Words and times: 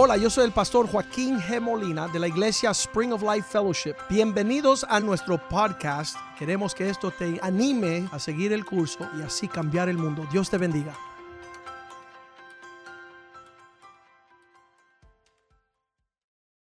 Hola, 0.00 0.16
yo 0.16 0.30
soy 0.30 0.44
el 0.44 0.52
pastor 0.52 0.88
Joaquín 0.88 1.40
G. 1.40 1.60
Molina 1.60 2.06
de 2.06 2.20
la 2.20 2.28
iglesia 2.28 2.70
Spring 2.70 3.12
of 3.12 3.20
Life 3.20 3.48
Fellowship. 3.50 3.96
Bienvenidos 4.08 4.86
a 4.88 5.00
nuestro 5.00 5.48
podcast. 5.48 6.16
Queremos 6.38 6.72
que 6.72 6.88
esto 6.88 7.10
te 7.10 7.40
anime 7.42 8.08
a 8.12 8.20
seguir 8.20 8.52
el 8.52 8.64
curso 8.64 9.10
y 9.18 9.22
así 9.22 9.48
cambiar 9.48 9.88
el 9.88 9.98
mundo. 9.98 10.24
Dios 10.30 10.48
te 10.48 10.56
bendiga. 10.56 10.96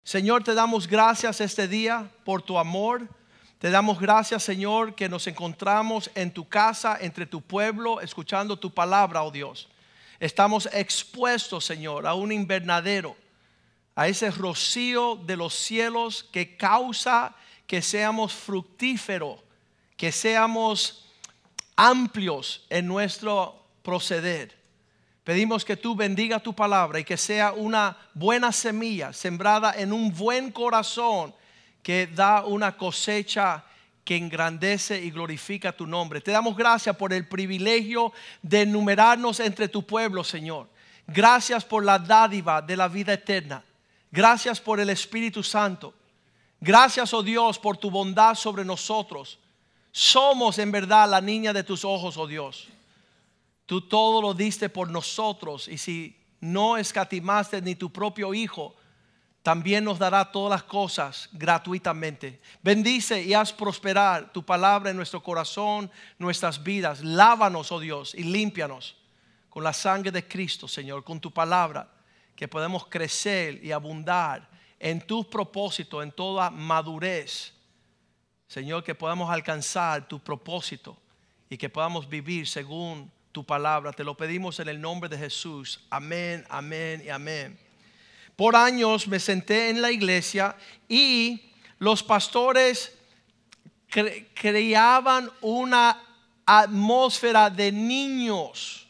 Señor, 0.03 0.43
te 0.43 0.53
damos 0.53 0.87
gracias 0.87 1.41
este 1.41 1.67
día 1.67 2.07
por 2.23 2.43
tu 2.43 2.59
amor. 2.59 3.07
Te 3.57 3.71
damos 3.71 3.99
gracias, 3.99 4.43
Señor, 4.43 4.93
que 4.93 5.09
nos 5.09 5.25
encontramos 5.25 6.11
en 6.13 6.31
tu 6.31 6.47
casa, 6.47 6.99
entre 7.01 7.25
tu 7.25 7.41
pueblo, 7.41 7.99
escuchando 7.99 8.57
tu 8.57 8.71
palabra, 8.71 9.23
oh 9.23 9.31
Dios. 9.31 9.69
Estamos 10.19 10.69
expuestos, 10.71 11.65
Señor, 11.65 12.05
a 12.05 12.13
un 12.13 12.31
invernadero, 12.31 13.17
a 13.95 14.07
ese 14.07 14.31
rocío 14.31 15.15
de 15.15 15.37
los 15.37 15.53
cielos 15.53 16.23
que 16.31 16.57
causa 16.57 17.35
que 17.67 17.81
seamos 17.81 18.33
fructíferos, 18.33 19.39
que 19.97 20.11
seamos 20.11 21.05
amplios 21.75 22.65
en 22.69 22.87
nuestro 22.87 23.65
proceder. 23.81 24.57
Pedimos 25.23 25.63
que 25.63 25.77
tú 25.77 25.95
bendiga 25.95 26.39
tu 26.39 26.53
palabra 26.53 26.99
y 26.99 27.03
que 27.03 27.17
sea 27.17 27.53
una 27.53 27.97
buena 28.13 28.51
semilla 28.51 29.13
sembrada 29.13 29.73
en 29.77 29.93
un 29.93 30.13
buen 30.13 30.51
corazón 30.51 31.33
que 31.81 32.07
da 32.07 32.45
una 32.45 32.75
cosecha 32.75 33.63
que 34.03 34.17
engrandece 34.17 35.01
y 35.01 35.11
glorifica 35.11 35.71
tu 35.71 35.87
nombre. 35.87 36.19
Te 36.19 36.31
damos 36.31 36.57
gracias 36.57 36.95
por 36.97 37.13
el 37.13 37.25
privilegio 37.27 38.11
de 38.41 38.63
enumerarnos 38.63 39.39
entre 39.39 39.69
tu 39.69 39.85
pueblo, 39.85 40.23
Señor. 40.23 40.67
Gracias 41.07 41.63
por 41.63 41.85
la 41.85 41.99
dádiva 41.99 42.61
de 42.61 42.75
la 42.75 42.89
vida 42.89 43.13
eterna. 43.13 43.63
Gracias 44.13 44.61
por 44.61 44.79
el 44.79 44.91
Espíritu 44.91 45.41
Santo. 45.41 45.91
Gracias, 46.61 47.11
oh 47.15 47.23
Dios, 47.23 47.57
por 47.57 47.77
tu 47.77 47.89
bondad 47.89 48.35
sobre 48.35 48.63
nosotros. 48.63 49.39
Somos 49.91 50.59
en 50.59 50.71
verdad 50.71 51.09
la 51.09 51.19
niña 51.19 51.51
de 51.51 51.63
tus 51.63 51.83
ojos, 51.83 52.15
oh 52.17 52.27
Dios. 52.27 52.67
Tú 53.65 53.81
todo 53.81 54.21
lo 54.21 54.35
diste 54.35 54.69
por 54.69 54.87
nosotros 54.87 55.67
y 55.67 55.79
si 55.79 56.15
no 56.39 56.77
escatimaste 56.77 57.59
ni 57.59 57.73
tu 57.73 57.91
propio 57.91 58.35
Hijo, 58.35 58.75
también 59.41 59.83
nos 59.83 59.97
dará 59.97 60.31
todas 60.31 60.51
las 60.51 60.63
cosas 60.63 61.27
gratuitamente. 61.31 62.39
Bendice 62.61 63.23
y 63.23 63.33
haz 63.33 63.51
prosperar 63.51 64.31
tu 64.31 64.45
palabra 64.45 64.91
en 64.91 64.95
nuestro 64.95 65.23
corazón, 65.23 65.89
nuestras 66.19 66.61
vidas. 66.61 67.03
Lávanos, 67.03 67.71
oh 67.71 67.79
Dios, 67.79 68.13
y 68.13 68.25
límpianos 68.25 68.95
con 69.49 69.63
la 69.63 69.73
sangre 69.73 70.11
de 70.11 70.27
Cristo, 70.27 70.67
Señor, 70.67 71.03
con 71.03 71.19
tu 71.19 71.31
palabra, 71.31 71.89
que 72.35 72.47
podemos 72.47 72.87
crecer 72.87 73.63
y 73.63 73.71
abundar 73.71 74.49
en 74.79 75.01
tu 75.01 75.29
propósito, 75.29 76.01
en 76.01 76.11
toda 76.11 76.49
madurez. 76.49 77.53
Señor, 78.47 78.83
que 78.83 78.95
podamos 78.95 79.29
alcanzar 79.29 80.07
tu 80.07 80.19
propósito 80.19 80.97
y 81.49 81.57
que 81.57 81.69
podamos 81.69 82.07
vivir 82.07 82.47
según 82.47 83.11
tu 83.31 83.43
palabra. 83.43 83.93
Te 83.93 84.03
lo 84.03 84.15
pedimos 84.15 84.59
en 84.59 84.69
el 84.69 84.79
nombre 84.79 85.09
de 85.09 85.17
Jesús. 85.17 85.79
Amén, 85.89 86.45
amén 86.49 87.01
y 87.05 87.09
amén. 87.09 87.57
Por 88.35 88.55
años 88.55 89.07
me 89.07 89.19
senté 89.19 89.69
en 89.69 89.81
la 89.81 89.91
iglesia 89.91 90.55
y 90.89 91.51
los 91.79 92.03
pastores 92.03 92.95
creaban 94.33 95.29
una 95.41 96.01
atmósfera 96.45 97.49
de 97.49 97.71
niños. 97.71 98.82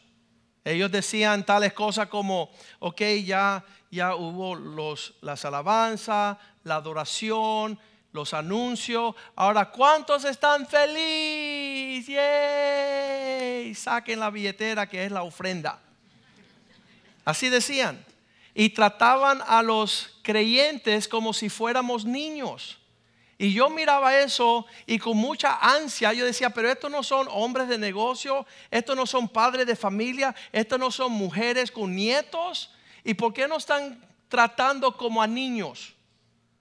Ellos 0.64 0.90
decían 0.90 1.44
tales 1.44 1.74
cosas 1.74 2.08
como, 2.08 2.50
ok, 2.78 3.02
ya, 3.24 3.64
ya 3.90 4.14
hubo 4.14 4.54
los, 4.54 5.14
las 5.20 5.44
alabanzas, 5.44 6.38
la 6.62 6.76
adoración, 6.76 7.78
los 8.12 8.32
anuncios. 8.32 9.14
Ahora, 9.36 9.70
¿cuántos 9.70 10.24
están 10.24 10.66
felices? 10.66 12.06
¡Yay! 12.06 13.74
Saquen 13.74 14.20
la 14.20 14.30
billetera 14.30 14.88
que 14.88 15.04
es 15.04 15.12
la 15.12 15.22
ofrenda. 15.22 15.80
Así 17.24 17.50
decían. 17.50 18.02
Y 18.54 18.70
trataban 18.70 19.42
a 19.46 19.62
los 19.62 20.18
creyentes 20.22 21.08
como 21.08 21.32
si 21.32 21.48
fuéramos 21.48 22.04
niños. 22.04 22.78
Y 23.36 23.52
yo 23.52 23.68
miraba 23.68 24.18
eso 24.18 24.66
y 24.86 24.98
con 24.98 25.16
mucha 25.16 25.58
ansia 25.60 26.12
yo 26.12 26.24
decía, 26.24 26.50
pero 26.50 26.70
estos 26.70 26.90
no 26.90 27.02
son 27.02 27.26
hombres 27.30 27.68
de 27.68 27.78
negocio, 27.78 28.46
estos 28.70 28.96
no 28.96 29.06
son 29.06 29.28
padres 29.28 29.66
de 29.66 29.76
familia, 29.76 30.34
estos 30.52 30.78
no 30.78 30.90
son 30.90 31.12
mujeres 31.12 31.70
con 31.70 31.94
nietos. 31.94 32.72
¿Y 33.02 33.14
por 33.14 33.32
qué 33.32 33.48
no 33.48 33.56
están 33.56 34.04
tratando 34.28 34.96
como 34.96 35.22
a 35.22 35.26
niños? 35.26 35.94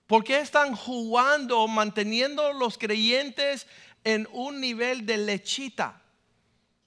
¿Por 0.07 0.23
qué 0.23 0.39
están 0.39 0.75
jugando, 0.75 1.67
manteniendo 1.67 2.53
los 2.53 2.77
creyentes 2.77 3.67
en 4.03 4.27
un 4.31 4.59
nivel 4.59 5.05
de 5.05 5.17
lechita? 5.17 6.02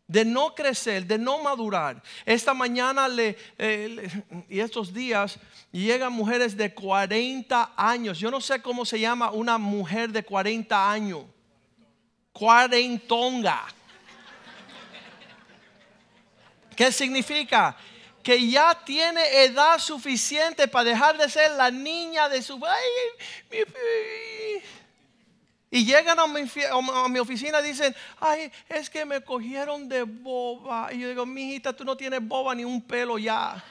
De 0.06 0.24
no 0.24 0.54
crecer, 0.54 1.04
de 1.04 1.18
no 1.18 1.42
madurar. 1.42 2.02
Esta 2.24 2.54
mañana 2.54 3.08
le, 3.08 3.36
eh, 3.58 4.08
y 4.48 4.60
estos 4.60 4.94
días 4.94 5.38
llegan 5.72 6.12
mujeres 6.12 6.56
de 6.56 6.72
40 6.72 7.72
años. 7.76 8.18
Yo 8.18 8.30
no 8.30 8.40
sé 8.40 8.62
cómo 8.62 8.84
se 8.84 9.00
llama 9.00 9.30
una 9.32 9.58
mujer 9.58 10.10
de 10.10 10.22
40 10.22 10.90
años. 10.90 11.24
Cuarentonga. 12.32 13.66
¿Qué 16.76 16.92
significa? 16.92 17.76
que 18.26 18.50
ya 18.50 18.76
tiene 18.84 19.44
edad 19.44 19.78
suficiente 19.78 20.66
para 20.66 20.90
dejar 20.90 21.16
de 21.16 21.30
ser 21.30 21.52
la 21.52 21.70
niña 21.70 22.28
de 22.28 22.42
su... 22.42 22.60
y 25.76 25.84
llegan 25.84 26.18
a 26.18 26.26
mi, 26.26 27.18
oficina 27.18 27.60
y 27.60 27.64
dicen, 27.64 27.94
ay, 28.18 28.50
es 28.66 28.88
que 28.88 29.04
me 29.04 29.20
cogieron 29.20 29.86
de 29.86 30.04
boba. 30.04 30.90
Y 30.90 31.00
yo 31.00 31.08
digo, 31.10 31.26
mi 31.26 31.50
hijita, 31.50 31.70
tú 31.74 31.84
no 31.84 31.94
tienes 31.94 32.26
boba 32.26 32.54
ni 32.54 32.64
un 32.64 32.80
pelo 32.80 33.18
ya. 33.18 33.62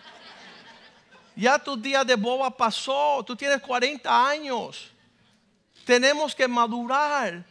Ya 1.36 1.58
tu 1.58 1.76
día 1.76 2.04
de 2.04 2.14
boba 2.14 2.56
pasó, 2.56 3.24
tú 3.26 3.36
tienes 3.36 3.60
40 3.60 4.30
años. 4.30 4.92
Tenemos 5.84 6.36
que 6.36 6.48
madurar. 6.48 7.44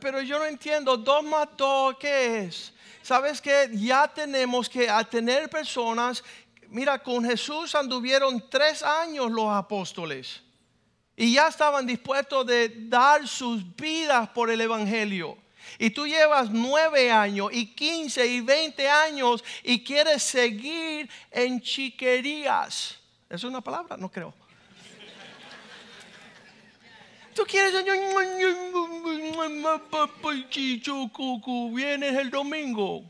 Pero 0.00 0.20
yo 0.20 0.40
no 0.40 0.46
entiendo, 0.46 0.96
dos 0.96 1.22
más 1.22 1.46
dos, 1.56 1.96
¿qué 1.96 2.40
es? 2.40 2.72
¿sabes 3.02 3.40
que 3.40 3.70
Ya 3.74 4.08
tenemos 4.08 4.68
que 4.68 4.88
tener 5.08 5.48
personas, 5.48 6.24
mira, 6.70 7.00
con 7.00 7.24
Jesús 7.24 7.72
anduvieron 7.76 8.50
tres 8.50 8.82
años 8.82 9.30
los 9.30 9.48
apóstoles 9.48 10.42
y 11.16 11.34
ya 11.34 11.48
estaban 11.48 11.86
dispuestos 11.86 12.46
de 12.46 12.72
dar 12.88 13.26
sus 13.28 13.62
vidas 13.76 14.28
por 14.30 14.50
el 14.50 14.60
Evangelio. 14.60 15.38
Y 15.78 15.90
tú 15.90 16.06
llevas 16.06 16.50
nueve 16.50 17.10
años 17.10 17.48
y 17.52 17.66
quince 17.66 18.26
y 18.26 18.40
veinte 18.40 18.88
años 18.88 19.42
y 19.62 19.82
quieres 19.82 20.22
seguir 20.22 21.08
en 21.30 21.60
chiquerías. 21.60 22.98
¿Es 23.28 23.44
una 23.44 23.60
palabra? 23.60 23.96
No 23.96 24.10
creo. 24.10 24.34
Tú 27.34 27.42
quieres, 27.44 27.74
vienes 31.72 32.16
el 32.16 32.30
domingo. 32.30 33.02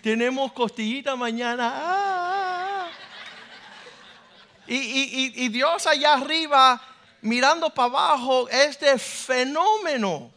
Tenemos 0.00 0.52
costillita 0.52 1.16
mañana. 1.16 1.72
Ah. 1.74 2.90
Y, 4.66 5.48
Dios 5.48 5.86
allá 5.86 6.14
arriba, 6.14 6.80
mirando 7.24 7.70
para 7.70 7.88
abajo, 7.88 8.48
este 8.50 8.98
fenómeno 8.98 10.30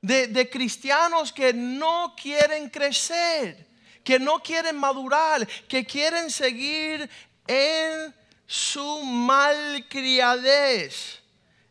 de, 0.00 0.48
cristianos 0.50 1.30
que 1.32 1.52
no 1.52 2.14
quieren 2.16 2.70
crecer, 2.70 3.68
que 4.02 4.18
no 4.18 4.40
quieren 4.40 4.74
madurar, 4.76 5.46
que 5.68 5.84
quieren 5.84 6.30
seguir 6.30 7.10
en 7.46 8.14
su 8.46 9.04
malcriadez. 9.04 10.00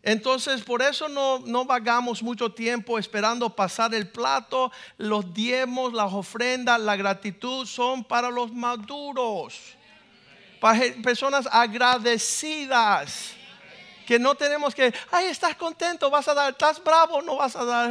Entonces, 0.03 0.61
por 0.61 0.83
eso 0.83 1.09
no, 1.09 1.39
no, 1.39 1.65
vagamos 1.65 2.21
mucho 2.21 2.53
tiempo 2.53 2.99
esperando 2.99 3.55
pasar 3.55 3.95
el 3.95 4.07
plato. 4.07 4.71
Los 4.97 5.33
diezmos, 5.33 5.93
las 5.93 6.13
ofrendas, 6.13 6.79
la 6.79 6.95
gratitud 6.95 7.65
son 7.65 8.03
para 8.03 8.29
los 8.29 8.53
maduros, 8.53 9.59
para 10.59 10.79
personas 11.01 11.49
agradecidas. 11.51 13.40
Que 14.11 14.19
no 14.19 14.35
tenemos 14.35 14.75
que, 14.75 14.93
ay, 15.09 15.27
estás 15.27 15.55
contento, 15.55 16.09
vas 16.09 16.27
a 16.27 16.33
dar, 16.33 16.51
estás 16.51 16.83
bravo, 16.83 17.21
no 17.21 17.37
vas 17.37 17.55
a 17.55 17.63
dar. 17.63 17.89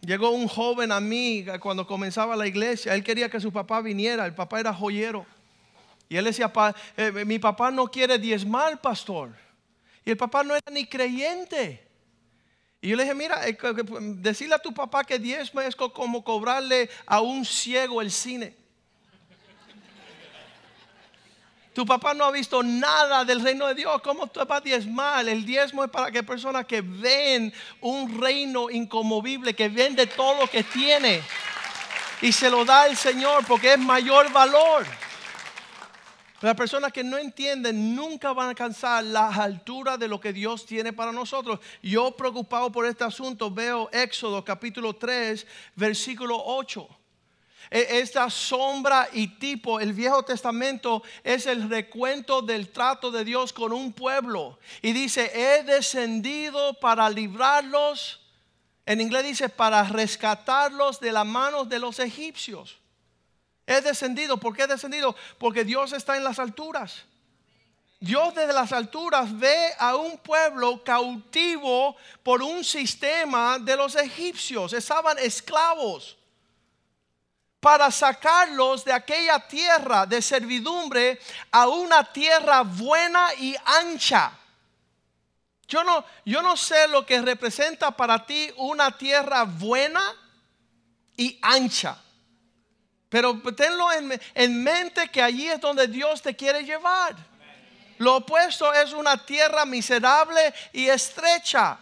Llegó 0.00 0.30
un 0.30 0.48
joven 0.48 0.90
a 0.90 1.00
mí 1.00 1.44
cuando 1.60 1.86
comenzaba 1.86 2.34
la 2.34 2.46
iglesia. 2.46 2.94
Él 2.94 3.04
quería 3.04 3.28
que 3.28 3.38
su 3.38 3.52
papá 3.52 3.82
viniera. 3.82 4.24
El 4.24 4.34
papá 4.34 4.58
era 4.58 4.72
joyero. 4.72 5.26
Y 6.08 6.16
él 6.16 6.24
decía, 6.24 6.50
eh, 6.96 7.26
mi 7.26 7.38
papá 7.38 7.70
no 7.70 7.88
quiere 7.88 8.18
diezmar, 8.18 8.80
pastor. 8.80 9.36
Y 10.02 10.12
el 10.12 10.16
papá 10.16 10.42
no 10.42 10.54
era 10.56 10.72
ni 10.72 10.86
creyente. 10.86 11.86
Y 12.80 12.88
yo 12.88 12.96
le 12.96 13.02
dije, 13.02 13.14
mira, 13.14 13.46
eh, 13.46 13.58
decirle 14.14 14.54
a 14.54 14.58
tu 14.58 14.72
papá 14.72 15.04
que 15.04 15.18
diezmo 15.18 15.60
es 15.60 15.76
como 15.76 16.24
cobrarle 16.24 16.88
a 17.04 17.20
un 17.20 17.44
ciego 17.44 18.00
el 18.00 18.10
cine. 18.10 18.56
Tu 21.76 21.84
papá 21.84 22.14
no 22.14 22.24
ha 22.24 22.30
visto 22.30 22.62
nada 22.62 23.22
del 23.22 23.42
reino 23.42 23.66
de 23.66 23.74
Dios. 23.74 24.00
¿Cómo 24.00 24.28
tú 24.28 24.40
vas 24.46 24.60
a 24.60 24.60
diezmar? 24.62 25.28
El 25.28 25.44
diezmo 25.44 25.84
es 25.84 25.90
para 25.90 26.10
que 26.10 26.22
personas 26.22 26.64
que 26.64 26.80
ven 26.80 27.52
un 27.82 28.18
reino 28.18 28.70
incomovible, 28.70 29.54
que 29.54 29.68
vende 29.68 30.06
todo 30.06 30.40
lo 30.40 30.46
que 30.46 30.62
tiene 30.62 31.20
y 32.22 32.32
se 32.32 32.48
lo 32.48 32.64
da 32.64 32.86
el 32.86 32.96
Señor 32.96 33.44
porque 33.46 33.74
es 33.74 33.78
mayor 33.78 34.32
valor. 34.32 34.86
Las 36.40 36.54
personas 36.54 36.94
que 36.94 37.04
no 37.04 37.18
entienden 37.18 37.94
nunca 37.94 38.32
van 38.32 38.46
a 38.46 38.50
alcanzar 38.50 39.04
la 39.04 39.28
altura 39.28 39.98
de 39.98 40.08
lo 40.08 40.18
que 40.18 40.32
Dios 40.32 40.64
tiene 40.64 40.94
para 40.94 41.12
nosotros. 41.12 41.60
Yo 41.82 42.16
preocupado 42.16 42.72
por 42.72 42.86
este 42.86 43.04
asunto 43.04 43.50
veo 43.50 43.90
Éxodo 43.92 44.42
capítulo 44.42 44.96
3, 44.96 45.46
versículo 45.74 46.42
8. 46.42 46.95
E, 47.70 47.98
esta 48.00 48.30
sombra 48.30 49.08
y 49.12 49.38
tipo, 49.38 49.80
el 49.80 49.92
Viejo 49.92 50.22
Testamento 50.22 51.02
es 51.24 51.46
el 51.46 51.68
recuento 51.68 52.42
del 52.42 52.70
trato 52.70 53.10
de 53.10 53.24
Dios 53.24 53.52
con 53.52 53.72
un 53.72 53.92
pueblo. 53.92 54.58
Y 54.82 54.92
dice, 54.92 55.30
he 55.34 55.62
descendido 55.62 56.74
para 56.74 57.08
librarlos. 57.10 58.20
En 58.84 59.00
inglés 59.00 59.24
dice, 59.24 59.48
para 59.48 59.82
rescatarlos 59.84 61.00
de 61.00 61.12
las 61.12 61.26
manos 61.26 61.68
de 61.68 61.78
los 61.78 61.98
egipcios. 61.98 62.78
He 63.66 63.80
descendido. 63.80 64.36
¿Por 64.36 64.56
qué 64.56 64.62
he 64.62 64.66
descendido? 64.68 65.16
Porque 65.38 65.64
Dios 65.64 65.92
está 65.92 66.16
en 66.16 66.24
las 66.24 66.38
alturas. 66.38 67.02
Dios 67.98 68.34
desde 68.34 68.52
las 68.52 68.72
alturas 68.72 69.36
ve 69.36 69.72
a 69.78 69.96
un 69.96 70.18
pueblo 70.18 70.84
cautivo 70.84 71.96
por 72.22 72.42
un 72.42 72.62
sistema 72.62 73.58
de 73.58 73.76
los 73.76 73.96
egipcios. 73.96 74.72
Estaban 74.72 75.18
esclavos 75.18 76.16
para 77.60 77.90
sacarlos 77.90 78.84
de 78.84 78.92
aquella 78.92 79.40
tierra 79.40 80.06
de 80.06 80.22
servidumbre 80.22 81.18
a 81.50 81.68
una 81.68 82.04
tierra 82.04 82.62
buena 82.62 83.34
y 83.34 83.56
ancha. 83.64 84.32
Yo 85.66 85.82
no, 85.82 86.04
yo 86.24 86.42
no 86.42 86.56
sé 86.56 86.86
lo 86.88 87.04
que 87.04 87.20
representa 87.20 87.90
para 87.90 88.24
ti 88.24 88.52
una 88.56 88.96
tierra 88.96 89.44
buena 89.44 90.00
y 91.16 91.38
ancha. 91.42 91.98
Pero 93.08 93.40
tenlo 93.54 93.90
en, 93.92 94.20
en, 94.34 94.62
mente 94.62 95.08
que 95.08 95.22
allí 95.22 95.48
es 95.48 95.60
donde 95.60 95.88
Dios 95.88 96.22
te 96.22 96.36
quiere 96.36 96.62
llevar. 96.62 97.16
Lo 97.98 98.16
opuesto 98.16 98.72
es 98.74 98.92
una 98.92 99.24
tierra 99.24 99.64
miserable 99.64 100.52
y 100.72 100.86
estrecha, 100.86 101.78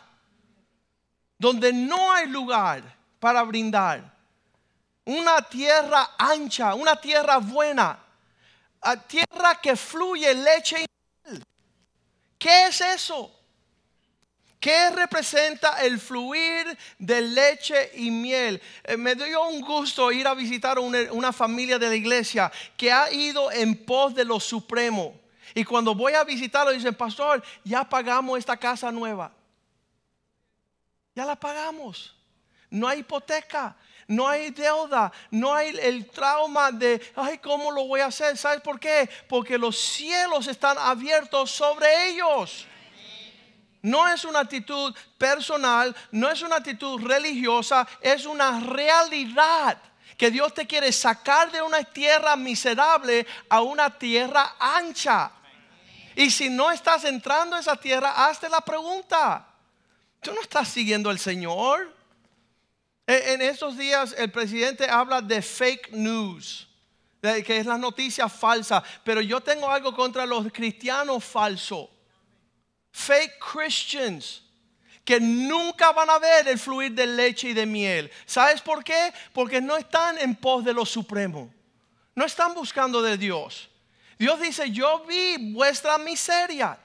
donde 1.36 1.72
no 1.72 2.12
hay 2.12 2.28
lugar 2.28 2.82
para 3.18 3.42
brindar 3.42 4.13
una 5.04 5.42
tierra 5.42 6.10
ancha, 6.18 6.74
una 6.74 6.96
tierra 6.96 7.38
buena, 7.38 7.98
a 8.80 8.96
tierra 8.96 9.60
que 9.60 9.76
fluye 9.76 10.34
leche 10.34 10.82
y 10.82 10.86
miel. 11.28 11.44
¿Qué 12.38 12.66
es 12.66 12.80
eso? 12.80 13.30
¿Qué 14.64 14.88
representa 14.88 15.82
el 15.82 16.00
fluir 16.00 16.78
de 16.98 17.20
leche 17.20 17.90
y 17.96 18.10
miel? 18.10 18.62
Eh, 18.82 18.96
me 18.96 19.14
dio 19.14 19.46
un 19.46 19.60
gusto 19.60 20.10
ir 20.10 20.26
a 20.26 20.32
visitar 20.32 20.78
una, 20.78 21.32
familia 21.34 21.78
de 21.78 21.88
la 21.88 21.94
iglesia 21.94 22.50
que 22.74 22.90
ha 22.90 23.12
ido 23.12 23.52
en 23.52 23.84
pos 23.84 24.14
de 24.14 24.24
lo 24.24 24.40
supremo. 24.40 25.20
Y 25.54 25.64
cuando 25.64 25.94
voy 25.94 26.14
a 26.14 26.24
visitarlo, 26.24 26.72
dicen, 26.72 26.94
pastor, 26.94 27.44
ya 27.62 27.86
pagamos 27.86 28.38
esta 28.38 28.56
casa 28.56 28.90
nueva. 28.90 29.30
Ya 31.14 31.26
la 31.26 31.36
pagamos. 31.36 32.16
No 32.70 32.88
hay 32.88 33.00
hipoteca 33.00 33.76
no 34.06 34.28
hay 34.28 34.50
deuda, 34.50 35.12
no 35.30 35.54
hay 35.54 35.76
el 35.80 36.10
trauma 36.10 36.70
de, 36.70 37.00
ay, 37.16 37.38
¿cómo 37.38 37.70
lo 37.70 37.86
voy 37.86 38.00
a 38.00 38.06
hacer? 38.06 38.36
¿Sabes 38.36 38.60
por 38.60 38.78
qué? 38.78 39.08
Porque 39.28 39.56
los 39.56 39.78
cielos 39.78 40.46
están 40.46 40.76
abiertos 40.78 41.50
sobre 41.50 42.08
ellos. 42.08 42.66
No 43.82 44.08
es 44.08 44.24
una 44.24 44.40
actitud 44.40 44.94
personal, 45.18 45.94
no 46.10 46.30
es 46.30 46.42
una 46.42 46.56
actitud 46.56 47.02
religiosa, 47.02 47.86
es 48.00 48.24
una 48.24 48.60
realidad 48.60 49.76
que 50.16 50.30
Dios 50.30 50.54
te 50.54 50.66
quiere 50.66 50.92
sacar 50.92 51.50
de 51.50 51.60
una 51.60 51.82
tierra 51.82 52.36
miserable 52.36 53.26
a 53.48 53.60
una 53.60 53.90
tierra 53.90 54.56
ancha. 54.58 55.30
Y 56.16 56.30
si 56.30 56.48
no 56.48 56.70
estás 56.70 57.04
entrando 57.04 57.56
a 57.56 57.60
esa 57.60 57.76
tierra, 57.76 58.26
hazte 58.26 58.48
la 58.48 58.60
pregunta. 58.60 59.46
¿Tú 60.20 60.32
no 60.32 60.40
estás 60.40 60.68
siguiendo 60.68 61.10
al 61.10 61.18
Señor? 61.18 61.93
En 63.06 63.42
estos 63.42 63.76
días 63.76 64.14
el 64.16 64.30
presidente 64.30 64.88
habla 64.88 65.20
de 65.20 65.42
fake 65.42 65.92
news, 65.92 66.66
que 67.20 67.58
es 67.58 67.66
la 67.66 67.76
noticia 67.76 68.28
falsa, 68.28 68.82
pero 69.04 69.20
yo 69.20 69.40
tengo 69.40 69.70
algo 69.70 69.94
contra 69.94 70.24
los 70.24 70.50
cristianos 70.50 71.22
falsos, 71.22 71.88
fake 72.92 73.38
Christians, 73.38 74.42
que 75.04 75.20
nunca 75.20 75.92
van 75.92 76.08
a 76.08 76.18
ver 76.18 76.48
el 76.48 76.58
fluir 76.58 76.92
de 76.92 77.06
leche 77.06 77.50
y 77.50 77.52
de 77.52 77.66
miel. 77.66 78.10
¿Sabes 78.24 78.62
por 78.62 78.82
qué? 78.82 79.12
Porque 79.34 79.60
no 79.60 79.76
están 79.76 80.16
en 80.16 80.34
pos 80.34 80.64
de 80.64 80.72
lo 80.72 80.86
supremo, 80.86 81.52
no 82.14 82.24
están 82.24 82.54
buscando 82.54 83.02
de 83.02 83.18
Dios. 83.18 83.68
Dios 84.18 84.40
dice, 84.40 84.70
yo 84.70 85.04
vi 85.06 85.52
vuestra 85.52 85.98
miseria 85.98 86.78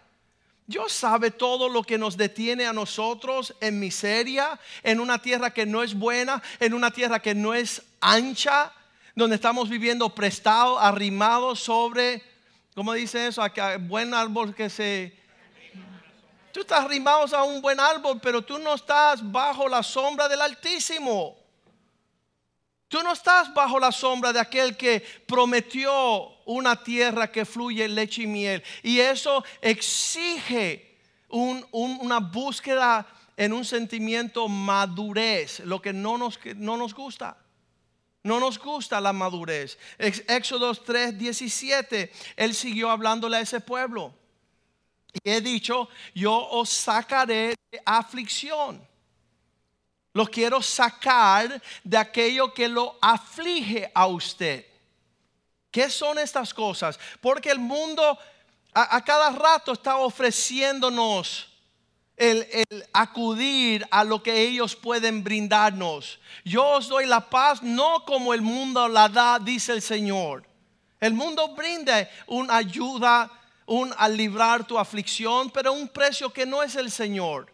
Dios 0.70 0.94
sabe 0.94 1.32
todo 1.32 1.68
lo 1.68 1.82
que 1.82 1.98
nos 1.98 2.16
detiene 2.16 2.68
a 2.68 2.74
nosotros 2.74 3.56
en 3.60 3.80
miseria, 3.80 4.60
en 4.84 5.00
una 5.00 5.20
tierra 5.20 5.52
que 5.52 5.66
no 5.66 5.82
es 5.82 5.96
buena, 5.96 6.44
en 6.60 6.76
una 6.76 6.92
tierra 6.92 7.20
que 7.20 7.34
no 7.34 7.56
es 7.56 7.82
ancha, 8.00 8.72
donde 9.16 9.38
estamos 9.38 9.68
viviendo 9.68 10.14
prestado, 10.14 10.78
arrimado 10.78 11.56
sobre, 11.56 12.22
¿cómo 12.76 12.94
dice 12.94 13.26
eso? 13.26 13.42
Acá, 13.42 13.78
buen 13.80 14.14
árbol 14.14 14.54
que 14.54 14.70
se... 14.70 15.18
Tú 16.52 16.60
estás 16.60 16.86
arrimado 16.86 17.36
a 17.36 17.44
un 17.46 17.64
buen 17.64 17.80
árbol, 17.80 18.20
pero 18.22 18.44
tú 18.44 18.60
no 18.60 18.76
estás 18.76 19.22
bajo 19.32 19.68
la 19.68 19.82
sombra 19.82 20.28
del 20.28 20.42
Altísimo. 20.42 21.36
Tú 22.88 23.02
no 23.02 23.14
estás 23.14 23.52
bajo 23.56 23.80
la 23.80 23.92
sombra 23.92 24.32
de 24.32 24.40
aquel 24.40 24.78
que 24.78 25.04
prometió 25.26 26.30
una 26.50 26.84
tierra 26.84 27.32
que 27.32 27.46
fluye 27.46 27.88
leche 27.88 28.24
y 28.24 28.28
miel. 28.28 28.64
Y 28.84 29.00
eso 29.00 29.44
exige 29.62 30.98
una 31.30 32.20
búsqueda 32.20 33.08
en 33.38 33.54
un 33.54 33.64
sentimiento 33.64 34.48
madurez, 34.48 35.60
lo 35.62 35.82
que 35.82 35.94
no 35.94 36.18
nos, 36.18 36.40
no 36.56 36.76
nos 36.76 36.94
gusta. 36.94 37.38
No 38.24 38.40
nos 38.40 38.60
gusta 38.60 39.00
la 39.00 39.14
madurez. 39.14 39.78
Éxodo 39.98 40.74
3, 40.74 41.18
17, 41.18 42.12
él 42.36 42.54
siguió 42.54 42.90
hablándole 42.90 43.38
a 43.38 43.42
ese 43.42 43.62
pueblo. 43.62 44.14
Y 45.24 45.30
he 45.30 45.42
dicho, 45.42 45.88
yo 46.14 46.36
os 46.50 46.70
sacaré 46.70 47.56
de 47.72 47.82
aflicción 47.86 48.90
lo 50.14 50.26
quiero 50.26 50.62
sacar 50.62 51.62
de 51.84 51.98
aquello 51.98 52.54
que 52.54 52.68
lo 52.68 52.98
aflige 53.02 53.92
a 53.94 54.08
usted. 54.08 54.66
¿Qué 55.72 55.90
son 55.90 56.18
estas 56.18 56.54
cosas? 56.54 57.00
Porque 57.22 57.52
el 57.52 57.60
mundo 57.60 58.18
a, 58.74 59.04
cada 59.04 59.32
rato 59.32 59.74
está 59.74 59.98
ofreciéndonos 59.98 61.48
el, 62.16 62.46
acudir 62.94 63.88
a 63.92 64.04
lo 64.04 64.22
que 64.22 64.42
ellos 64.42 64.76
pueden 64.76 65.24
brindarnos. 65.24 66.20
Yo 66.44 66.68
os 66.70 66.88
doy 66.88 67.06
la 67.06 67.30
paz 67.30 67.64
no 67.64 68.06
como 68.06 68.34
el 68.34 68.42
mundo 68.42 68.88
la 68.88 69.10
da, 69.10 69.40
dice 69.40 69.74
el 69.74 69.82
Señor. 69.82 70.46
El 71.00 71.14
mundo 71.14 71.56
brinda 71.56 72.10
una 72.28 72.58
ayuda, 72.58 73.32
un 73.66 73.94
a 73.98 74.10
librar 74.10 74.68
tu 74.68 74.78
aflicción, 74.78 75.50
pero 75.50 75.72
un 75.72 75.88
precio 75.88 76.32
que 76.32 76.46
no 76.46 76.62
es 76.62 76.76
el 76.76 76.92
Señor. 76.92 77.52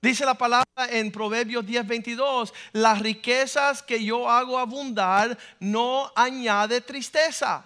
Dice 0.00 0.24
la 0.24 0.34
palabra 0.34 0.86
en 0.90 1.10
Proverbios 1.10 1.64
10:22, 1.64 2.52
las 2.72 3.00
riquezas 3.00 3.82
que 3.82 4.02
yo 4.02 4.30
hago 4.30 4.58
abundar 4.58 5.36
no 5.58 6.12
añade 6.14 6.80
tristeza. 6.80 7.64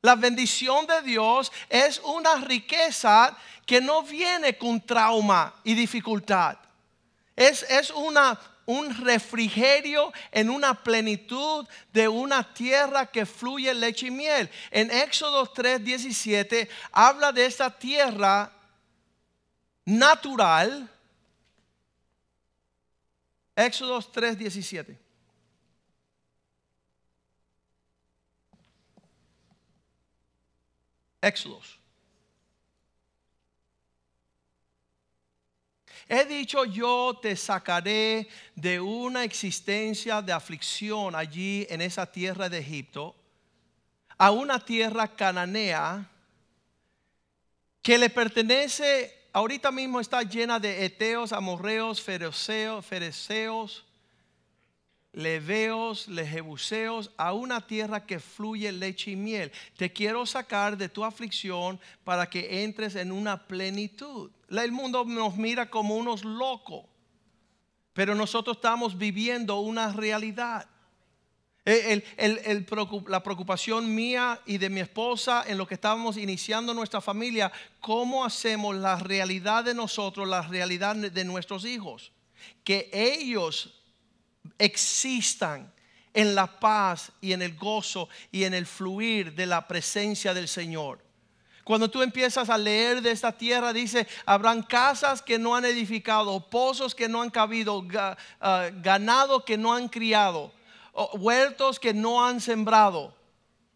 La 0.00 0.14
bendición 0.14 0.86
de 0.86 1.02
Dios 1.02 1.50
es 1.68 2.00
una 2.04 2.36
riqueza 2.36 3.36
que 3.66 3.80
no 3.80 4.02
viene 4.02 4.56
con 4.56 4.80
trauma 4.80 5.54
y 5.64 5.74
dificultad. 5.74 6.56
Es, 7.34 7.64
es 7.64 7.90
una, 7.90 8.38
un 8.66 8.94
refrigerio 9.04 10.12
en 10.30 10.50
una 10.50 10.74
plenitud 10.74 11.66
de 11.92 12.06
una 12.06 12.54
tierra 12.54 13.06
que 13.06 13.26
fluye 13.26 13.74
leche 13.74 14.06
y 14.06 14.10
miel. 14.12 14.48
En 14.70 14.88
Éxodo 14.90 15.52
3:17 15.52 16.68
habla 16.92 17.32
de 17.32 17.46
esta 17.46 17.76
tierra 17.76 18.52
natural 19.84 20.88
Éxodo 23.54 24.00
3:17. 24.00 24.98
Éxodos. 31.20 31.78
He 36.08 36.24
dicho 36.24 36.64
yo 36.64 37.18
te 37.22 37.36
sacaré 37.36 38.28
de 38.56 38.80
una 38.80 39.24
existencia 39.24 40.20
de 40.20 40.32
aflicción 40.32 41.14
allí 41.14 41.66
en 41.70 41.80
esa 41.80 42.10
tierra 42.10 42.48
de 42.48 42.58
Egipto 42.58 43.14
a 44.18 44.30
una 44.30 44.64
tierra 44.64 45.14
cananea 45.14 46.10
que 47.82 47.98
le 47.98 48.10
pertenece, 48.10 49.21
ahorita 49.32 49.70
mismo 49.72 50.00
está 50.00 50.22
llena 50.22 50.58
de 50.58 50.84
eteos, 50.84 51.32
amorreos, 51.32 52.00
fereceos, 52.00 52.84
fereceos 52.84 53.84
leveos, 55.12 56.08
lejebuseos, 56.08 57.10
a 57.16 57.32
una 57.34 57.66
tierra 57.66 58.06
que 58.06 58.18
fluye 58.18 58.72
leche 58.72 59.12
y 59.12 59.16
miel. 59.16 59.52
Te 59.76 59.92
quiero 59.92 60.24
sacar 60.26 60.76
de 60.76 60.88
tu 60.88 61.04
aflicción 61.04 61.78
para 62.04 62.28
que 62.28 62.64
entres 62.64 62.96
en 62.96 63.12
una 63.12 63.46
plenitud. 63.46 64.30
El 64.48 64.72
mundo 64.72 65.04
nos 65.04 65.36
mira 65.36 65.68
como 65.70 65.96
unos 65.96 66.24
locos, 66.24 66.86
pero 67.92 68.14
nosotros 68.14 68.56
estamos 68.56 68.96
viviendo 68.96 69.60
una 69.60 69.92
realidad. 69.92 70.66
La 71.64 73.22
preocupación 73.22 73.94
mía 73.94 74.40
y 74.46 74.58
de 74.58 74.68
mi 74.68 74.80
esposa 74.80 75.44
en 75.46 75.58
lo 75.58 75.66
que 75.66 75.74
estábamos 75.74 76.16
iniciando 76.16 76.74
nuestra 76.74 77.00
familia, 77.00 77.52
cómo 77.80 78.24
hacemos 78.24 78.74
la 78.76 78.96
realidad 78.96 79.64
de 79.64 79.74
nosotros, 79.74 80.28
la 80.28 80.42
realidad 80.42 80.96
de 80.96 81.24
nuestros 81.24 81.64
hijos. 81.64 82.12
Que 82.64 82.90
ellos 82.92 83.80
existan 84.58 85.72
en 86.14 86.34
la 86.34 86.58
paz 86.58 87.12
y 87.20 87.32
en 87.32 87.42
el 87.42 87.56
gozo 87.56 88.08
y 88.30 88.44
en 88.44 88.54
el 88.54 88.66
fluir 88.66 89.34
de 89.34 89.46
la 89.46 89.66
presencia 89.66 90.34
del 90.34 90.48
Señor. 90.48 91.00
Cuando 91.64 91.88
tú 91.88 92.02
empiezas 92.02 92.50
a 92.50 92.58
leer 92.58 93.02
de 93.02 93.12
esta 93.12 93.30
tierra, 93.30 93.72
dice, 93.72 94.08
habrán 94.26 94.62
casas 94.62 95.22
que 95.22 95.38
no 95.38 95.54
han 95.54 95.64
edificado, 95.64 96.50
pozos 96.50 96.92
que 96.94 97.08
no 97.08 97.22
han 97.22 97.30
cabido, 97.30 97.86
ah, 98.40 98.68
ganado 98.82 99.44
que 99.44 99.56
no 99.56 99.72
han 99.72 99.88
criado, 99.88 100.52
huertos 101.14 101.78
que 101.78 101.94
no 101.94 102.24
han 102.24 102.40
sembrado, 102.40 103.14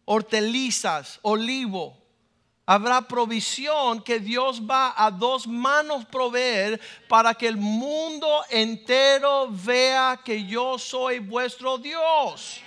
hortalizas, 0.05 1.19
olivo, 1.21 1.97
Habrá 2.69 3.07
provisión 3.07 4.03
que 4.03 4.19
Dios 4.19 4.61
va 4.61 4.93
a 4.97 5.09
dos 5.09 5.47
manos 5.47 6.03
proveer 6.03 6.81
para 7.07 7.33
que 7.33 7.47
el 7.47 7.55
mundo 7.55 8.43
entero 8.49 9.47
vea 9.49 10.19
que 10.21 10.45
yo 10.45 10.77
soy 10.77 11.19
vuestro 11.19 11.77
Dios. 11.77 12.59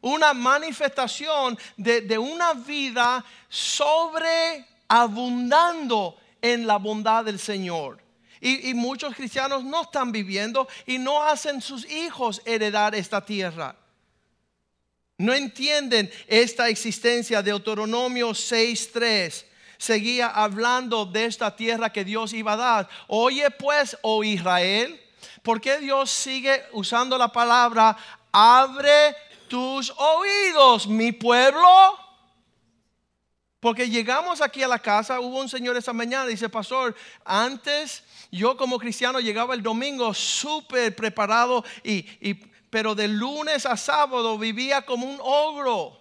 Una 0.00 0.34
manifestación 0.34 1.56
de, 1.76 2.18
una 2.18 2.54
vida 2.54 3.24
sobreabundando 3.48 6.16
en 6.42 6.66
la 6.66 6.78
bondad 6.78 7.24
del 7.24 7.38
Señor. 7.38 8.02
Y, 8.40 8.72
muchos 8.72 9.14
cristianos 9.14 9.64
no 9.64 9.82
están 9.82 10.12
viviendo 10.12 10.66
y 10.86 10.98
no 10.98 11.22
hacen 11.22 11.60
sus 11.60 11.84
hijos 11.90 12.40
heredar 12.46 12.94
esta 12.94 13.24
tierra. 13.24 13.76
No 15.18 15.34
entienden 15.34 16.10
esta 16.26 16.68
existencia. 16.70 17.42
de 17.42 17.50
Deuteronomio 17.50 18.30
6:3 18.30 19.44
seguía 19.76 20.28
hablando 20.28 21.06
de 21.06 21.24
esta 21.26 21.54
tierra 21.54 21.92
que 21.92 22.04
Dios 22.04 22.32
iba 22.32 22.52
a 22.52 22.56
dar. 22.56 22.88
Oye 23.06 23.50
pues, 23.50 23.96
oh 24.02 24.24
Israel, 24.24 25.00
¿por 25.42 25.60
qué 25.60 25.78
Dios 25.78 26.10
sigue 26.10 26.64
usando 26.72 27.16
la 27.18 27.28
palabra 27.28 27.96
abre 28.32 29.16
tus 29.48 29.92
oídos, 29.96 30.86
mi 30.86 31.12
pueblo? 31.12 31.98
Porque 33.58 33.90
llegamos 33.90 34.40
aquí 34.40 34.62
a 34.62 34.68
la 34.68 34.78
casa, 34.78 35.20
hubo 35.20 35.38
un 35.38 35.48
señor 35.48 35.76
esa 35.76 35.92
mañana, 35.92 36.26
dice, 36.26 36.48
pastor, 36.48 36.96
antes 37.24 38.02
yo 38.30 38.56
como 38.56 38.78
cristiano 38.78 39.20
llegaba 39.20 39.54
el 39.54 39.62
domingo 39.62 40.14
súper 40.14 40.94
preparado 40.94 41.64
y, 41.82 42.06
y 42.20 42.34
pero 42.70 42.94
de 42.94 43.08
lunes 43.08 43.66
a 43.66 43.76
sábado 43.76 44.38
vivía 44.38 44.82
como 44.82 45.06
un 45.06 45.18
ogro. 45.20 46.00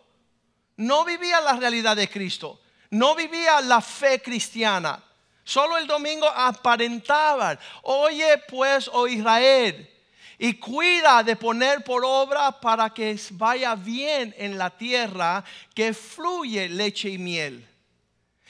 No 0.78 1.04
vivía 1.04 1.42
la 1.42 1.54
realidad 1.54 1.98
de 1.98 2.10
Cristo, 2.10 2.62
no 2.92 3.16
vivía 3.16 3.60
la 3.62 3.82
fe 3.82 4.22
cristiana. 4.22 5.04
Solo 5.44 5.78
el 5.78 5.88
domingo 5.88 6.28
aparentaban. 6.28 7.60
Oye 7.82 8.38
pues, 8.48 8.90
oh 8.94 9.08
Israel, 9.08 9.90
y 10.38 10.54
cuida 10.54 11.22
de 11.24 11.36
poner 11.36 11.84
por 11.84 12.06
obra 12.06 12.52
para 12.62 12.92
que 12.92 13.20
vaya 13.32 13.76
bien 13.76 14.34
en 14.38 14.58
la 14.58 14.70
tierra 14.70 15.44
que 15.74 15.94
fluye 15.94 16.70
leche 16.70 17.10
y 17.10 17.18
miel. 17.18 17.69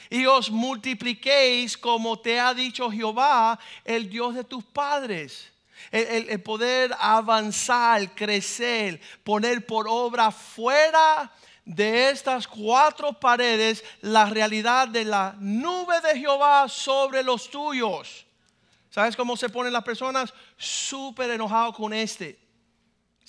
Y 0.10 0.26
os 0.26 0.50
multipliquéis 0.50 1.78
como 1.78 2.20
te 2.20 2.40
ha 2.40 2.54
dicho 2.54 2.90
Jehová, 2.90 3.60
el 3.86 4.10
Dios 4.10 4.36
de 4.36 4.44
tus 4.44 4.64
padres 4.64 5.52
el, 5.92 6.42
poder 6.42 6.96
avanzar, 7.00 8.14
crecer, 8.14 9.02
poner 9.24 9.66
por 9.66 9.88
obra 9.88 10.32
fuera 10.32 11.32
de 11.66 12.10
estas 12.10 12.48
cuatro 12.48 13.14
paredes 13.14 13.84
la 14.02 14.26
realidad 14.26 14.88
de 14.88 15.06
la 15.06 15.36
nube 15.40 16.00
de 16.02 16.20
Jehová 16.20 16.68
sobre 16.68 17.24
los 17.24 17.50
tuyos. 17.50 18.26
¿Sabes 18.90 19.16
cómo 19.16 19.38
se 19.38 19.50
ponen 19.50 19.74
las 19.74 19.84
personas? 19.84 20.34
Súper 20.58 21.30
enojados 21.32 21.76
con 21.76 21.94
este. 21.94 22.40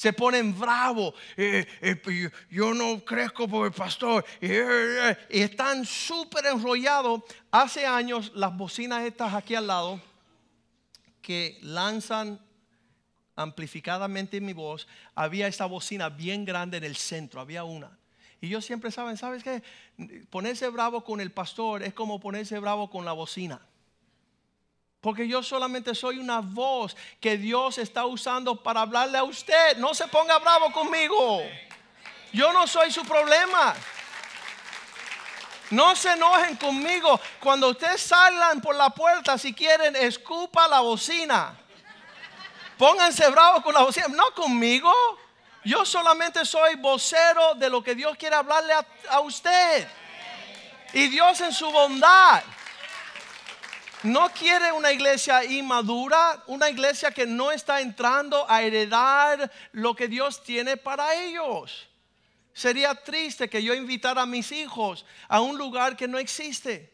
Se 0.01 0.15
ponen 0.15 0.59
bravos. 0.59 1.13
Eh, 1.37 1.67
eh, 1.83 2.31
yo 2.49 2.73
no 2.73 3.05
crezco 3.05 3.47
por 3.47 3.67
el 3.67 3.73
pastor. 3.75 4.25
Eh, 4.41 5.15
y 5.29 5.41
están 5.41 5.85
súper 5.85 6.47
enrollados. 6.47 7.21
Hace 7.51 7.85
años 7.85 8.33
las 8.35 8.57
bocinas 8.57 9.05
estas 9.05 9.35
aquí 9.35 9.55
al 9.55 9.67
lado 9.67 10.01
que 11.21 11.59
lanzan 11.61 12.41
amplificadamente 13.37 14.41
mi 14.41 14.55
voz, 14.55 14.89
había 15.15 15.47
esta 15.49 15.67
bocina 15.67 16.09
bien 16.09 16.47
grande 16.47 16.79
en 16.79 16.85
el 16.85 16.97
centro, 16.97 17.39
había 17.39 17.65
una. 17.65 17.99
Y 18.41 18.49
yo 18.49 18.63
siempre 18.63 18.91
saben, 18.91 19.19
¿sabes 19.19 19.45
qué? 19.45 19.63
Ponerse 20.31 20.67
bravo 20.71 21.05
con 21.05 21.21
el 21.21 21.31
pastor 21.31 21.83
es 21.83 21.93
como 21.93 22.21
ponerse 22.21 22.59
bravo 22.59 22.89
con 22.89 23.05
la 23.05 23.13
bocina. 23.13 23.61
Porque 25.01 25.27
yo 25.27 25.43
solamente 25.43 25.95
soy 25.95 26.19
una 26.19 26.41
voz 26.41 26.95
que 27.21 27.39
Dios 27.39 27.79
está 27.79 28.05
usando 28.05 28.57
para 28.57 28.83
hablarle 28.83 29.17
a 29.17 29.25
usted. 29.25 29.79
No 29.79 29.95
se 29.95 30.07
ponga 30.09 30.39
bravo 30.39 30.71
conmigo. 30.73 31.43
Yo 32.33 32.53
no 32.53 32.67
soy 32.67 32.91
su 32.93 33.03
problema. 33.05 33.75
No 35.71 35.97
se 35.97 36.13
enojen 36.13 36.57
conmigo. 36.57 37.19
Cuando 37.39 37.69
ustedes 37.71 38.03
salgan 38.03 38.61
por 38.61 38.75
la 38.75 38.91
puerta, 38.91 39.39
si 39.39 39.55
quieren, 39.55 39.97
escupa 39.97 40.69
la 40.69 40.81
bocina. 40.81 41.57
Pónganse 42.77 43.29
bravos 43.31 43.63
con 43.63 43.75
la 43.75 43.83
bocina, 43.83 44.09
no 44.09 44.35
conmigo. 44.35 44.93
Yo 45.65 45.85
solamente 45.85 46.45
soy 46.45 46.75
vocero 46.77 47.55
de 47.55 47.71
lo 47.71 47.83
que 47.83 47.95
Dios 47.95 48.17
quiere 48.17 48.37
hablarle 48.37 48.73
a, 49.11 49.21
usted. 49.21 49.89
Y 50.93 51.09
Dios 51.09 51.41
en 51.41 51.53
su 51.53 51.71
bondad 51.71 52.43
no 54.03 54.29
quiere 54.31 54.73
una 54.73 54.93
iglesia 54.93 55.45
inmadura, 55.45 56.43
una 56.47 56.71
iglesia 56.71 57.11
que 57.11 57.27
no 57.27 57.53
está 57.53 57.81
entrando 57.81 58.47
a 58.49 58.63
heredar 58.63 59.51
lo 59.73 59.95
que 59.95 60.09
Dios 60.09 60.43
tiene 60.43 60.77
para 60.77 61.15
ellos. 61.15 61.89
Sería 62.53 62.95
triste 62.95 63.49
que 63.49 63.63
yo 63.63 63.75
invitara 63.75 64.23
a 64.23 64.27
mis 64.27 64.53
hijos 64.53 65.05
a 65.29 65.41
un 65.41 65.57
lugar 65.57 65.97
que 65.97 66.09
no 66.09 66.19
existe, 66.19 66.93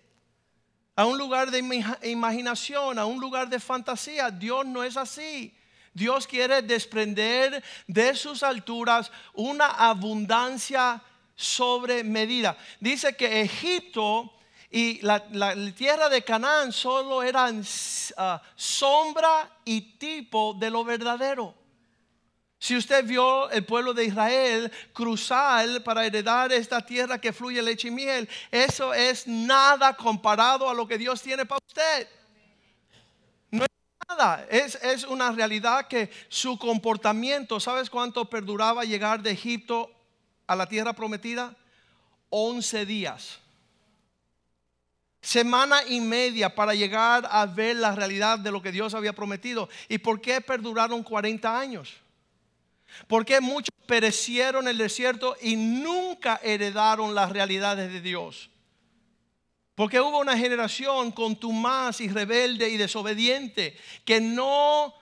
a 0.95 1.05
un 1.05 1.17
lugar 1.19 1.51
de 1.51 1.59
imaginación, 2.03 2.99
a 2.99 3.07
un 3.07 3.21
lugar 3.21 3.49
de 3.49 3.61
fantasía. 3.61 4.31
Dios 4.31 4.67
no 4.67 4.83
es 4.83 4.97
así. 4.97 5.57
Dios 5.95 6.27
quiere 6.27 6.61
desprender 6.61 7.65
de 7.87 8.15
sus 8.15 8.43
alturas 8.43 9.11
una 9.33 9.67
abundancia 9.67 11.03
sobre 11.35 12.05
medida. 12.05 12.57
Dice 12.81 13.17
que 13.17 13.41
Egipto 13.41 14.36
y 14.71 15.01
la, 15.03 15.23
tierra 15.75 16.09
de 16.09 16.23
Canaán 16.25 16.73
solo 16.73 17.23
eran 17.23 17.65
ah, 18.17 18.43
sombra 18.55 19.51
y 19.65 19.99
tipo 19.99 20.55
de 20.55 20.71
lo 20.71 20.85
verdadero. 20.85 21.55
Si 22.59 22.77
usted 22.77 23.05
vio 23.05 23.51
el 23.51 23.65
pueblo 23.65 23.93
de 23.93 24.07
Israel 24.07 24.73
cruzar 24.93 25.83
para 25.85 26.07
heredar 26.07 26.53
esta 26.53 26.85
tierra 26.85 27.21
que 27.21 27.33
fluye 27.33 27.63
leche 27.63 27.89
y 27.89 27.91
miel, 27.91 28.29
eso 28.51 28.95
es 28.95 29.27
nada 29.27 29.95
comparado 29.95 30.69
a 30.69 30.75
lo 30.75 30.89
que 30.89 30.99
Dios 30.99 31.23
tiene 31.23 31.45
para 31.45 31.61
usted 31.67 32.09
nada, 34.09 34.47
es, 34.51 34.77
es 34.77 35.05
una 35.05 35.33
realidad 35.33 35.89
que 35.89 36.11
su 36.29 36.59
comportamiento, 36.59 37.59
¿sabes 37.59 37.91
cuánto 37.91 38.29
perduraba 38.31 38.85
llegar 38.85 39.23
de 39.23 39.33
Egipto 39.33 39.91
a 40.47 40.55
la 40.55 40.67
tierra 40.67 40.93
prometida? 40.93 41.57
11 42.31 42.87
días. 42.87 43.41
Semana 45.27 45.83
y 45.89 46.01
media 46.01 46.55
para 46.55 46.73
llegar 46.73 47.27
a 47.29 47.47
ver 47.47 47.75
la 47.75 47.97
realidad 47.97 48.39
de 48.39 48.53
lo 48.53 48.63
que 48.63 48.71
Dios 48.71 48.95
había 48.95 49.13
prometido. 49.13 49.69
¿Y 49.89 49.99
por 49.99 50.21
qué 50.21 50.41
perduraron 50.41 51.03
40 51.03 51.59
años? 51.59 51.95
Porque 53.09 53.41
muchos 53.41 53.75
perecieron 53.89 54.67
en 54.67 54.71
el 54.71 54.79
desierto 54.79 55.37
y 55.43 55.57
nunca 55.57 56.39
heredaron 56.45 57.13
las 57.13 57.33
realidades 57.33 57.93
de 57.93 58.01
Dios? 58.01 58.51
Porque 59.75 60.01
hubo 60.01 60.21
una 60.21 60.39
generación 60.39 61.11
contumaz 61.11 62.01
y 62.01 62.09
rebelde 62.09 62.69
y 62.69 62.77
desobediente 62.77 63.77
que 64.05 64.21
no, 64.21 64.95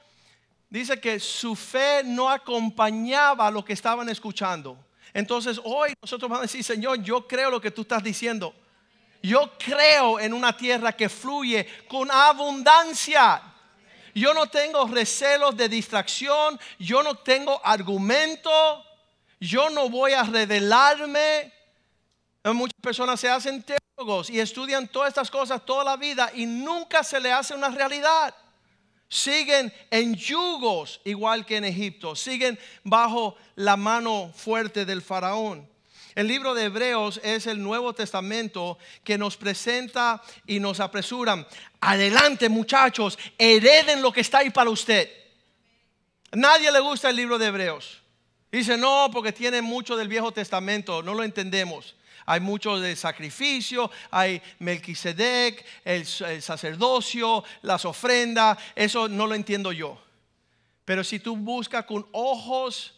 dice 0.70 0.98
que 1.00 1.20
su 1.20 1.54
fe 1.54 2.00
no 2.02 2.30
acompañaba 2.30 3.48
a 3.48 3.50
lo 3.50 3.62
que 3.62 3.74
estaban 3.74 4.08
escuchando. 4.08 4.78
Entonces 5.12 5.60
hoy 5.62 5.92
nosotros 6.00 6.30
vamos 6.30 6.44
a 6.44 6.48
decir, 6.50 6.64
Señor, 6.64 7.02
yo 7.02 7.28
creo 7.28 7.50
lo 7.50 7.60
que 7.60 7.70
tú 7.70 7.82
estás 7.82 8.02
diciendo. 8.02 8.54
Yo 9.24 9.52
creo 9.56 10.20
en 10.20 10.34
una 10.34 10.54
tierra 10.54 10.92
que 10.92 11.08
fluye 11.08 11.66
con 11.88 12.10
abundancia. 12.10 13.40
Yo 14.14 14.34
no 14.34 14.48
tengo 14.50 14.86
recelos 14.86 15.56
de 15.56 15.66
distracción, 15.66 16.60
yo 16.78 17.02
no 17.02 17.14
tengo 17.14 17.58
argumento, 17.64 18.50
yo 19.40 19.70
no 19.70 19.88
voy 19.88 20.12
a 20.12 20.24
revelarme. 20.24 21.50
Muchas 22.44 22.78
personas 22.82 23.18
se 23.18 23.30
hacen 23.30 23.62
teólogos 23.64 24.28
y 24.28 24.40
estudian 24.40 24.88
todas 24.88 25.08
estas 25.08 25.30
cosas 25.30 25.64
toda 25.64 25.84
la 25.84 25.96
vida 25.96 26.30
y 26.34 26.44
nunca 26.44 27.02
se 27.02 27.18
le 27.18 27.32
hace 27.32 27.54
una 27.54 27.70
realidad. 27.70 28.34
Siguen 29.08 29.72
en 29.90 30.14
yugos 30.14 31.00
igual 31.02 31.46
que 31.46 31.56
en 31.56 31.64
Egipto, 31.64 32.14
siguen 32.14 32.58
bajo 32.82 33.36
la 33.54 33.78
mano 33.78 34.30
fuerte 34.36 34.84
del 34.84 35.00
faraón. 35.00 35.73
El 36.14 36.28
libro 36.28 36.54
de 36.54 36.64
Hebreos 36.64 37.20
es 37.24 37.48
el 37.48 37.60
Nuevo 37.60 37.92
Testamento 37.92 38.78
que 39.02 39.18
nos 39.18 39.36
presenta 39.36 40.22
y 40.46 40.60
nos 40.60 40.78
apresura. 40.78 41.46
Adelante 41.80 42.48
muchachos, 42.48 43.18
hereden 43.36 44.00
lo 44.00 44.12
que 44.12 44.20
está 44.20 44.38
ahí 44.38 44.50
para 44.50 44.70
usted. 44.70 45.10
Nadie 46.30 46.70
le 46.70 46.78
gusta 46.78 47.10
el 47.10 47.16
libro 47.16 47.36
de 47.36 47.46
Hebreos. 47.46 48.00
Dice, 48.52 48.76
no, 48.76 49.08
porque 49.12 49.32
tiene 49.32 49.60
mucho 49.60 49.96
del 49.96 50.06
Viejo 50.06 50.30
Testamento, 50.30 51.02
no 51.02 51.14
lo 51.14 51.24
entendemos. 51.24 51.96
Hay 52.26 52.38
mucho 52.38 52.78
de 52.78 52.94
sacrificio, 52.94 53.90
hay 54.12 54.40
Melquisedec, 54.60 55.64
el, 55.84 56.06
el 56.28 56.42
sacerdocio, 56.42 57.42
las 57.62 57.84
ofrendas, 57.84 58.56
eso 58.76 59.08
no 59.08 59.26
lo 59.26 59.34
entiendo 59.34 59.72
yo. 59.72 60.00
Pero 60.84 61.02
si 61.02 61.18
tú 61.18 61.36
buscas 61.36 61.84
con 61.84 62.06
ojos 62.12 62.94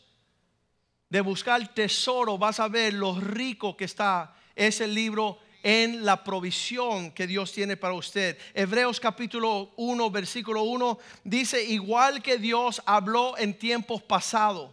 de 1.08 1.20
buscar 1.20 1.66
tesoro, 1.74 2.38
vas 2.38 2.60
a 2.60 2.68
ver 2.68 2.94
lo 2.94 3.18
rico 3.18 3.76
que 3.76 3.84
está 3.84 4.34
ese 4.54 4.86
libro 4.86 5.38
en 5.62 6.04
la 6.04 6.22
provisión 6.22 7.10
que 7.10 7.26
Dios 7.26 7.52
tiene 7.52 7.76
para 7.76 7.94
usted. 7.94 8.38
Hebreos 8.54 9.00
capítulo 9.00 9.72
1, 9.76 10.10
versículo 10.10 10.62
1 10.62 10.98
dice, 11.24 11.64
igual 11.64 12.22
que 12.22 12.38
Dios 12.38 12.82
habló 12.86 13.36
en 13.36 13.58
tiempos 13.58 14.02
pasados, 14.02 14.72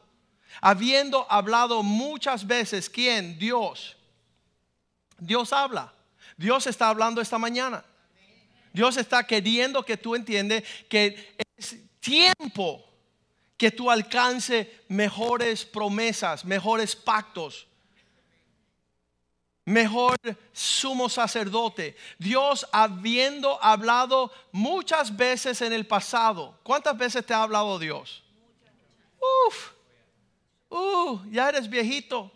habiendo 0.62 1.26
hablado 1.32 1.82
muchas 1.82 2.46
veces, 2.46 2.90
¿quién? 2.90 3.38
Dios. 3.40 3.98
Dios 5.18 5.52
habla. 5.54 5.94
Dios 6.38 6.68
está 6.68 6.90
hablando 6.90 7.22
esta 7.22 7.38
mañana. 7.38 7.84
Dios 8.72 8.98
está 8.98 9.26
queriendo 9.26 9.84
que 9.84 9.98
tú 9.98 10.16
entiendes 10.16 10.64
que 10.90 11.36
es 11.58 11.76
tiempo 12.00 12.84
que 13.58 13.72
tú 13.72 13.90
alcance 13.90 14.84
mejores 14.88 15.66
promesas, 15.66 16.44
mejores 16.44 16.96
pactos, 16.96 17.68
mejor 19.66 20.18
sumo 20.52 21.10
sacerdote. 21.10 21.96
Dios 22.18 22.68
habiendo 22.72 23.64
hablado 23.64 24.32
muchas 24.52 25.16
veces 25.16 25.62
en 25.62 25.74
el 25.74 25.88
pasado. 25.88 26.60
¿Cuántas 26.64 26.98
veces 26.98 27.26
te 27.26 27.34
ha 27.34 27.44
hablado 27.44 27.80
Dios? 27.80 28.24
Uf, 29.48 29.72
uh, 30.70 31.22
ya 31.30 31.50
eres 31.50 31.70
viejito. 31.70 32.32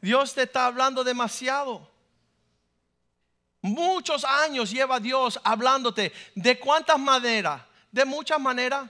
Dios 0.00 0.34
te 0.34 0.42
está 0.42 0.66
hablando 0.66 1.04
demasiado. 1.04 1.88
Muchos 3.60 4.24
años 4.24 4.70
lleva 4.70 4.98
Dios 4.98 5.38
hablándote. 5.44 6.12
¿De 6.34 6.58
cuántas 6.58 6.98
maneras? 6.98 7.60
De 7.92 8.06
muchas 8.06 8.40
maneras. 8.40 8.88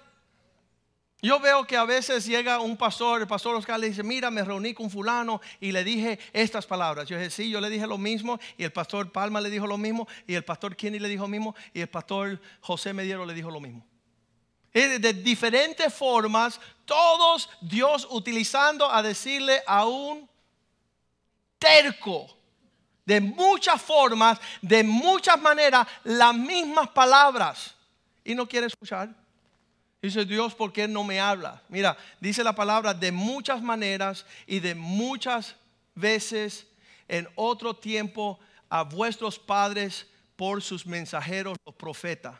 Yo 1.23 1.39
veo 1.39 1.67
que 1.67 1.77
a 1.77 1.85
veces 1.85 2.25
llega 2.25 2.61
un 2.61 2.77
pastor, 2.77 3.21
el 3.21 3.27
pastor 3.27 3.55
Oscar 3.55 3.79
le 3.79 3.89
dice, 3.89 4.03
mira, 4.03 4.31
me 4.31 4.43
reuní 4.43 4.73
con 4.73 4.89
fulano 4.89 5.41
y 5.61 5.71
le 5.71 5.85
dije 5.85 6.19
estas 6.33 6.65
palabras. 6.65 7.09
Yo 7.09 7.19
dije, 7.19 7.31
sí, 7.31 7.50
yo 7.50 7.61
le 7.61 7.69
dije 7.69 7.87
lo 7.87 7.99
mismo 7.99 8.39
y 8.57 8.65
el 8.65 8.73
pastor 8.73 9.12
Palma 9.12 9.41
le 9.41 9.50
dijo 9.50 9.67
lo 9.67 9.76
mismo 9.76 10.09
y 10.26 10.35
el 10.35 10.45
pastor 10.45 10.75
Kenny 10.75 10.99
le 10.99 11.09
dijo 11.09 11.25
lo 11.25 11.28
mismo 11.28 11.54
y 11.75 11.80
el 11.83 11.89
pastor 11.89 12.41
José 12.61 12.95
Mediero 12.95 13.26
le 13.26 13.35
dijo 13.35 13.50
lo 13.50 13.61
mismo. 13.61 13.85
de 14.73 15.13
diferentes 15.13 15.93
formas, 15.93 16.59
todos 16.87 17.50
Dios 17.61 18.09
utilizando 18.11 18.91
a 18.91 19.02
decirle 19.02 19.63
a 19.67 19.85
un 19.85 20.26
terco, 21.59 22.35
de 23.04 23.21
muchas 23.21 23.83
formas, 23.83 24.41
de 24.63 24.85
muchas 24.85 25.39
maneras, 25.41 25.87
las 26.04 26.35
mismas 26.35 26.89
palabras 26.91 27.75
y 28.25 28.35
no 28.35 28.49
quiere 28.49 28.69
escuchar. 28.69 29.20
Dice 30.02 30.25
Dios, 30.25 30.54
¿por 30.54 30.73
qué 30.73 30.89
no 30.89 31.04
me 31.04 31.21
habla? 31.21 31.63
Mira, 31.69 31.97
dice 32.21 32.43
la 32.43 32.54
palabra 32.54 32.95
de 32.95 33.13
muchas 33.13 33.60
maneras 33.60 34.25
y 34.47 34.60
de 34.60 34.75
muchas 34.75 35.56
veces 35.95 36.67
en 37.06 37.28
otro 37.34 37.76
tiempo 37.76 38.41
a 38.71 38.82
vuestros 38.82 39.39
padres 39.39 40.06
por 40.36 40.63
sus 40.63 40.86
mensajeros, 40.86 41.58
los 41.67 41.75
profetas. 41.75 42.39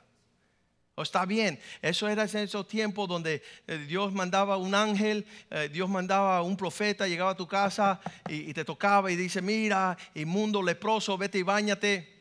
Está 0.96 1.25
bien, 1.25 1.59
eso 1.81 2.09
era 2.09 2.25
en 2.25 2.37
ese 2.37 2.64
tiempo 2.64 3.07
donde 3.07 3.42
eh, 3.66 3.79
Dios 3.88 4.12
mandaba 4.12 4.59
un 4.59 4.75
ángel, 4.75 5.27
eh, 5.51 5.68
Dios 5.73 5.88
mandaba 5.88 6.42
un 6.42 6.57
profeta, 6.57 7.09
llegaba 7.09 7.31
a 7.31 7.37
tu 7.37 7.46
casa 7.46 8.01
y, 8.29 8.51
y 8.51 8.55
te 8.55 8.64
tocaba 8.64 9.11
y 9.11 9.16
dice, 9.16 9.40
mira, 9.40 9.96
inmundo, 10.14 10.62
leproso, 10.62 11.16
vete 11.16 11.38
y 11.38 11.42
bañate. 11.42 12.20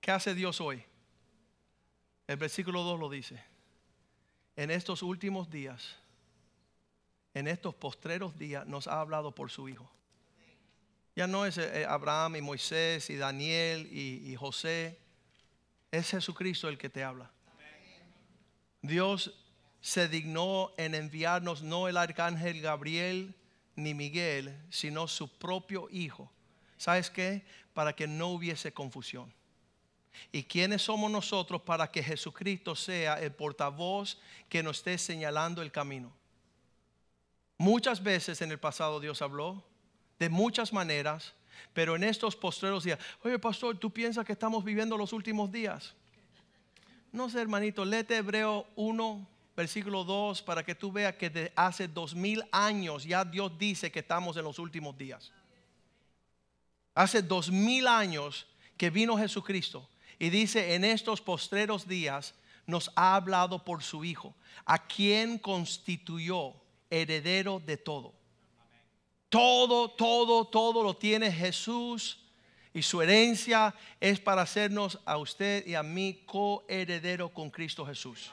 ¿Qué 0.00 0.10
hace 0.10 0.34
Dios 0.34 0.60
hoy? 0.60 0.87
El 2.28 2.36
versículo 2.36 2.82
2 2.82 3.00
lo 3.00 3.08
dice. 3.08 3.42
En 4.54 4.70
estos 4.70 5.02
últimos 5.02 5.50
días, 5.50 5.96
en 7.32 7.48
estos 7.48 7.74
postreros 7.74 8.38
días, 8.38 8.66
nos 8.66 8.86
ha 8.86 9.00
hablado 9.00 9.34
por 9.34 9.50
su 9.50 9.68
Hijo. 9.68 9.90
Ya 11.16 11.26
no 11.26 11.46
es 11.46 11.58
eh, 11.58 11.86
Abraham 11.88 12.36
y 12.36 12.42
Moisés 12.42 13.08
y 13.10 13.16
Daniel 13.16 13.88
y, 13.90 14.36
José. 14.36 14.98
Es 15.90 16.10
Jesucristo 16.10 16.68
el 16.68 16.76
que 16.76 16.90
te 16.90 17.02
habla. 17.02 17.30
Dios 18.82 19.34
se 19.80 20.06
dignó 20.06 20.72
en 20.76 20.94
enviarnos 20.94 21.62
no 21.62 21.88
el 21.88 21.96
arcángel 21.96 22.60
Gabriel 22.60 23.34
ni 23.74 23.94
Miguel, 23.94 24.54
sino 24.70 25.08
su 25.08 25.28
propio 25.38 25.88
Hijo. 25.90 26.30
¿Sabes 26.76 27.10
qué? 27.10 27.44
Para 27.72 27.94
que 27.94 28.06
no 28.06 28.28
hubiese 28.28 28.72
confusión. 28.72 29.32
¿Y 30.32 30.44
quiénes 30.44 30.82
somos 30.82 31.10
nosotros 31.10 31.62
para 31.62 31.90
que 31.90 32.02
Jesucristo 32.02 32.74
sea 32.74 33.20
el 33.20 33.32
portavoz 33.32 34.18
que 34.48 34.62
nos 34.62 34.78
esté 34.78 34.98
señalando 34.98 35.62
el 35.62 35.72
camino? 35.72 36.12
Muchas 37.56 38.02
veces 38.02 38.40
en 38.40 38.52
el 38.52 38.58
pasado 38.58 39.00
Dios 39.00 39.20
habló, 39.20 39.64
de 40.18 40.28
muchas 40.28 40.72
maneras, 40.72 41.34
pero 41.72 41.96
en 41.96 42.04
estos 42.04 42.36
postreros 42.36 42.84
días, 42.84 42.98
oye 43.22 43.38
pastor, 43.38 43.76
¿tú 43.78 43.90
piensas 43.90 44.24
que 44.24 44.32
estamos 44.32 44.64
viviendo 44.64 44.96
los 44.96 45.12
últimos 45.12 45.50
días? 45.50 45.94
No 47.10 47.28
sé, 47.28 47.40
hermanito, 47.40 47.84
léete 47.84 48.16
Hebreo 48.16 48.66
1, 48.76 49.26
versículo 49.56 50.04
2, 50.04 50.42
para 50.42 50.62
que 50.62 50.74
tú 50.74 50.92
veas 50.92 51.16
que 51.16 51.52
hace 51.56 51.88
dos 51.88 52.14
mil 52.14 52.44
años 52.52 53.04
ya 53.04 53.24
Dios 53.24 53.58
dice 53.58 53.90
que 53.90 54.00
estamos 54.00 54.36
en 54.36 54.44
los 54.44 54.58
últimos 54.58 54.96
días. 54.96 55.32
Hace 56.94 57.22
dos 57.22 57.50
mil 57.50 57.86
años 57.86 58.46
que 58.76 58.90
vino 58.90 59.16
Jesucristo 59.16 59.88
y 60.18 60.30
dice, 60.30 60.74
en 60.74 60.84
estos 60.84 61.20
postreros 61.20 61.86
días 61.86 62.34
nos 62.66 62.90
ha 62.96 63.14
hablado 63.14 63.64
por 63.64 63.82
su 63.82 64.04
Hijo, 64.04 64.34
a 64.64 64.86
quien 64.86 65.38
constituyó 65.38 66.54
heredero 66.90 67.60
de 67.64 67.76
todo. 67.76 68.14
Todo, 69.28 69.90
todo, 69.90 70.46
todo 70.46 70.82
lo 70.82 70.96
tiene 70.96 71.30
Jesús 71.30 72.18
y 72.72 72.82
su 72.82 73.02
herencia 73.02 73.74
es 74.00 74.20
para 74.20 74.42
hacernos 74.42 74.98
a 75.04 75.18
usted 75.18 75.66
y 75.66 75.74
a 75.74 75.82
mí 75.82 76.22
coheredero 76.26 77.28
con 77.30 77.50
Cristo 77.50 77.84
Jesús. 77.86 78.30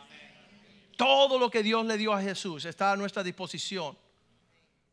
Todo 0.98 1.38
lo 1.38 1.50
que 1.50 1.64
Dios 1.64 1.86
le 1.86 1.98
dio 1.98 2.14
a 2.14 2.22
Jesús 2.22 2.66
está 2.66 2.94
a 2.94 2.98
nuestra 2.98 3.24
disposición. 3.24 3.98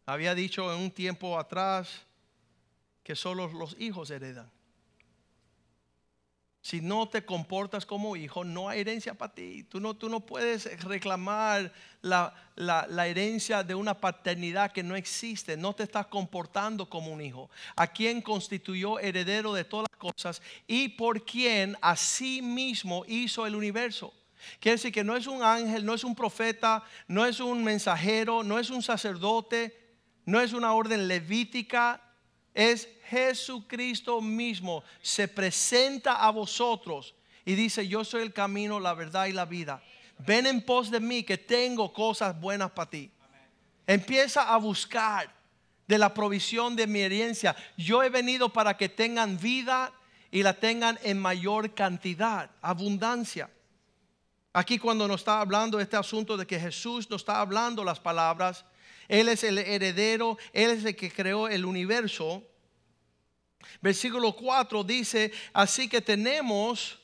Había 0.07 0.35
dicho 0.35 0.73
en 0.73 0.81
un 0.81 0.91
tiempo 0.91 1.39
atrás 1.39 1.89
que 3.05 3.15
solo 3.15 3.47
los 3.49 3.77
hijos 3.79 4.11
heredan. 4.11 4.51
Si 6.63 6.81
no 6.81 7.09
te 7.09 7.25
comportas 7.25 7.85
como 7.85 8.15
hijo, 8.15 8.45
no 8.45 8.69
hay 8.69 8.83
herencia 8.83 9.15
para 9.15 9.35
ti. 9.35 9.65
Tú 9.65 9.81
no, 9.81 9.95
tú 9.95 10.09
no 10.09 10.21
puedes 10.21 10.81
reclamar 10.85 11.73
la, 12.03 12.33
la, 12.55 13.09
herencia 13.09 13.65
de 13.65 13.75
una 13.75 14.01
paternidad 14.01 14.71
que 14.71 14.85
no 14.85 14.95
existe. 14.95 15.57
No 15.57 15.75
te 15.75 15.83
estás 15.83 16.07
comportando 16.07 16.89
como 16.89 17.13
un 17.13 17.21
hijo. 17.21 17.51
A 17.75 17.89
quien 17.89 18.23
constituyó 18.23 19.01
heredero 19.01 19.53
de 19.53 19.65
todas 19.65 19.89
las 19.91 19.99
cosas 19.99 20.41
y 20.69 20.91
por 20.91 21.25
quien 21.25 21.77
sí 21.97 22.41
mismo 22.43 23.05
hizo 23.09 23.45
el 23.45 23.57
universo. 23.57 24.15
Quiere 24.61 24.77
decir 24.77 24.93
que 24.93 25.03
no 25.03 25.17
es 25.17 25.27
un 25.27 25.43
ángel, 25.43 25.85
no 25.85 25.95
es 25.95 26.05
un 26.05 26.15
profeta, 26.15 26.85
no 27.09 27.27
es 27.27 27.41
un 27.41 27.65
mensajero, 27.65 28.45
no 28.45 28.61
es 28.61 28.71
un 28.71 28.83
sacerdote, 28.83 29.97
no 30.27 30.41
es 30.41 30.53
una 30.53 30.75
orden 30.75 31.09
levítica, 31.09 32.01
es 32.55 32.89
Jesucristo 33.09 34.21
mismo 34.21 34.83
se 35.01 35.29
presenta 35.29 36.25
a 36.25 36.31
vosotros 36.31 37.15
y 37.45 37.55
dice, 37.55 37.87
yo 37.87 38.05
soy 38.05 38.23
el 38.23 38.33
camino, 38.33 38.81
la 38.81 38.95
verdad 38.95 39.27
y 39.27 39.33
la 39.33 39.45
vida. 39.45 39.83
Ven 40.19 40.47
en 40.47 40.65
pos 40.65 40.91
de 40.91 41.01
mí 41.01 41.23
que 41.23 41.39
tengo 41.39 41.93
cosas 41.93 42.39
buenas 42.41 42.71
para 42.71 42.91
ti. 42.91 43.11
Empieza 43.87 44.43
a 44.43 44.57
buscar 44.59 45.33
de 45.87 45.99
la 45.99 46.15
provisión 46.15 46.77
de 46.77 46.87
mi 46.87 47.01
herencia. 47.01 47.57
Yo 47.77 48.03
he 48.03 48.09
venido 48.09 48.53
para 48.53 48.77
que 48.77 48.89
tengan 48.89 49.39
vida 49.39 49.93
y 50.31 50.43
la 50.43 50.55
tengan 50.55 50.99
en 51.03 51.19
mayor 51.21 51.75
cantidad, 51.75 52.51
abundancia. 52.63 53.51
Aquí 54.53 54.79
cuando 54.79 55.09
nos 55.09 55.23
está 55.23 55.41
hablando 55.41 55.81
este 55.81 55.97
asunto 55.97 56.37
de 56.37 56.47
que 56.47 56.61
Jesús 56.61 57.11
nos 57.11 57.23
está 57.23 57.41
hablando 57.41 57.85
las 57.85 57.99
palabras, 57.99 58.65
Él 59.09 59.29
es 59.29 59.45
el 59.45 59.59
heredero, 59.59 60.39
Él 60.53 60.71
es 60.71 60.85
el 60.85 60.97
que 60.97 61.11
creó 61.11 61.49
el 61.49 61.65
universo. 61.65 62.43
Versículo 63.81 64.35
4 64.35 64.85
dice, 64.85 65.33
así 65.53 65.89
que 65.89 66.01
tenemos 66.01 66.99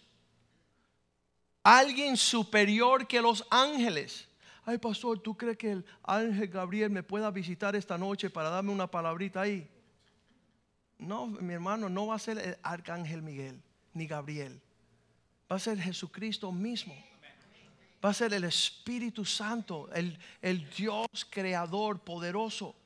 alguien 1.63 2.17
superior 2.17 3.07
que 3.07 3.21
los 3.21 3.47
ángeles. 3.51 4.29
Ay, 4.65 4.79
pastor, 4.79 5.19
¿tú 5.21 5.37
crees 5.37 5.57
que 5.57 5.73
el 5.73 5.85
ángel 6.03 6.49
Gabriel 6.49 6.91
me 6.91 7.03
pueda 7.03 7.31
visitar 7.31 7.75
esta 7.75 7.97
noche 7.97 8.29
para 8.29 8.51
darme 8.51 8.71
una 8.71 8.91
palabrita 8.91 9.41
ahí? 9.41 9.67
No, 10.99 11.27
mi 11.27 11.55
hermano, 11.55 11.89
no 11.89 12.09
va 12.09 12.17
a 12.17 12.19
ser 12.19 12.39
el 12.39 12.57
arcángel 12.63 13.23
Miguel 13.23 13.63
ni 13.95 14.07
Gabriel. 14.07 14.61
Va 15.51 15.57
a 15.57 15.61
ser 15.61 15.79
Jesucristo 15.81 16.53
mismo 16.53 16.95
va 18.05 18.11
a 18.11 18.15
ser 18.15 18.33
el 18.33 18.45
Espíritu 18.45 19.25
Santo, 19.25 19.89
el, 19.93 20.19
el 20.41 20.69
Dios 20.71 21.07
creador 21.29 22.01
poderoso, 22.01 22.77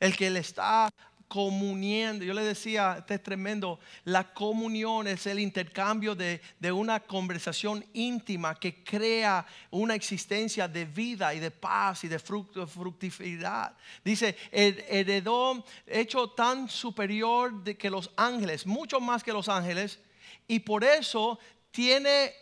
el 0.00 0.16
que 0.16 0.30
le 0.30 0.40
está 0.40 0.90
comuniendo. 1.28 2.24
Yo 2.24 2.32
le 2.32 2.42
decía, 2.42 2.96
este 2.98 3.14
es 3.14 3.22
tremendo, 3.22 3.78
la 4.04 4.32
comunión 4.32 5.06
es 5.06 5.26
el 5.26 5.38
intercambio 5.38 6.14
de, 6.14 6.40
de, 6.58 6.72
una 6.72 7.00
conversación 7.00 7.84
íntima 7.92 8.58
que 8.58 8.82
crea 8.82 9.46
una 9.70 9.94
existencia 9.94 10.66
de 10.66 10.86
vida 10.86 11.34
y 11.34 11.38
de 11.38 11.50
paz 11.50 12.04
y 12.04 12.08
de 12.08 12.18
fructividad. 12.18 13.76
Dice, 14.02 14.36
heredó 14.50 15.64
hecho 15.86 16.30
tan 16.30 16.68
superior 16.68 17.62
de 17.62 17.76
que 17.76 17.90
los 17.90 18.10
ángeles, 18.16 18.66
mucho 18.66 18.98
más 18.98 19.22
que 19.22 19.32
los 19.32 19.48
ángeles, 19.48 20.00
y 20.48 20.60
por 20.60 20.82
eso 20.82 21.38
tiene 21.70 22.32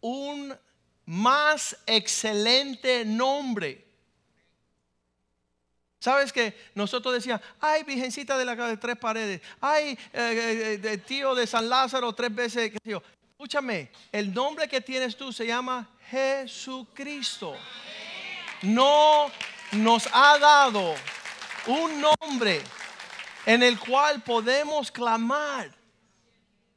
un 0.00 0.56
más 1.08 1.74
excelente 1.86 3.02
nombre. 3.02 3.82
¿Sabes 5.98 6.30
que 6.30 6.54
nosotros 6.74 7.14
decíamos, 7.14 7.42
ay, 7.60 7.82
virgencita 7.82 8.36
de 8.36 8.44
la 8.44 8.54
de 8.54 8.76
tres 8.76 8.98
paredes, 8.98 9.40
ay, 9.58 9.98
eh, 10.12 10.78
eh, 10.84 10.98
tío 10.98 11.34
de 11.34 11.46
San 11.46 11.66
Lázaro 11.66 12.12
tres 12.12 12.34
veces, 12.34 12.72
escúchame, 13.32 13.90
el 14.12 14.34
nombre 14.34 14.68
que 14.68 14.82
tienes 14.82 15.16
tú 15.16 15.32
se 15.32 15.46
llama 15.46 15.88
Jesucristo. 16.10 17.56
No 18.60 19.30
nos 19.72 20.06
ha 20.12 20.38
dado 20.38 20.94
un 21.68 22.02
nombre 22.02 22.60
en 23.46 23.62
el 23.62 23.78
cual 23.78 24.22
podemos 24.22 24.92
clamar 24.92 25.70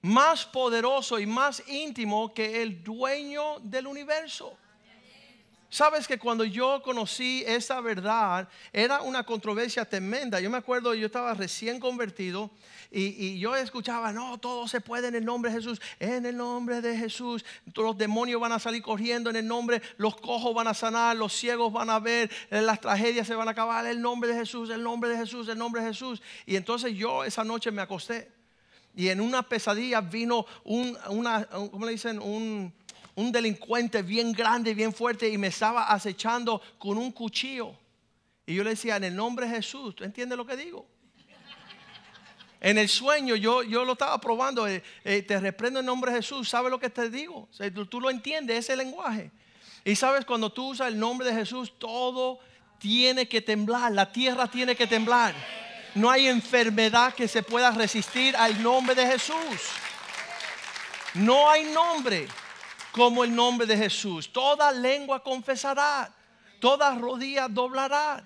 más 0.01 0.45
poderoso 0.45 1.19
y 1.19 1.25
más 1.25 1.63
íntimo 1.67 2.33
que 2.33 2.61
el 2.61 2.83
dueño 2.83 3.59
del 3.59 3.87
universo. 3.87 4.57
Sabes 5.71 6.05
que 6.05 6.19
cuando 6.19 6.43
yo 6.43 6.81
conocí 6.83 7.45
esa 7.47 7.79
verdad 7.79 8.49
era 8.73 9.03
una 9.03 9.23
controversia 9.23 9.85
tremenda. 9.85 10.41
Yo 10.41 10.49
me 10.49 10.57
acuerdo, 10.57 10.93
yo 10.93 11.05
estaba 11.05 11.33
recién 11.33 11.79
convertido 11.79 12.51
y, 12.91 13.39
yo 13.39 13.55
escuchaba, 13.55 14.11
no, 14.11 14.37
todo 14.37 14.67
se 14.67 14.81
puede 14.81 15.07
en 15.07 15.15
el 15.15 15.23
nombre 15.23 15.49
de 15.49 15.57
Jesús, 15.57 15.81
en 15.97 16.25
el 16.25 16.35
nombre 16.35 16.81
de 16.81 16.97
Jesús. 16.97 17.45
Los 17.73 17.97
demonios 17.97 18.41
van 18.41 18.51
a 18.51 18.59
salir 18.59 18.81
corriendo 18.81 19.29
en 19.29 19.37
el 19.37 19.47
nombre, 19.47 19.81
los 19.95 20.17
cojos 20.17 20.53
van 20.53 20.67
a 20.67 20.73
sanar, 20.73 21.15
los 21.15 21.31
ciegos 21.31 21.71
van 21.71 21.89
a 21.89 21.99
ver, 21.99 22.29
las 22.49 22.81
tragedias 22.81 23.25
se 23.25 23.35
van 23.35 23.47
a 23.47 23.51
acabar, 23.51 23.85
el 23.85 24.01
nombre 24.01 24.31
de 24.31 24.39
Jesús, 24.39 24.69
el 24.71 24.83
nombre 24.83 25.09
de 25.09 25.15
Jesús, 25.15 25.47
el 25.47 25.57
nombre 25.57 25.81
de 25.81 25.87
Jesús. 25.87 26.21
Y 26.45 26.57
entonces 26.57 26.93
yo 26.95 27.23
esa 27.23 27.45
noche 27.45 27.71
me 27.71 27.81
acosté 27.81 28.40
y 28.95 29.09
en 29.09 29.21
una 29.21 29.43
pesadilla 29.43 30.01
vino 30.01 30.45
un, 30.63 30.97
¿cómo 31.71 31.85
le 31.85 31.91
dicen? 31.93 32.19
Un, 32.19 32.73
un 33.15 33.31
delincuente 33.31 34.01
bien 34.01 34.31
grande, 34.31 34.73
bien 34.73 34.93
fuerte 34.93 35.29
y 35.29 35.37
me 35.37 35.47
estaba 35.47 35.91
acechando 35.91 36.61
con 36.77 36.97
un 36.97 37.11
cuchillo. 37.11 37.75
Y 38.45 38.55
yo 38.55 38.63
le 38.63 38.71
decía, 38.71 38.97
en 38.97 39.05
el 39.05 39.15
nombre 39.15 39.47
de 39.47 39.55
Jesús, 39.55 39.95
¿tú 39.95 40.03
entiendes 40.03 40.37
lo 40.37 40.45
que 40.45 40.57
digo? 40.57 40.85
En 42.59 42.77
el 42.77 42.89
sueño 42.89 43.35
yo, 43.35 43.63
yo 43.63 43.83
lo 43.85 43.93
estaba 43.93 44.21
probando, 44.21 44.67
eh, 44.67 44.83
eh, 45.03 45.23
te 45.23 45.39
reprendo 45.39 45.79
en 45.79 45.85
nombre 45.85 46.11
de 46.11 46.17
Jesús, 46.17 46.47
¿sabes 46.47 46.69
lo 46.69 46.79
que 46.79 46.91
te 46.91 47.09
digo? 47.09 47.49
tú, 47.73 47.87
tú, 47.87 47.99
lo 47.99 48.11
entiendes, 48.11 48.59
ese 48.59 48.75
lenguaje. 48.75 49.31
Y 49.83 49.95
sabes, 49.95 50.25
cuando 50.25 50.51
tú 50.51 50.69
usas 50.69 50.89
el 50.89 50.99
nombre 50.99 51.27
de 51.27 51.33
Jesús, 51.33 51.73
todo 51.79 52.39
tiene 52.77 53.27
que 53.27 53.41
temblar, 53.41 53.91
la 53.91 54.11
tierra 54.11 54.45
tiene 54.45 54.75
que 54.75 54.85
temblar. 54.85 55.33
No 55.93 56.09
hay 56.09 56.27
enfermedad 56.27 57.13
que 57.13 57.27
se 57.27 57.43
pueda 57.43 57.71
resistir 57.71 58.35
al 58.35 58.61
nombre 58.61 58.95
de 58.95 59.05
Jesús. 59.05 59.35
No 61.13 61.49
hay 61.49 61.65
nombre 61.65 62.27
como 62.91 63.23
el 63.23 63.35
nombre 63.35 63.67
de 63.67 63.75
Jesús. 63.75 64.31
Toda 64.31 64.71
lengua 64.71 65.21
confesará, 65.21 66.13
toda 66.59 66.95
rodilla 66.95 67.47
doblará. 67.49 68.25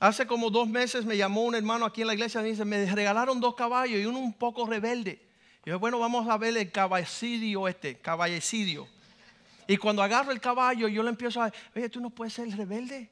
Hace 0.00 0.26
como 0.26 0.50
dos 0.50 0.68
meses 0.68 1.04
me 1.04 1.16
llamó 1.16 1.44
un 1.44 1.54
hermano 1.54 1.86
aquí 1.86 2.02
en 2.02 2.08
la 2.08 2.14
iglesia 2.14 2.40
y 2.42 2.50
dice, 2.50 2.64
me 2.64 2.84
regalaron 2.92 3.40
dos 3.40 3.54
caballos 3.54 3.98
y 3.98 4.04
uno 4.04 4.18
un 4.18 4.32
poco 4.32 4.66
rebelde. 4.66 5.24
Y 5.64 5.70
yo, 5.70 5.78
bueno, 5.78 5.98
vamos 5.98 6.28
a 6.28 6.36
ver 6.36 6.56
el 6.56 6.70
caballicidio 6.70 7.66
este, 7.68 7.98
caballicidio. 7.98 8.88
Y 9.68 9.76
cuando 9.76 10.02
agarro 10.02 10.32
el 10.32 10.40
caballo, 10.40 10.86
yo 10.88 11.02
le 11.02 11.10
empiezo 11.10 11.40
a, 11.42 11.50
oye, 11.74 11.88
tú 11.88 12.00
no 12.00 12.10
puedes 12.10 12.34
ser 12.34 12.48
rebelde. 12.56 13.10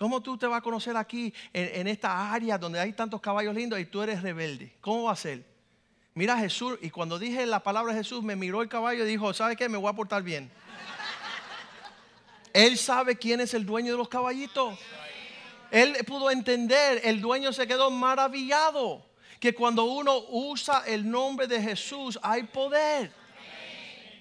¿Cómo 0.00 0.22
tú 0.22 0.38
te 0.38 0.46
vas 0.46 0.60
a 0.60 0.62
conocer 0.62 0.96
aquí 0.96 1.30
en, 1.52 1.86
esta 1.86 2.32
área 2.32 2.56
donde 2.56 2.80
hay 2.80 2.94
tantos 2.94 3.20
caballos 3.20 3.54
lindos 3.54 3.78
y 3.78 3.84
tú 3.84 4.00
eres 4.00 4.22
rebelde? 4.22 4.72
¿Cómo 4.80 5.02
va 5.02 5.12
a 5.12 5.16
ser? 5.16 5.44
Mira 6.14 6.38
Jesús, 6.38 6.78
y 6.80 6.88
cuando 6.88 7.18
dije 7.18 7.44
la 7.44 7.62
palabra 7.62 7.92
Jesús, 7.92 8.22
me 8.22 8.34
miró 8.34 8.62
el 8.62 8.68
caballo 8.70 9.04
y 9.04 9.06
dijo, 9.10 9.34
¿sabe 9.34 9.56
qué? 9.56 9.68
Me 9.68 9.76
voy 9.76 9.90
a 9.90 9.92
portar 9.92 10.22
bien. 10.22 10.50
Él 12.54 12.78
sabe 12.78 13.18
quién 13.18 13.42
es 13.42 13.52
el 13.52 13.66
dueño 13.66 13.92
de 13.92 13.98
los 13.98 14.08
caballitos. 14.08 14.78
Él 15.70 15.94
pudo 16.06 16.30
entender, 16.30 17.02
el 17.04 17.20
dueño 17.20 17.52
se 17.52 17.66
quedó 17.66 17.90
maravillado, 17.90 19.04
que 19.38 19.54
cuando 19.54 19.84
uno 19.84 20.16
usa 20.30 20.82
el 20.86 21.10
nombre 21.10 21.46
de 21.46 21.60
Jesús 21.60 22.18
hay 22.22 22.44
poder. 22.44 23.12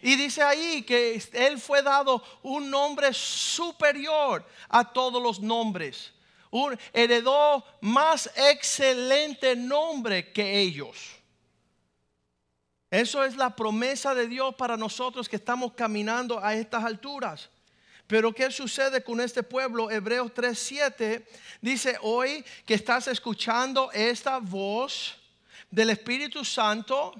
Y 0.01 0.15
dice 0.15 0.41
ahí 0.41 0.83
que 0.83 1.21
Él 1.33 1.59
fue 1.59 1.81
dado 1.81 2.23
un 2.43 2.69
nombre 2.69 3.13
superior 3.13 4.45
a 4.67 4.91
todos 4.91 5.21
los 5.21 5.39
nombres. 5.39 6.13
Un, 6.51 6.77
heredó 6.93 7.63
más 7.81 8.29
excelente 8.35 9.55
nombre 9.55 10.31
que 10.31 10.59
ellos. 10.59 10.97
Eso 12.91 13.23
es 13.23 13.35
la 13.35 13.55
promesa 13.55 14.15
de 14.15 14.27
Dios 14.27 14.55
para 14.55 14.75
nosotros 14.75 15.29
que 15.29 15.35
estamos 15.35 15.73
caminando 15.73 16.43
a 16.43 16.55
estas 16.55 16.83
alturas. 16.83 17.49
Pero 18.07 18.33
¿qué 18.33 18.49
sucede 18.49 19.03
con 19.03 19.21
este 19.21 19.43
pueblo? 19.43 19.91
Hebreos 19.91 20.31
3:7 20.33 21.23
dice, 21.61 21.97
hoy 22.01 22.43
que 22.65 22.73
estás 22.73 23.07
escuchando 23.07 23.91
esta 23.91 24.39
voz 24.39 25.15
del 25.69 25.91
Espíritu 25.91 26.43
Santo, 26.43 27.13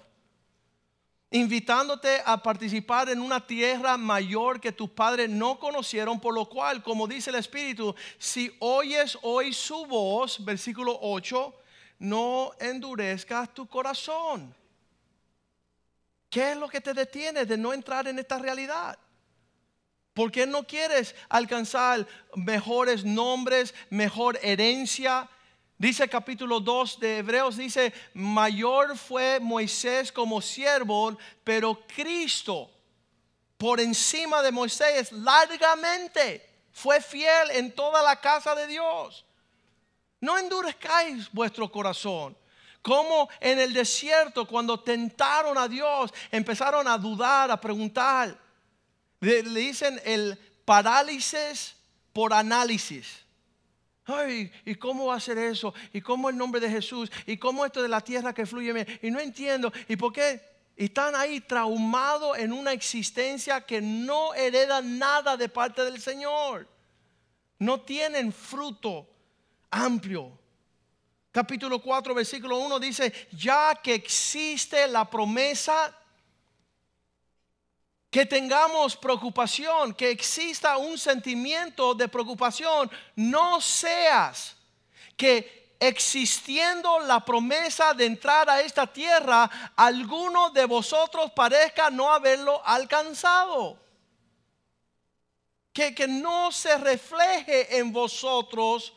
invitándote 1.31 2.21
a 2.25 2.41
participar 2.41 3.09
en 3.09 3.21
una 3.21 3.45
tierra 3.45 3.97
mayor 3.97 4.59
que 4.59 4.71
tus 4.71 4.89
padres 4.89 5.29
no 5.29 5.59
conocieron, 5.59 6.19
por 6.19 6.33
lo 6.33 6.49
cual, 6.49 6.81
como 6.81 7.07
dice 7.07 7.29
el 7.29 7.35
Espíritu, 7.35 7.95
si 8.17 8.55
oyes 8.59 9.17
hoy 9.21 9.53
su 9.53 9.85
voz, 9.85 10.43
versículo 10.43 10.97
8, 11.01 11.53
no 11.99 12.51
endurezcas 12.59 13.53
tu 13.53 13.67
corazón. 13.67 14.55
¿Qué 16.29 16.51
es 16.51 16.57
lo 16.57 16.67
que 16.67 16.81
te 16.81 16.93
detiene 16.93 17.45
de 17.45 17.57
no 17.57 17.73
entrar 17.73 18.07
en 18.07 18.17
esta 18.17 18.37
realidad? 18.37 18.97
¿Por 20.13 20.31
qué 20.31 20.45
no 20.47 20.65
quieres 20.65 21.15
alcanzar 21.27 22.07
mejores 22.35 23.05
nombres, 23.05 23.73
mejor 23.89 24.39
herencia? 24.41 25.29
Dice 25.79 26.09
capítulo 26.09 26.59
2 26.59 26.99
de 26.99 27.17
Hebreos, 27.19 27.55
dice, 27.55 27.93
mayor 28.13 28.97
fue 28.97 29.39
Moisés 29.39 30.11
como 30.11 30.41
siervo, 30.41 31.17
pero 31.43 31.81
Cristo 31.87 32.69
por 33.55 33.79
encima 33.79 34.41
de 34.41 34.51
Moisés 34.51 35.13
largamente 35.13 36.49
fue 36.73 36.99
fiel 36.99 37.51
en 37.51 37.73
toda 37.73 38.03
la 38.03 38.17
casa 38.17 38.53
de 38.55 38.67
Dios. 38.67 39.25
No 40.19 40.37
endurezcáis 40.37 41.31
vuestro 41.31 41.71
corazón. 41.71 42.37
Como 42.81 43.29
en 43.39 43.59
el 43.59 43.71
desierto, 43.71 44.45
cuando 44.45 44.81
tentaron 44.81 45.57
a 45.57 45.69
Dios, 45.69 46.13
empezaron 46.29 46.89
a 46.89 46.97
dudar, 46.97 47.51
a 47.51 47.59
preguntar. 47.59 48.37
Le, 49.21 49.43
dicen 49.43 50.01
el 50.03 50.37
parálisis 50.65 51.75
por 52.11 52.33
análisis. 52.33 53.28
Ay, 54.09 54.51
¿y 54.65 54.75
cómo 54.75 55.07
va 55.07 55.15
a 55.15 55.19
ser 55.19 55.37
eso? 55.37 55.73
¿Y 55.93 56.01
cómo 56.01 56.29
el 56.29 56.37
nombre 56.37 56.59
de 56.59 56.69
Jesús? 56.69 57.11
¿Y 57.25 57.37
cómo 57.37 57.65
esto 57.65 57.81
de 57.81 57.87
la 57.87 58.01
tierra 58.01 58.33
que 58.33 58.45
fluye? 58.45 58.99
Y 59.01 59.11
no 59.11 59.19
entiendo. 59.19 59.71
¿Y 59.87 59.95
por 59.95 60.11
qué? 60.13 60.41
Están 60.75 61.13
ahí 61.15 61.41
traumados 61.41 62.37
en 62.37 62.53
una 62.53 62.71
existencia 62.71 63.61
que 63.61 63.81
no 63.81 64.33
hereda 64.33 64.81
nada 64.81 65.35
de 65.35 65.49
parte 65.49 65.83
del 65.83 66.01
Señor. 66.01 66.67
No 67.59 67.81
tienen 67.81 68.31
fruto 68.31 69.07
amplio. 69.69 70.39
Capítulo 71.31 71.81
4, 71.81 72.15
versículo 72.15 72.57
1 72.57 72.79
dice, 72.79 73.13
ya 73.31 73.75
que 73.75 73.93
existe 73.93 74.87
la 74.87 75.07
promesa, 75.09 75.95
que 78.09 78.25
tengamos 78.25 78.95
preocupación, 78.97 79.93
que 79.93 80.09
exista 80.09 80.77
un 80.77 80.97
sentimiento 80.97 81.93
de 81.93 82.07
preocupación, 82.07 82.89
no 83.15 83.61
seas 83.61 84.55
que 85.15 85.75
existiendo 85.79 86.99
la 86.99 87.23
promesa 87.23 87.93
de 87.93 88.05
entrar 88.05 88.49
a 88.49 88.61
esta 88.61 88.87
tierra, 88.87 89.49
alguno 89.75 90.49
de 90.49 90.65
vosotros 90.65 91.31
parezca 91.31 91.89
no 91.89 92.11
haberlo 92.11 92.61
alcanzado. 92.65 93.79
Que, 95.71 95.93
que 95.93 96.07
no 96.07 96.51
se 96.51 96.77
refleje 96.77 97.77
en 97.77 97.93
vosotros 97.93 98.91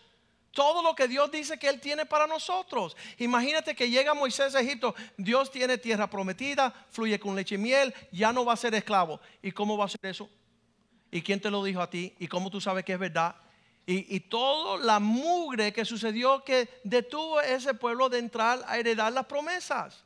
todo 0.53 0.83
lo 0.83 0.95
que 0.95 1.09
Dios 1.09 1.31
dice 1.31 1.59
que 1.59 1.69
Él 1.69 1.81
tiene 1.81 2.07
para 2.07 2.27
nosotros. 2.27 2.97
Imagínate 3.19 3.75
que 3.75 3.91
llega 3.91 4.15
Moisés 4.15 4.55
a 4.55 4.61
Egipto, 4.61 4.95
Dios 5.17 5.51
tiene 5.51 5.79
tierra 5.79 6.09
prometida, 6.09 6.73
fluye 6.91 7.19
con 7.19 7.35
leche 7.35 7.57
y 7.57 7.59
miel, 7.59 7.95
ya 8.13 8.33
no 8.33 8.45
va 8.45 8.53
a 8.53 8.57
ser 8.57 8.75
esclavo. 8.75 9.21
¿Y 9.43 9.53
cómo 9.53 9.77
va 9.77 9.87
a 9.87 9.89
ser 9.89 10.01
eso? 10.05 10.29
¿Y 11.11 11.23
quién 11.23 11.41
te 11.41 11.51
lo 11.51 11.65
dijo 11.65 11.81
a 11.81 11.91
ti? 11.91 12.15
¿Y 12.19 12.29
cómo 12.29 12.51
tú 12.51 12.61
sabes 12.61 12.85
que 12.85 12.93
es 12.93 12.99
verdad? 12.99 13.35
Y, 13.85 14.15
y 14.15 14.21
toda 14.21 14.79
la 14.79 15.01
mugre 15.01 15.73
que 15.73 15.85
sucedió 15.85 16.45
que 16.45 16.69
detuvo 16.85 17.39
a 17.39 17.47
ese 17.47 17.75
pueblo 17.75 18.09
de 18.09 18.19
entrar 18.19 18.63
a 18.67 18.79
heredar 18.79 19.13
las 19.13 19.27
promesas. 19.27 20.05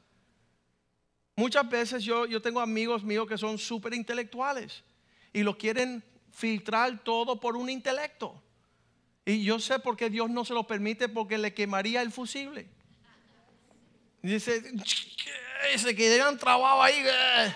Muchas 1.37 1.69
veces 1.69 2.03
yo, 2.03 2.25
yo 2.25 2.41
tengo 2.41 2.61
amigos 2.61 3.05
míos 3.05 3.29
que 3.29 3.37
son 3.37 3.59
súper 3.59 3.93
intelectuales 3.93 4.83
y 5.35 5.43
lo 5.43 5.59
quieren 5.59 6.03
filtrar 6.31 7.03
todo 7.05 7.39
por 7.39 7.57
un 7.57 7.69
intelecto. 7.69 8.43
Y 9.29 9.43
yo 9.43 9.59
sé 9.59 9.81
por 9.81 9.97
qué 9.97 10.09
Dios 10.09 10.31
no 10.31 10.45
se 10.45 10.55
lo 10.55 10.69
permite 10.69 11.09
porque 11.09 11.37
le 11.37 11.53
quemaría 11.53 12.01
el 12.01 12.13
fusible. 12.13 12.69
Dice, 14.23 14.63
se 15.77 15.97
quedarían 15.97 16.39
trabados 16.39 16.85
ahí. 16.85 17.03
Eh". 17.05 17.55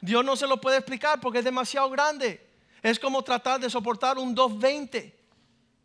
Dios 0.00 0.24
no 0.24 0.34
se 0.34 0.48
lo 0.48 0.60
puede 0.60 0.78
explicar 0.78 1.20
porque 1.20 1.38
es 1.38 1.44
demasiado 1.44 1.88
grande. 1.88 2.44
Es 2.82 2.98
como 2.98 3.22
tratar 3.22 3.60
de 3.60 3.70
soportar 3.70 4.18
un 4.18 4.34
220 4.34 5.16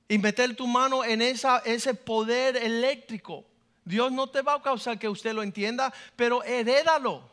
y 0.09 0.17
meter 0.17 0.55
tu 0.55 0.65
mano 0.65 1.05
en 1.05 1.21
ese 1.21 1.93
poder 1.93 2.57
eléctrico. 2.57 3.45
Dios 3.85 4.11
no 4.11 4.27
te 4.27 4.41
va 4.41 4.55
a 4.55 4.61
causar 4.61 4.97
que 4.97 5.07
usted 5.07 5.33
lo 5.33 5.43
entienda, 5.43 5.93
pero 6.15 6.43
herédalo 6.43 7.23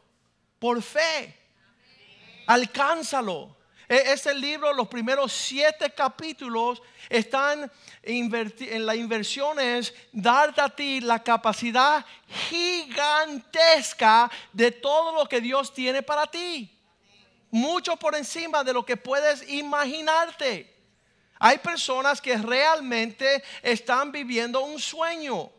por 0.59 0.83
fe. 0.83 1.35
Alcánzalo. 2.47 3.58
Este 3.89 4.35
libro, 4.35 4.75
los 4.75 4.87
primeros 4.87 5.33
siete 5.33 5.91
capítulos, 5.95 6.83
están 7.09 7.73
en 8.03 8.87
la 8.87 8.95
inversión 8.95 9.59
es 9.59 9.95
darte 10.13 10.61
a 10.61 10.69
ti 10.69 11.01
la 11.01 11.23
capacidad 11.23 12.05
gigantesca 12.51 14.31
de 14.53 14.73
todo 14.73 15.15
lo 15.15 15.27
que 15.27 15.41
Dios 15.41 15.73
tiene 15.73 16.03
para 16.03 16.27
ti. 16.27 16.71
Mucho 17.51 17.97
por 17.97 18.15
encima 18.15 18.63
de 18.63 18.75
lo 18.75 18.85
que 18.85 18.99
puedes 18.99 19.49
imaginarte. 19.49 20.77
Hay 21.39 21.57
personas 21.57 22.21
que 22.21 22.37
realmente 22.37 23.43
están 23.63 24.13
viviendo 24.13 24.61
un 24.61 24.79
sueño. 24.79 25.51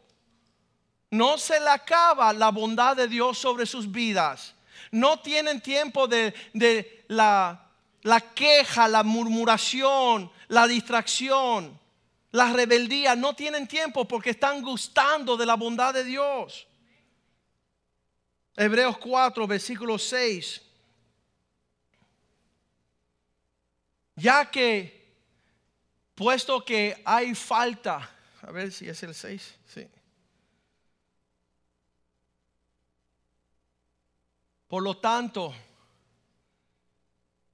No 1.10 1.40
se 1.40 1.60
le 1.60 1.70
acaba 1.70 2.32
la 2.32 2.52
bondad 2.52 2.96
de 2.96 3.08
Dios 3.08 3.40
sobre 3.40 3.66
sus 3.66 3.92
vidas. 3.92 4.54
No 4.92 5.20
tienen 5.20 5.62
tiempo 5.62 6.08
de, 6.08 6.32
de 6.54 7.06
la 7.08 7.69
la 8.04 8.22
queja, 8.34 8.88
la 8.88 9.04
murmuración, 9.04 10.32
la 10.48 10.68
distracción, 10.68 11.80
la 12.32 12.54
rebeldía, 12.54 13.16
no 13.16 13.36
tienen 13.36 13.68
tiempo 13.68 14.08
porque 14.08 14.32
están 14.32 14.62
gustando 14.62 15.36
de 15.36 15.46
la 15.46 15.56
bondad 15.56 15.94
de 15.94 16.04
Dios. 16.04 16.68
Hebreos 18.56 18.98
4, 18.98 19.48
versículo 19.48 19.98
6. 19.98 20.62
Ya 24.16 24.52
que, 24.52 25.16
puesto 26.14 26.64
que 26.64 27.02
hay 27.06 27.34
falta, 27.34 28.10
a 28.42 28.52
ver 28.52 28.72
si 28.72 28.88
es 28.88 29.02
el 29.04 29.16
6, 29.16 29.56
sí. 29.66 29.88
Por 34.68 34.84
lo 34.84 34.98
tanto, 34.98 35.54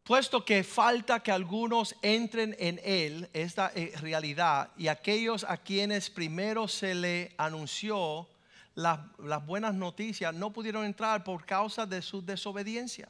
puesto 0.06 0.46
que 0.46 0.64
falta 0.64 1.20
que 1.22 1.32
algunos 1.32 1.96
entren 2.02 2.56
en 2.60 2.80
él, 2.84 3.28
esta 3.34 3.72
eh, 3.76 3.92
realidad, 4.00 4.70
y 4.78 4.88
aquellos 4.88 5.44
a 5.44 5.58
quienes 5.58 6.12
primero 6.12 6.68
se 6.68 6.94
le 6.94 7.34
anunció 7.38 8.28
las, 8.76 9.00
buenas 9.46 9.74
noticias 9.74 10.34
no 10.34 10.52
pudieron 10.52 10.86
entrar 10.86 11.24
por 11.24 11.46
causa 11.46 11.86
de 11.86 12.02
su 12.02 12.24
desobediencia. 12.24 13.10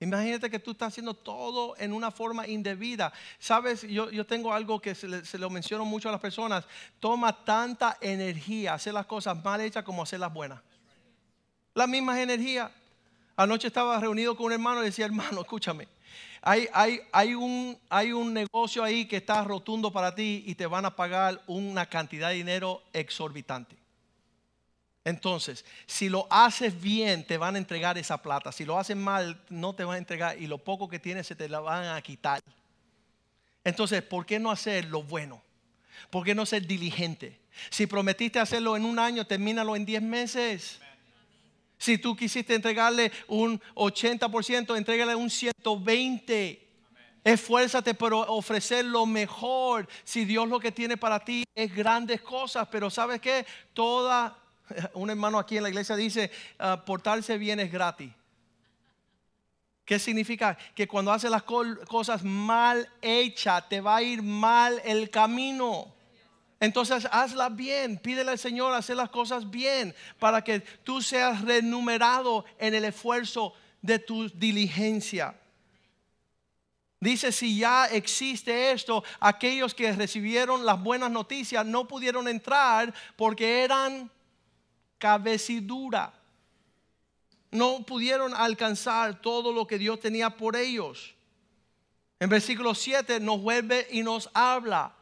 Imagínate 0.00 0.50
que 0.50 0.58
tú 0.58 0.72
estás 0.72 0.88
haciendo 0.88 1.14
todo 1.14 1.76
en 1.78 1.92
una 1.92 2.10
forma 2.10 2.48
indebida. 2.48 3.12
Sabes, 3.38 3.82
yo, 3.82 4.10
yo 4.10 4.26
tengo 4.26 4.52
algo 4.52 4.80
que 4.80 4.96
se, 4.96 5.24
se, 5.24 5.38
lo 5.38 5.48
menciono 5.48 5.84
mucho 5.84 6.08
a 6.08 6.12
las 6.12 6.20
personas. 6.20 6.64
Toma 6.98 7.44
tanta 7.44 7.98
energía 8.00 8.74
hacer 8.74 8.94
las 8.94 9.06
cosas 9.06 9.40
mal 9.44 9.60
hechas 9.60 9.84
como 9.84 10.02
hacer 10.02 10.18
las 10.18 10.32
buenas. 10.32 10.60
Las 11.74 11.88
mismas 11.88 12.18
energías. 12.18 12.72
Anoche 13.36 13.68
estaba 13.68 13.98
reunido 13.98 14.36
con 14.36 14.46
un 14.46 14.52
hermano 14.52 14.82
y 14.82 14.86
decía, 14.86 15.06
hermano, 15.06 15.40
escúchame, 15.40 15.88
hay, 16.42 16.68
hay, 16.72 17.00
hay, 17.12 17.34
un, 17.34 17.78
hay 17.88 18.12
un 18.12 18.34
negocio 18.34 18.82
ahí 18.82 19.06
que 19.06 19.16
está 19.18 19.44
rotundo 19.44 19.92
para 19.92 20.14
ti 20.14 20.42
y 20.46 20.54
te 20.54 20.66
van 20.66 20.84
a 20.84 20.96
pagar 20.96 21.40
una 21.46 21.86
cantidad 21.86 22.30
de 22.30 22.34
dinero 22.34 22.82
exorbitante. 22.92 23.76
Entonces, 25.04 25.64
si 25.86 26.08
lo 26.08 26.26
haces 26.30 26.80
bien, 26.80 27.26
te 27.26 27.36
van 27.36 27.56
a 27.56 27.58
entregar 27.58 27.98
esa 27.98 28.22
plata. 28.22 28.52
Si 28.52 28.64
lo 28.64 28.78
haces 28.78 28.96
mal, 28.96 29.40
no 29.48 29.74
te 29.74 29.84
van 29.84 29.96
a 29.96 29.98
entregar 29.98 30.40
y 30.40 30.46
lo 30.46 30.58
poco 30.58 30.88
que 30.88 30.98
tienes 30.98 31.26
se 31.26 31.34
te 31.34 31.48
la 31.48 31.60
van 31.60 31.86
a 31.86 32.00
quitar. 32.02 32.40
Entonces, 33.64 34.02
¿por 34.02 34.26
qué 34.26 34.38
no 34.38 34.50
hacer 34.50 34.86
lo 34.86 35.02
bueno? 35.02 35.42
¿Por 36.10 36.24
qué 36.24 36.34
no 36.34 36.46
ser 36.46 36.66
diligente? 36.66 37.40
Si 37.70 37.86
prometiste 37.86 38.38
hacerlo 38.38 38.76
en 38.76 38.84
un 38.84 38.98
año, 38.98 39.26
termínalo 39.26 39.76
en 39.76 39.84
10 39.84 40.02
meses. 40.02 40.80
Si 41.82 41.98
tú 41.98 42.14
quisiste 42.14 42.54
entregarle 42.54 43.10
un 43.26 43.60
80%, 43.74 44.76
entrégale 44.76 45.16
un 45.16 45.28
120%. 45.28 46.60
Esfuérzate 47.24 47.94
por 47.94 48.14
ofrecer 48.14 48.84
lo 48.84 49.04
mejor. 49.04 49.88
Si 50.04 50.24
Dios 50.24 50.48
lo 50.48 50.60
que 50.60 50.70
tiene 50.70 50.96
para 50.96 51.18
ti 51.24 51.42
es 51.56 51.74
grandes 51.74 52.20
cosas, 52.20 52.68
pero 52.70 52.88
¿sabes 52.88 53.20
qué? 53.20 53.44
Toda, 53.72 54.38
un 54.94 55.10
hermano 55.10 55.40
aquí 55.40 55.56
en 55.56 55.64
la 55.64 55.70
iglesia 55.70 55.96
dice, 55.96 56.30
ah, 56.60 56.84
portarse 56.86 57.36
bien 57.36 57.58
es 57.58 57.72
gratis. 57.72 58.12
¿Qué 59.84 59.98
significa? 59.98 60.56
Que 60.76 60.86
cuando 60.86 61.10
haces 61.10 61.32
las 61.32 61.42
cosas 61.42 62.22
mal 62.22 62.88
hechas, 63.00 63.68
te 63.68 63.80
va 63.80 63.96
a 63.96 64.02
ir 64.02 64.22
mal 64.22 64.80
el 64.84 65.10
camino. 65.10 65.92
Entonces 66.62 67.08
hazla 67.10 67.48
bien, 67.48 67.98
pídele 67.98 68.30
al 68.30 68.38
Señor 68.38 68.72
hacer 68.72 68.94
las 68.94 69.10
cosas 69.10 69.50
bien 69.50 69.92
para 70.20 70.44
que 70.44 70.60
tú 70.60 71.02
seas 71.02 71.42
renumerado 71.42 72.44
en 72.56 72.72
el 72.72 72.84
esfuerzo 72.84 73.52
de 73.80 73.98
tu 73.98 74.28
diligencia. 74.28 75.34
Dice, 77.00 77.32
si 77.32 77.58
ya 77.58 77.86
existe 77.86 78.70
esto, 78.70 79.02
aquellos 79.18 79.74
que 79.74 79.90
recibieron 79.90 80.64
las 80.64 80.80
buenas 80.80 81.10
noticias 81.10 81.66
no 81.66 81.88
pudieron 81.88 82.28
entrar 82.28 82.94
porque 83.16 83.64
eran 83.64 84.08
cabecidura. 84.98 86.14
No 87.50 87.82
pudieron 87.84 88.34
alcanzar 88.36 89.20
todo 89.20 89.52
lo 89.52 89.66
que 89.66 89.78
Dios 89.78 89.98
tenía 89.98 90.30
por 90.30 90.54
ellos. 90.54 91.12
En 92.20 92.28
versículo 92.28 92.72
7 92.72 93.18
nos 93.18 93.42
vuelve 93.42 93.88
y 93.90 94.04
nos 94.04 94.30
habla 94.32 94.94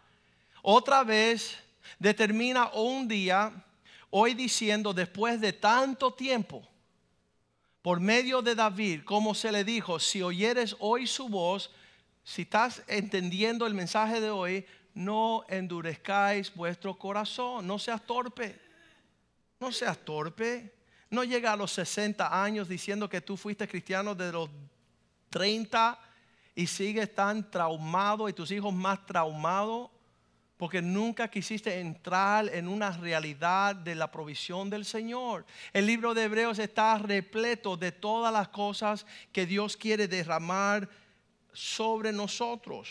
otra 0.63 1.05
vez 1.05 1.57
determina 1.99 2.71
un 2.73 3.09
día, 3.09 3.53
hoy 4.11 4.35
diciendo, 4.35 4.93
después 4.93 5.41
de 5.41 5.53
tanto 5.53 6.13
tiempo, 6.13 6.67
por 7.83 8.01
medio 8.01 8.43
de 8.43 8.55
David, 8.55 9.03
como 9.05 9.35
se 9.35 9.53
le 9.53 9.65
dijo, 9.65 9.99
si 9.99 10.23
oyeres 10.23 10.77
hoy 10.81 11.07
su 11.07 11.29
voz, 11.29 11.71
si 12.25 12.43
estás 12.43 12.83
entendiendo 12.87 13.67
el 13.67 13.75
mensaje 13.75 14.21
de 14.21 14.31
hoy, 14.31 14.67
no 14.93 15.45
endurezcáis 15.49 16.55
vuestro 16.55 16.99
corazón, 16.99 17.67
no 17.67 17.79
seas 17.79 18.05
torpe, 18.05 18.61
no 19.59 19.73
seas 19.73 19.99
torpe, 19.99 20.75
no 21.09 21.25
llega 21.25 21.53
a 21.53 21.57
los 21.57 21.73
60 21.73 22.43
años 22.43 22.69
diciendo 22.69 23.09
que 23.09 23.21
tú 23.21 23.37
fuiste 23.37 23.67
cristiano 23.67 24.15
de 24.15 24.33
los 24.33 24.51
30 25.31 25.99
y 26.55 26.67
sigues 26.67 27.15
tan 27.15 27.51
traumado 27.51 28.29
y 28.29 28.33
tus 28.33 28.51
hijos 28.51 28.73
más 28.75 29.07
traumados 29.07 29.91
porque 30.61 30.83
nunca 30.83 31.27
quisiste 31.29 31.81
entrar 31.81 32.47
en 32.55 32.69
una 32.69 32.91
realidad 32.91 33.75
de 33.75 33.95
la 33.95 34.11
provisión 34.11 34.69
del 34.69 34.85
Señor. 34.85 35.47
El 35.73 35.87
libro 35.87 36.13
de 36.13 36.25
Hebreos 36.25 36.59
está 36.59 36.99
repleto 36.99 37.79
de 37.79 37.93
todas 37.93 38.31
las 38.31 38.49
cosas 38.49 39.07
que 39.33 39.47
Dios 39.47 39.75
quiere 39.75 40.07
derramar 40.07 40.87
sobre 41.55 42.13
nosotros. 42.13 42.91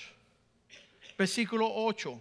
Versículo 1.15 1.69
8. 1.71 2.19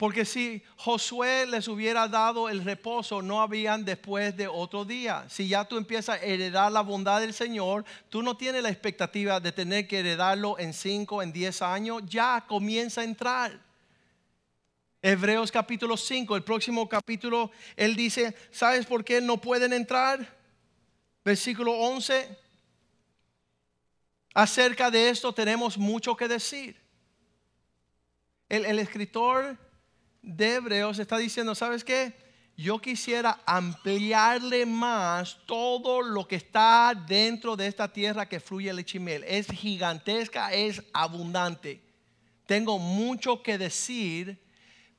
Porque 0.00 0.24
si 0.24 0.62
Josué 0.76 1.44
les 1.46 1.68
hubiera 1.68 2.08
dado 2.08 2.48
el 2.48 2.64
reposo, 2.64 3.20
no 3.20 3.42
habían 3.42 3.84
después 3.84 4.34
de 4.34 4.48
otro 4.48 4.86
día. 4.86 5.26
Si 5.28 5.46
ya 5.46 5.66
tú 5.66 5.76
empiezas 5.76 6.18
a 6.18 6.24
heredar 6.24 6.72
la 6.72 6.80
bondad 6.80 7.20
del 7.20 7.34
Señor, 7.34 7.84
tú 8.08 8.22
no 8.22 8.34
tienes 8.34 8.62
la 8.62 8.70
expectativa 8.70 9.40
de 9.40 9.52
tener 9.52 9.86
que 9.86 9.98
heredarlo 9.98 10.58
en 10.58 10.72
5, 10.72 11.22
en 11.22 11.34
10 11.34 11.60
años. 11.60 12.02
Ya 12.06 12.42
comienza 12.48 13.02
a 13.02 13.04
entrar. 13.04 13.60
Hebreos 15.02 15.52
capítulo 15.52 15.98
5, 15.98 16.34
el 16.34 16.44
próximo 16.44 16.88
capítulo, 16.88 17.50
él 17.76 17.94
dice, 17.94 18.34
¿sabes 18.50 18.86
por 18.86 19.04
qué 19.04 19.20
no 19.20 19.38
pueden 19.38 19.74
entrar? 19.74 20.34
Versículo 21.22 21.72
11. 21.72 22.38
Acerca 24.32 24.90
de 24.90 25.10
esto 25.10 25.34
tenemos 25.34 25.76
mucho 25.76 26.16
que 26.16 26.26
decir. 26.26 26.80
El, 28.48 28.64
el 28.64 28.78
escritor 28.78 29.58
de 30.22 30.54
Hebreos 30.54 30.98
está 30.98 31.18
diciendo, 31.18 31.54
¿sabes 31.54 31.84
qué? 31.84 32.14
Yo 32.56 32.78
quisiera 32.78 33.40
ampliarle 33.46 34.66
más 34.66 35.38
todo 35.46 36.02
lo 36.02 36.28
que 36.28 36.36
está 36.36 36.92
dentro 36.94 37.56
de 37.56 37.66
esta 37.66 37.90
tierra 37.90 38.28
que 38.28 38.38
fluye 38.38 38.72
leche 38.72 38.98
y 38.98 39.00
miel. 39.00 39.24
Es 39.26 39.46
gigantesca, 39.46 40.52
es 40.52 40.82
abundante. 40.92 41.80
Tengo 42.44 42.78
mucho 42.78 43.42
que 43.42 43.56
decir, 43.56 44.44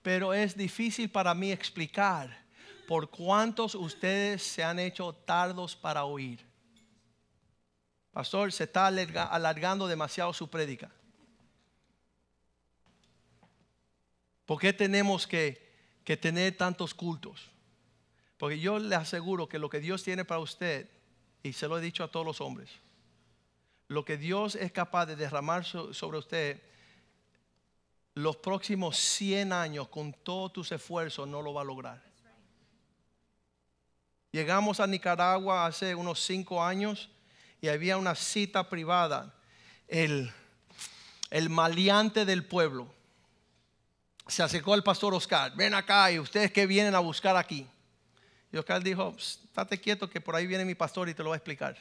pero 0.01 0.33
es 0.33 0.57
difícil 0.57 1.11
para 1.11 1.35
mí 1.35 1.51
explicar 1.51 2.45
por 2.87 3.09
cuántos 3.09 3.75
ustedes 3.75 4.41
se 4.41 4.63
han 4.63 4.79
hecho 4.79 5.13
tardos 5.13 5.75
para 5.75 6.05
oír. 6.05 6.43
Pastor, 8.11 8.51
se 8.51 8.63
está 8.63 8.87
alargando 8.87 9.87
demasiado 9.87 10.33
su 10.33 10.49
prédica. 10.49 10.91
¿Por 14.51 14.59
qué 14.59 14.73
tenemos 14.73 15.27
que, 15.27 15.71
tener 16.19 16.57
tantos 16.57 16.93
cultos? 16.93 17.49
Porque 18.37 18.59
yo 18.59 18.79
le 18.79 18.97
aseguro 18.97 19.47
que 19.47 19.57
lo 19.57 19.69
que 19.69 19.79
Dios 19.79 20.03
tiene 20.03 20.25
para 20.25 20.41
usted, 20.41 20.89
y 21.41 21.53
se 21.53 21.69
lo 21.69 21.77
he 21.77 21.81
dicho 21.81 22.03
a 22.03 22.11
todos 22.11 22.25
los 22.25 22.41
hombres, 22.41 22.69
lo 23.87 24.03
que 24.03 24.17
Dios 24.17 24.55
es 24.55 24.73
capaz 24.73 25.05
de 25.05 25.15
derramar 25.15 25.63
sobre 25.63 26.17
usted, 26.17 26.61
los 28.13 28.35
próximos 28.35 28.97
100 28.97 29.53
años 29.53 29.87
con 29.87 30.11
todos 30.11 30.51
tus 30.51 30.73
esfuerzos 30.73 31.25
no 31.29 31.41
lo 31.41 31.53
va 31.53 31.61
a 31.61 31.63
lograr. 31.63 32.03
Llegamos 34.33 34.81
a 34.81 34.87
Nicaragua 34.87 35.65
hace 35.65 35.95
unos 35.95 36.19
5 36.25 36.61
años 36.61 37.09
y 37.61 37.69
había 37.69 37.95
una 37.95 38.15
cita 38.15 38.67
privada, 38.67 39.33
el, 39.87 40.29
el 41.29 41.49
maleante 41.49 42.25
del 42.25 42.43
pueblo 42.43 42.93
se 44.31 44.43
acercó 44.43 44.73
al 44.73 44.83
pastor 44.83 45.13
Oscar, 45.13 45.53
ven 45.55 45.73
acá 45.73 46.09
y 46.11 46.17
ustedes 46.17 46.51
que 46.51 46.65
vienen 46.65 46.95
a 46.95 46.99
buscar 46.99 47.35
aquí. 47.35 47.67
Y 48.51 48.57
Oscar 48.57 48.81
dijo, 48.81 49.13
estate 49.17 49.79
quieto 49.79 50.09
que 50.09 50.21
por 50.21 50.35
ahí 50.35 50.47
viene 50.47 50.63
mi 50.63 50.73
pastor 50.73 51.09
y 51.09 51.13
te 51.13 51.21
lo 51.21 51.29
va 51.29 51.35
a 51.35 51.37
explicar. 51.37 51.77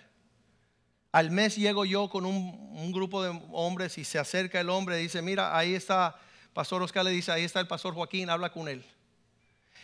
Al 1.12 1.30
mes 1.30 1.56
llego 1.56 1.84
yo 1.84 2.08
con 2.08 2.26
un, 2.26 2.92
grupo 2.92 3.22
de 3.22 3.40
hombres 3.52 3.98
y 3.98 4.04
se 4.04 4.18
acerca 4.18 4.60
el 4.60 4.68
hombre 4.68 4.98
y 4.98 5.04
dice, 5.04 5.22
mira, 5.22 5.56
ahí 5.56 5.74
está, 5.74 6.16
pastor 6.52 6.82
Oscar 6.82 7.04
le 7.04 7.12
dice, 7.12 7.30
ahí 7.30 7.44
está 7.44 7.60
el 7.60 7.68
pastor 7.68 7.94
Joaquín, 7.94 8.30
habla 8.30 8.50
con 8.50 8.68
él. 8.68 8.84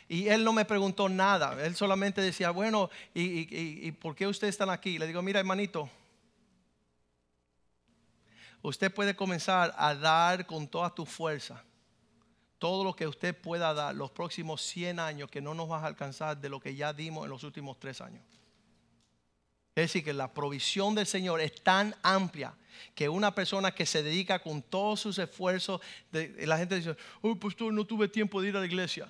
Y 0.09 0.29
él 0.29 0.45
no 0.45 0.53
me 0.53 0.65
preguntó 0.65 1.09
nada, 1.09 1.65
él 1.65 1.75
solamente 1.77 2.21
decía, 2.21 2.51
bueno, 2.51 2.91
¿y, 3.15 3.87
y 3.87 3.93
por 3.93 4.15
qué 4.15 4.27
ustedes 4.27 4.55
están 4.55 4.71
aquí? 4.71 4.99
Le 4.99 5.07
digo, 5.07 5.23
mira 5.23 5.41
hermanito, 5.41 5.89
usted 8.63 8.93
puede 8.93 9.15
comenzar 9.15 9.75
a 9.77 9.95
dar 9.95 10.47
con 10.47 10.67
toda 10.69 10.95
tu 10.95 11.07
fuerza 11.07 11.63
todo 12.59 12.85
lo 12.85 12.95
que 12.95 13.07
usted 13.07 13.37
pueda 13.37 13.75
dar 13.75 13.95
los 13.95 14.11
próximos 14.11 14.63
100 14.63 14.99
años 14.99 15.31
que 15.31 15.41
no 15.41 15.55
nos 15.55 15.71
va 15.71 15.81
a 15.81 15.87
alcanzar 15.87 16.39
de 16.41 16.49
lo 16.49 16.61
que 16.61 16.75
ya 16.75 16.93
dimos 16.93 17.25
en 17.25 17.31
los 17.31 17.43
últimos 17.45 17.79
3 17.79 18.01
años. 18.01 18.25
Es 19.75 19.85
decir, 19.85 20.05
que 20.05 20.15
la 20.15 20.33
provisión 20.33 20.95
del 20.95 21.07
Señor 21.07 21.41
es 21.41 21.63
tan 21.63 21.95
amplia 22.03 22.55
que 22.95 23.11
una 23.11 23.35
persona 23.35 23.73
que 23.73 23.85
se 23.85 24.03
dedica 24.03 24.39
con 24.39 24.63
todos 24.63 25.01
sus 25.01 25.19
esfuerzos, 25.19 25.83
la 26.11 26.57
gente 26.57 26.77
dice, 26.77 26.97
oh, 27.21 27.37
pastor, 27.37 27.73
no 27.75 27.85
tuve 27.85 28.09
tiempo 28.09 28.41
de 28.41 28.49
ir 28.49 28.57
a 28.57 28.61
la 28.61 28.67
iglesia, 28.67 29.07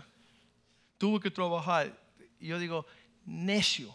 tuve 0.98 1.20
que 1.20 1.30
trabajar. 1.30 1.96
Y 2.40 2.48
yo 2.48 2.59
digo, 2.59 2.85
necio, 3.24 3.94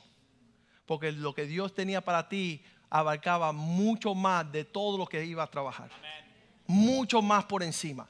porque 0.85 1.11
lo 1.11 1.35
que 1.35 1.45
Dios 1.45 1.73
tenía 1.73 1.99
para 1.99 2.29
ti 2.29 2.63
abarcaba 2.89 3.51
mucho 3.51 4.15
más 4.15 4.49
de 4.49 4.63
todo 4.63 4.97
lo 4.97 5.05
que 5.05 5.25
iba 5.25 5.43
a 5.43 5.47
trabajar. 5.47 5.91
Mucho 6.67 7.21
más 7.21 7.43
por 7.43 7.63
encima 7.63 8.07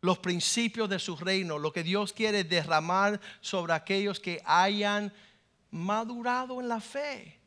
los 0.00 0.18
principios 0.18 0.88
de 0.88 0.98
su 0.98 1.16
reino, 1.16 1.58
lo 1.58 1.72
que 1.72 1.82
Dios 1.82 2.12
quiere 2.12 2.44
derramar 2.44 3.20
sobre 3.40 3.72
aquellos 3.72 4.20
que 4.20 4.40
hayan 4.44 5.12
madurado 5.70 6.60
en 6.60 6.68
la 6.68 6.80
fe. 6.80 7.38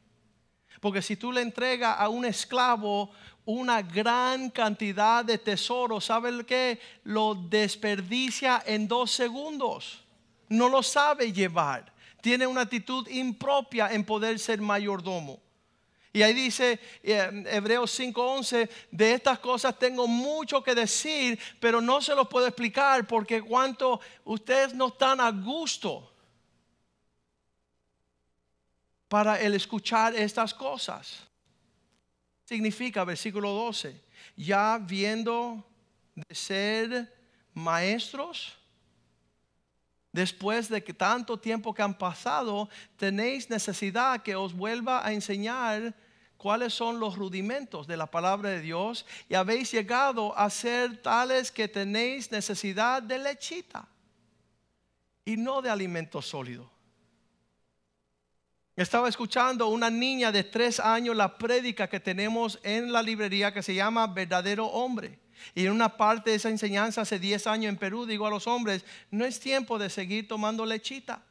Porque 0.80 1.02
si 1.02 1.16
tú 1.16 1.32
le 1.32 1.42
entregas 1.42 1.96
a 1.98 2.10
un 2.10 2.26
esclavo 2.26 3.12
una 3.46 3.82
gran 3.82 4.50
cantidad 4.50 5.26
de 5.26 5.38
tesoros, 5.38 6.06
¿sabe 6.06 6.46
qué? 6.46 6.80
Lo 7.04 7.36
desperdicia 7.36 8.62
en 8.66 8.88
dos 8.88 9.12
segundos. 9.12 10.04
No 10.50 10.70
lo 10.70 10.84
sabe 10.84 11.32
llevar. 11.32 11.92
Tiene 12.22 12.46
una 12.46 12.62
actitud 12.62 13.08
impropia 13.08 13.92
en 13.92 14.04
poder 14.04 14.38
ser 14.38 14.62
mayordomo. 14.62 15.40
Y 16.14 16.22
ahí 16.24 16.34
dice 16.34 16.80
eh, 17.04 17.44
Hebreos 17.48 17.98
5:11, 17.98 18.70
de 18.92 19.14
estas 19.14 19.40
cosas 19.40 19.78
tengo 19.80 20.08
mucho 20.08 20.62
que 20.62 20.76
decir, 20.76 21.40
pero 21.60 21.80
no 21.80 22.02
se 22.02 22.14
los 22.16 22.28
puedo 22.28 22.48
explicar 22.48 23.08
porque 23.08 23.42
cuanto 23.42 24.02
ustedes 24.26 24.74
no 24.74 24.88
están 24.88 25.22
a 25.22 25.32
gusto 25.32 26.12
para 29.08 29.40
el 29.40 29.54
escuchar 29.54 30.16
estas 30.16 30.54
cosas. 30.54 31.28
Significa, 32.44 33.06
versículo 33.06 33.50
12, 33.52 33.96
ya 34.36 34.78
viendo 34.78 35.66
de 36.16 36.36
ser 36.36 37.14
maestros, 37.54 38.58
Después 40.12 40.68
de 40.68 40.84
que 40.84 40.94
tanto 40.94 41.40
tiempo 41.40 41.74
que 41.74 41.82
han 41.82 41.98
pasado, 41.98 42.68
tenéis 42.98 43.50
necesidad 43.50 44.22
que 44.22 44.36
os 44.36 44.54
vuelva 44.54 45.06
a 45.06 45.14
enseñar 45.14 45.96
cuáles 46.42 46.74
son 46.74 47.00
los 47.00 47.18
rudimentos 47.18 47.86
de 47.86 47.96
la 47.96 48.08
palabra 48.08 48.50
de 48.50 48.62
Dios 48.62 49.06
y 49.30 49.36
habéis 49.36 49.72
llegado 49.72 50.36
a 50.36 50.50
ser 50.50 51.00
tales 51.00 51.52
que 51.52 51.68
tenéis 51.68 52.32
necesidad 52.32 53.04
de 53.04 53.20
lechita 53.20 53.88
y 55.24 55.38
no 55.38 55.62
de 55.62 55.70
alimento 55.70 56.20
sólido. 56.20 56.68
Estaba 58.76 59.08
escuchando 59.08 59.68
una 59.68 59.92
niña 59.92 60.32
de 60.32 60.44
tres 60.44 60.80
años 60.80 61.16
la 61.16 61.38
prédica 61.38 61.88
que 61.88 62.00
tenemos 62.00 62.58
en 62.64 62.92
la 62.92 63.04
librería 63.04 63.54
que 63.54 63.62
se 63.62 63.76
llama 63.76 64.08
Verdadero 64.08 64.66
Hombre. 64.66 65.20
Y 65.54 65.68
en 65.68 65.74
una 65.74 65.96
parte 65.96 66.32
de 66.32 66.38
esa 66.38 66.50
enseñanza 66.50 67.02
hace 67.02 67.20
10 67.20 67.46
años 67.46 67.70
en 67.70 67.78
Perú, 67.78 68.08
digo 68.08 68.26
a 68.26 68.32
los 68.32 68.48
hombres, 68.48 68.84
no 69.12 69.26
es 69.26 69.40
tiempo 69.40 69.78
de 69.78 69.92
seguir 69.92 70.28
tomando 70.28 70.66
lechita. 70.66 71.22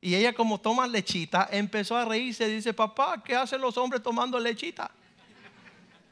Y 0.00 0.14
ella 0.14 0.32
como 0.32 0.58
toma 0.58 0.86
lechita, 0.86 1.48
empezó 1.52 1.96
a 1.96 2.04
reírse 2.04 2.48
y 2.48 2.56
dice, 2.56 2.72
papá, 2.72 3.22
¿qué 3.22 3.36
hacen 3.36 3.60
los 3.60 3.76
hombres 3.76 4.02
tomando 4.02 4.38
lechita? 4.38 4.90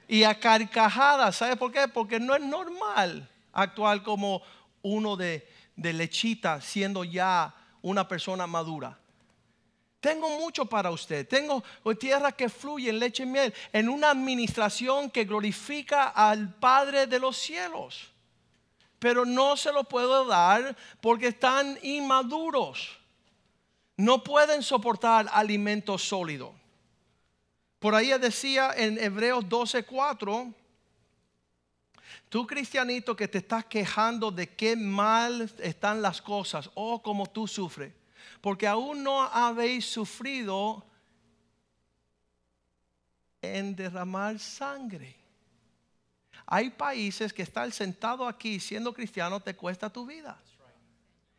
Y 0.07 0.24
a 0.24 0.38
carcajadas, 0.38 1.37
¿sabe 1.37 1.57
por 1.57 1.72
qué? 1.72 1.88
Porque 1.88 2.20
no 2.20 2.35
es 2.35 2.42
normal 2.42 3.29
actuar 3.53 4.03
como 4.03 4.42
uno 4.83 5.16
de, 5.16 5.48
de 5.77 5.92
lechita 5.92 6.61
siendo 6.61 7.05
ya 7.05 7.55
una 7.83 8.07
persona 8.07 8.46
madura. 8.46 8.98
Tengo 10.01 10.38
mucho 10.38 10.64
para 10.64 10.90
usted. 10.90 11.27
Tengo 11.27 11.62
tierra 11.98 12.33
que 12.33 12.48
fluye 12.48 12.90
en 12.90 12.99
leche 12.99 13.24
y 13.24 13.26
miel. 13.26 13.53
En 13.72 13.89
una 13.89 14.11
administración 14.11 15.11
que 15.11 15.24
glorifica 15.24 16.09
al 16.09 16.55
Padre 16.55 17.07
de 17.07 17.18
los 17.18 17.36
cielos. 17.36 18.12
Pero 18.99 19.24
no 19.24 19.57
se 19.57 19.72
lo 19.72 19.84
puedo 19.84 20.24
dar 20.26 20.76
porque 21.01 21.28
están 21.28 21.78
inmaduros. 21.82 22.97
No 23.99 24.24
pueden 24.24 24.62
soportar 24.62 25.28
alimento 25.30 25.99
sólido. 25.99 26.55
Por 27.78 27.94
ahí 27.94 28.09
decía 28.18 28.72
en 28.74 28.96
Hebreos 28.99 29.44
12:4. 29.46 30.55
Tú 32.30 32.46
cristianito 32.46 33.14
que 33.14 33.28
te 33.28 33.38
estás 33.38 33.66
quejando 33.66 34.30
de 34.30 34.49
qué 34.49 34.76
mal 34.76 35.53
están 35.59 36.01
las 36.01 36.22
cosas, 36.22 36.70
oh, 36.74 37.03
como 37.03 37.26
tú 37.26 37.46
sufres 37.46 37.92
porque 38.40 38.66
aún 38.66 39.03
no 39.03 39.22
habéis 39.22 39.84
sufrido 39.86 40.84
en 43.42 43.74
derramar 43.74 44.38
sangre. 44.38 45.16
Hay 46.46 46.70
países 46.70 47.32
que 47.32 47.42
estar 47.42 47.70
sentado 47.72 48.26
aquí 48.26 48.59
siendo 48.59 48.92
cristiano 48.92 49.40
te 49.40 49.55
cuesta 49.55 49.90
tu 49.90 50.07
vida. 50.07 50.40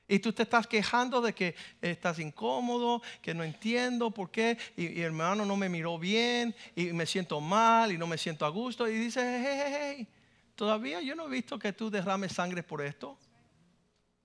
Y 0.10 0.18
tú 0.18 0.34
te 0.34 0.41
estás 0.41 0.66
quejando 0.66 1.22
de 1.22 1.34
que 1.34 1.55
estás 1.82 2.18
incómodo, 2.18 3.03
que 3.22 3.36
no 3.36 3.43
entiendo 3.43 4.10
por 4.10 4.32
qué, 4.32 4.57
y, 4.76 4.89
mi 4.89 5.01
hermano 5.01 5.45
no 5.45 5.55
me 5.55 5.70
miró 5.70 5.99
bien, 5.99 6.55
y 6.76 6.86
me 6.88 7.05
siento 7.05 7.39
mal, 7.39 7.91
y 7.91 7.97
no 7.97 8.07
me 8.07 8.18
siento 8.18 8.43
a 8.43 8.49
gusto, 8.49 8.88
y 8.88 8.95
dices, 8.95 9.24
hey, 9.24 9.62
hey, 9.64 9.76
hey, 9.80 10.07
todavía 10.55 10.99
yo 10.99 11.14
no 11.14 11.28
he 11.28 11.30
visto 11.30 11.60
que 11.60 11.74
tú 11.74 11.91
derrames 11.91 12.34
sangre 12.34 12.64
por 12.64 12.82
esto. 12.82 13.20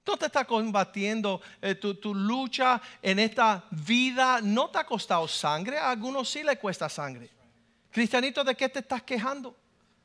No 0.07 0.17
te 0.17 0.27
está 0.27 0.47
combatiendo 0.47 1.43
eh, 1.61 1.75
tu, 1.75 1.95
tu, 1.95 2.15
lucha 2.15 2.81
en 3.03 3.19
esta 3.19 3.65
vida. 3.71 4.41
No 4.43 4.69
te 4.69 4.79
ha 4.79 4.85
costado 4.85 5.27
sangre. 5.27 5.79
A 5.79 5.91
algunos 5.91 6.29
sí 6.29 6.43
le 6.43 6.59
cuesta 6.59 6.91
sangre. 6.91 7.31
Cristianito, 7.91 8.45
¿de 8.45 8.55
qué 8.55 8.69
te 8.69 8.81
estás 8.81 9.03
quejando? 9.03 9.57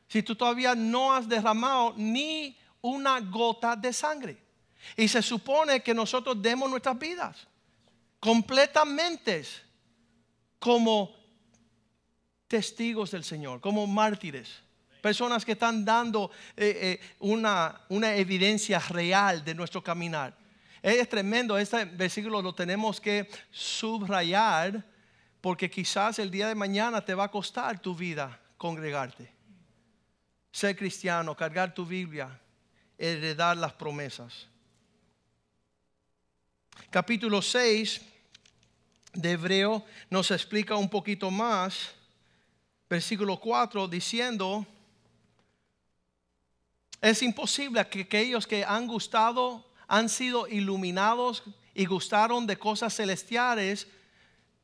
Si 0.07 0.23
tú 0.23 0.35
todavía 0.35 0.73
no 0.73 1.13
has 1.13 1.27
derramado 1.27 1.93
ni 1.97 2.57
una 2.81 3.19
gota 3.19 3.75
de 3.75 3.91
sangre. 3.91 4.48
Y 4.95 5.07
se 5.07 5.21
supone 5.21 5.81
que 5.81 5.93
nosotros 5.93 6.41
demos 6.41 6.69
nuestras 6.69 6.97
vidas 6.97 7.47
completamente 8.19 9.43
como 10.59 11.15
testigos 12.47 13.11
del 13.11 13.23
Señor, 13.23 13.61
como 13.61 13.87
mártires. 13.87 14.49
Personas 15.01 15.45
que 15.45 15.53
están 15.53 15.85
dando 15.85 16.29
eh, 16.57 16.99
eh, 17.01 17.15
una, 17.19 17.81
una 17.87 18.15
evidencia 18.15 18.79
real 18.79 19.43
de 19.45 19.55
nuestro 19.55 19.81
caminar. 19.81 20.37
Es 20.81 21.07
tremendo, 21.07 21.57
este 21.57 21.85
versículo 21.85 22.41
lo 22.41 22.53
tenemos 22.53 22.99
que 22.99 23.29
subrayar 23.51 24.83
porque 25.39 25.69
quizás 25.69 26.19
el 26.19 26.29
día 26.29 26.47
de 26.47 26.55
mañana 26.55 27.03
te 27.03 27.13
va 27.13 27.25
a 27.25 27.31
costar 27.31 27.79
tu 27.79 27.95
vida 27.95 28.39
congregarte. 28.57 29.31
Ser 30.51 30.75
cristiano, 30.75 31.35
cargar 31.35 31.73
tu 31.73 31.85
Biblia, 31.85 32.39
heredar 32.97 33.55
las 33.55 33.73
promesas. 33.73 34.48
Capítulo 36.89 37.41
6 37.41 38.01
de 39.13 39.31
Hebreo 39.31 39.85
nos 40.09 40.31
explica 40.31 40.75
un 40.75 40.89
poquito 40.89 41.29
más, 41.29 41.91
versículo 42.89 43.39
4, 43.39 43.87
diciendo, 43.87 44.65
es 47.01 47.21
imposible 47.21 47.87
que 47.87 48.01
aquellos 48.01 48.45
que 48.45 48.65
han 48.65 48.87
gustado, 48.87 49.65
han 49.87 50.09
sido 50.09 50.47
iluminados 50.47 51.43
y 51.73 51.85
gustaron 51.85 52.45
de 52.45 52.57
cosas 52.57 52.95
celestiales 52.95 53.87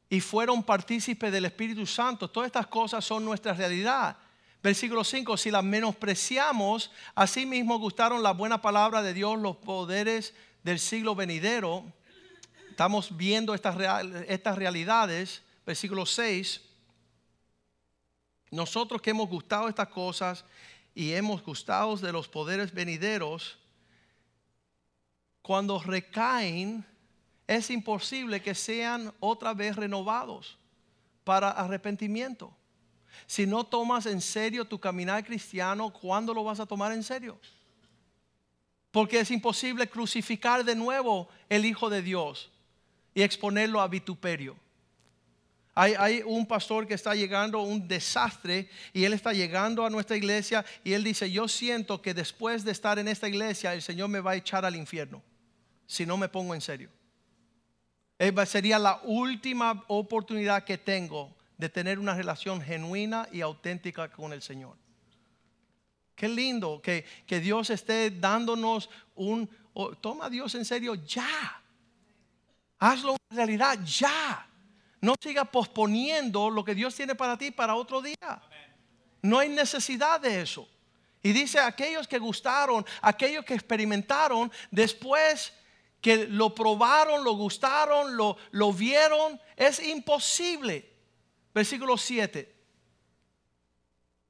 y 0.10 0.20
fueron 0.20 0.64
partícipes 0.64 1.32
del 1.32 1.46
Espíritu 1.46 1.86
Santo, 1.86 2.30
todas 2.30 2.48
estas 2.48 2.68
cosas 2.68 3.04
son 3.06 3.24
nuestra 3.24 3.54
realidad. 3.54 4.18
Versículo 4.62 5.04
5, 5.04 5.38
si 5.38 5.52
las 5.52 5.64
menospreciamos, 5.64 6.92
asimismo 7.14 7.78
gustaron 7.78 8.24
la 8.24 8.32
buena 8.32 8.62
palabra 8.62 9.04
de 9.04 9.14
Dios, 9.14 9.38
los 9.40 9.58
poderes 9.58 10.34
del 10.64 10.80
siglo 10.80 11.14
venidero. 11.14 11.86
Estamos 12.76 13.16
viendo 13.16 13.54
estas, 13.54 13.78
realidades. 14.58 15.42
Versículo 15.66 16.06
6, 16.06 16.60
nosotros 18.52 19.02
que 19.02 19.12
hemos 19.12 19.30
gustado 19.30 19.70
estas 19.70 19.88
cosas 19.88 20.44
y 20.94 21.14
hemos 21.14 21.42
gustado 21.42 21.96
de 21.96 22.12
los 22.12 22.28
poderes 22.28 22.74
venideros, 22.74 23.58
cuando 25.42 25.80
recaen, 25.80 26.86
es 27.48 27.70
imposible 27.70 28.42
que 28.42 28.54
sean 28.54 29.14
otra 29.22 29.54
vez 29.54 29.78
renovados 29.78 30.58
para 31.24 31.52
arrepentimiento. 31.52 32.54
Si 33.26 33.48
no 33.48 33.64
tomas 33.64 34.06
en 34.06 34.20
serio 34.20 34.66
tu 34.66 34.82
caminar 34.82 35.24
cristiano, 35.24 35.94
¿cuándo 35.94 36.34
lo 36.34 36.44
vas 36.44 36.60
a 36.60 36.66
tomar 36.66 36.92
en 36.92 37.04
serio? 37.04 37.40
Porque 38.92 39.22
es 39.22 39.32
imposible 39.32 39.90
crucificar 39.90 40.66
de 40.66 40.76
nuevo 40.76 41.30
el 41.48 41.64
Hijo 41.64 41.90
de 41.90 42.02
Dios 42.02 42.52
y 43.16 43.24
exponerlo 43.24 43.82
a 43.82 43.88
vituperio. 43.88 44.56
Hay, 45.78 46.22
un 46.26 46.46
pastor 46.46 46.88
que 46.88 46.94
está 46.94 47.16
llegando 47.16 47.62
un 47.62 47.86
desastre 47.86 48.70
y 48.94 49.04
él 49.04 49.12
está 49.12 49.34
llegando 49.34 49.86
a 49.86 49.90
nuestra 49.90 50.16
iglesia 50.16 50.64
y 50.86 50.94
él 50.94 51.04
dice, 51.04 51.30
yo 51.30 51.50
siento 51.50 52.02
que 52.02 52.14
después 52.14 52.64
de 52.64 52.72
estar 52.72 52.98
en 52.98 53.10
esta 53.10 53.28
iglesia 53.28 53.74
el 53.74 53.82
Señor 53.82 54.08
me 54.08 54.22
va 54.22 54.32
a 54.32 54.36
echar 54.36 54.64
al 54.64 54.76
infierno 54.76 55.22
si 55.86 56.06
no 56.06 56.16
me 56.16 56.30
pongo 56.30 56.56
en 56.56 56.62
serio. 56.62 56.90
Sería 58.46 58.80
la 58.80 59.02
última 59.04 59.84
oportunidad 59.88 60.64
que 60.64 60.78
tengo 60.78 61.36
de 61.58 61.68
tener 61.68 62.00
una 62.00 62.16
relación 62.16 62.62
genuina 62.62 63.28
y 63.34 63.42
auténtica 63.42 64.10
con 64.10 64.32
el 64.32 64.42
Señor. 64.42 64.78
Qué 66.16 66.30
lindo 66.30 66.82
que, 66.82 67.04
que 67.28 67.42
Dios 67.42 67.70
esté 67.70 68.12
dándonos 68.12 68.90
un... 69.16 69.50
toma 70.00 70.28
a 70.28 70.30
Dios 70.30 70.56
en 70.56 70.64
serio 70.64 70.96
ya. 70.96 71.62
Hazlo 72.80 73.16
en 73.30 73.38
realidad 73.38 73.80
ya. 73.84 74.48
No 75.02 75.16
siga 75.22 75.46
posponiendo 75.46 76.50
lo 76.50 76.64
que 76.64 76.76
Dios 76.76 76.96
tiene 76.96 77.16
para 77.16 77.38
ti 77.38 77.52
para 77.52 77.76
otro 77.76 78.02
día. 78.02 78.42
No 79.22 79.40
hay 79.40 79.50
necesidad 79.50 80.20
de 80.20 80.42
eso. 80.42 80.68
Y 81.22 81.32
dice, 81.32 81.60
aquellos 81.60 82.08
que 82.08 82.20
gustaron, 82.20 82.86
aquellos 83.02 83.46
que 83.46 83.56
experimentaron, 83.56 84.52
después 84.72 85.54
que 86.02 86.28
lo 86.28 86.54
probaron, 86.54 87.24
lo 87.24 87.34
gustaron, 87.34 88.16
lo, 88.16 88.38
lo 88.52 88.72
vieron, 88.72 89.40
es 89.56 89.80
imposible 89.80 90.96
Versículo 91.56 91.98
7. 91.98 92.54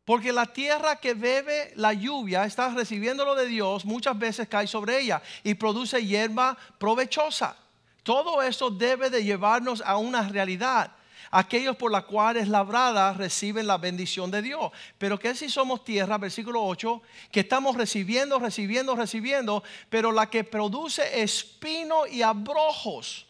Porque 0.05 0.31
la 0.31 0.45
tierra 0.45 0.97
que 0.97 1.15
bebe 1.15 1.73
la 1.75 1.91
lluvia 1.91 2.45
está 2.45 2.69
recibiendo 2.69 3.25
lo 3.25 3.33
de 3.33 3.47
Dios, 3.47 3.83
muchas 3.83 4.17
veces 4.19 4.47
cae 4.47 4.67
sobre 4.67 4.99
ella 4.99 5.23
y 5.43 5.55
produce 5.55 6.05
hierba 6.05 6.55
provechosa. 6.77 7.57
Todo 8.05 8.41
eso 8.41 8.69
debe 8.69 9.09
de 9.09 9.25
llevarnos 9.25 9.81
a 9.81 9.97
una 9.97 10.29
realidad. 10.29 10.91
Aquellos 11.31 11.75
por 11.75 11.91
la 11.91 12.03
cuales 12.03 12.47
labrada 12.47 13.11
reciben 13.11 13.67
la 13.67 13.77
bendición 13.77 14.31
de 14.31 14.41
Dios. 14.41 14.71
Pero 14.97 15.19
que 15.19 15.35
si 15.35 15.49
somos 15.49 15.83
tierra, 15.83 16.17
versículo 16.17 16.63
8, 16.63 17.01
que 17.31 17.41
estamos 17.41 17.75
recibiendo, 17.75 18.39
recibiendo, 18.39 18.95
recibiendo, 18.95 19.63
pero 19.89 20.13
la 20.13 20.29
que 20.29 20.43
produce 20.43 21.21
espino 21.21 22.07
y 22.07 22.21
abrojos 22.21 23.25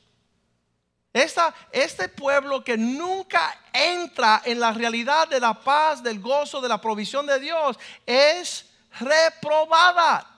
este 1.71 2.09
pueblo 2.09 2.63
que 2.63 2.77
nunca 2.77 3.57
entra 3.71 4.41
en 4.43 4.59
la 4.59 4.73
realidad 4.73 5.29
de 5.29 5.39
la 5.39 5.53
paz, 5.53 6.03
del 6.03 6.19
gozo, 6.19 6.59
de 6.59 6.67
la 6.67 6.81
provisión 6.81 7.25
de 7.25 7.39
Dios, 7.39 7.79
es 8.05 8.65
reprobada. 8.99 10.34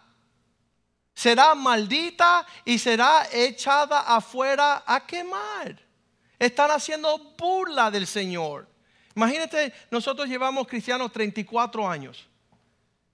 Será 1.18 1.56
maldita 1.56 2.46
y 2.64 2.78
será 2.78 3.28
echada 3.32 4.02
afuera 4.02 4.84
a 4.86 5.04
quemar. 5.04 5.76
Están 6.38 6.70
haciendo 6.70 7.18
burla 7.36 7.90
del 7.90 8.06
Señor. 8.06 8.68
Imagínate, 9.16 9.74
nosotros 9.90 10.30
llevamos 10.30 10.68
cristianos 10.68 11.12
34 11.12 11.90
años. 11.90 12.28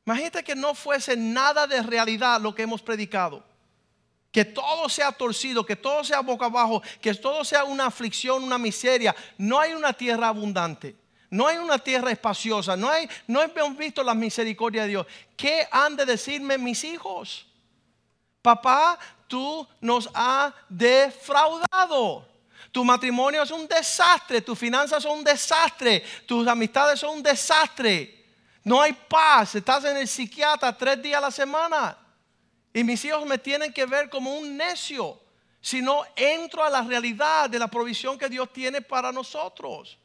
Imagínate 0.06 0.44
que 0.44 0.54
no 0.54 0.76
fuese 0.76 1.16
nada 1.16 1.66
de 1.66 1.82
realidad 1.82 2.42
lo 2.42 2.54
que 2.54 2.64
hemos 2.64 2.82
predicado 2.82 3.42
que 4.34 4.44
todo 4.44 4.90
sea 4.90 5.12
torcido, 5.12 5.64
que 5.64 5.76
todo 5.76 6.04
sea 6.04 6.22
boca 6.22 6.48
abajo, 6.48 6.82
que 7.00 7.14
todo 7.14 7.46
sea 7.46 7.64
una 7.66 7.86
aflicción, 7.86 8.44
una 8.44 8.58
miseria. 8.58 9.16
No 9.38 9.60
hay 9.60 9.76
una 9.76 9.94
tierra 9.94 10.30
abundante. 10.30 10.96
No 11.30 11.46
hay 11.46 11.58
una 11.58 11.78
tierra 11.78 12.12
espaciosa, 12.12 12.76
no, 12.76 12.90
hay, 12.90 13.08
no 13.28 13.42
hemos 13.42 13.78
visto 13.78 14.04
la 14.04 14.14
misericordia 14.14 14.84
de 14.84 14.88
Dios. 14.90 15.08
¿Qué 15.38 15.68
han 15.72 15.96
de 15.96 16.06
decirme 16.06 16.58
mis 16.58 16.84
hijos? 16.84 17.48
Papá, 18.44 19.00
tú 19.28 19.68
nos 19.82 20.08
has 20.14 20.54
defraudado. 20.70 22.28
Tu 22.72 22.84
matrimonio 22.84 23.42
es 23.42 23.52
un 23.52 23.68
desastre, 23.68 24.42
tus 24.42 24.60
finanzas 24.60 25.02
son 25.02 25.20
un 25.20 25.24
desastre, 25.24 26.04
tus 26.26 26.46
amistades 26.48 27.00
son 27.00 27.18
un 27.18 27.24
desastre. 27.24 28.26
No 28.64 28.82
hay 28.82 28.94
paz, 28.94 29.56
estás 29.56 29.86
en 29.86 29.98
el 29.98 30.08
psiquiatra 30.08 30.78
tres 30.78 31.02
días 31.02 31.18
a 31.20 31.22
la 31.22 31.32
semana. 31.32 31.98
Y 32.74 32.84
mis 32.84 33.04
hijos 33.06 33.26
me 33.26 33.38
tienen 33.38 33.72
que 33.72 33.86
ver 33.86 34.10
como 34.10 34.36
un 34.36 34.58
necio 34.58 35.20
si 35.62 35.82
no 35.82 36.04
entro 36.16 36.64
a 36.64 36.70
la 36.70 36.82
realidad 36.82 37.50
de 37.50 37.60
la 37.60 37.70
provisión 37.70 38.18
que 38.18 38.28
Dios 38.28 38.52
tiene 38.52 38.82
para 38.82 39.14
nosotros. 39.14 39.98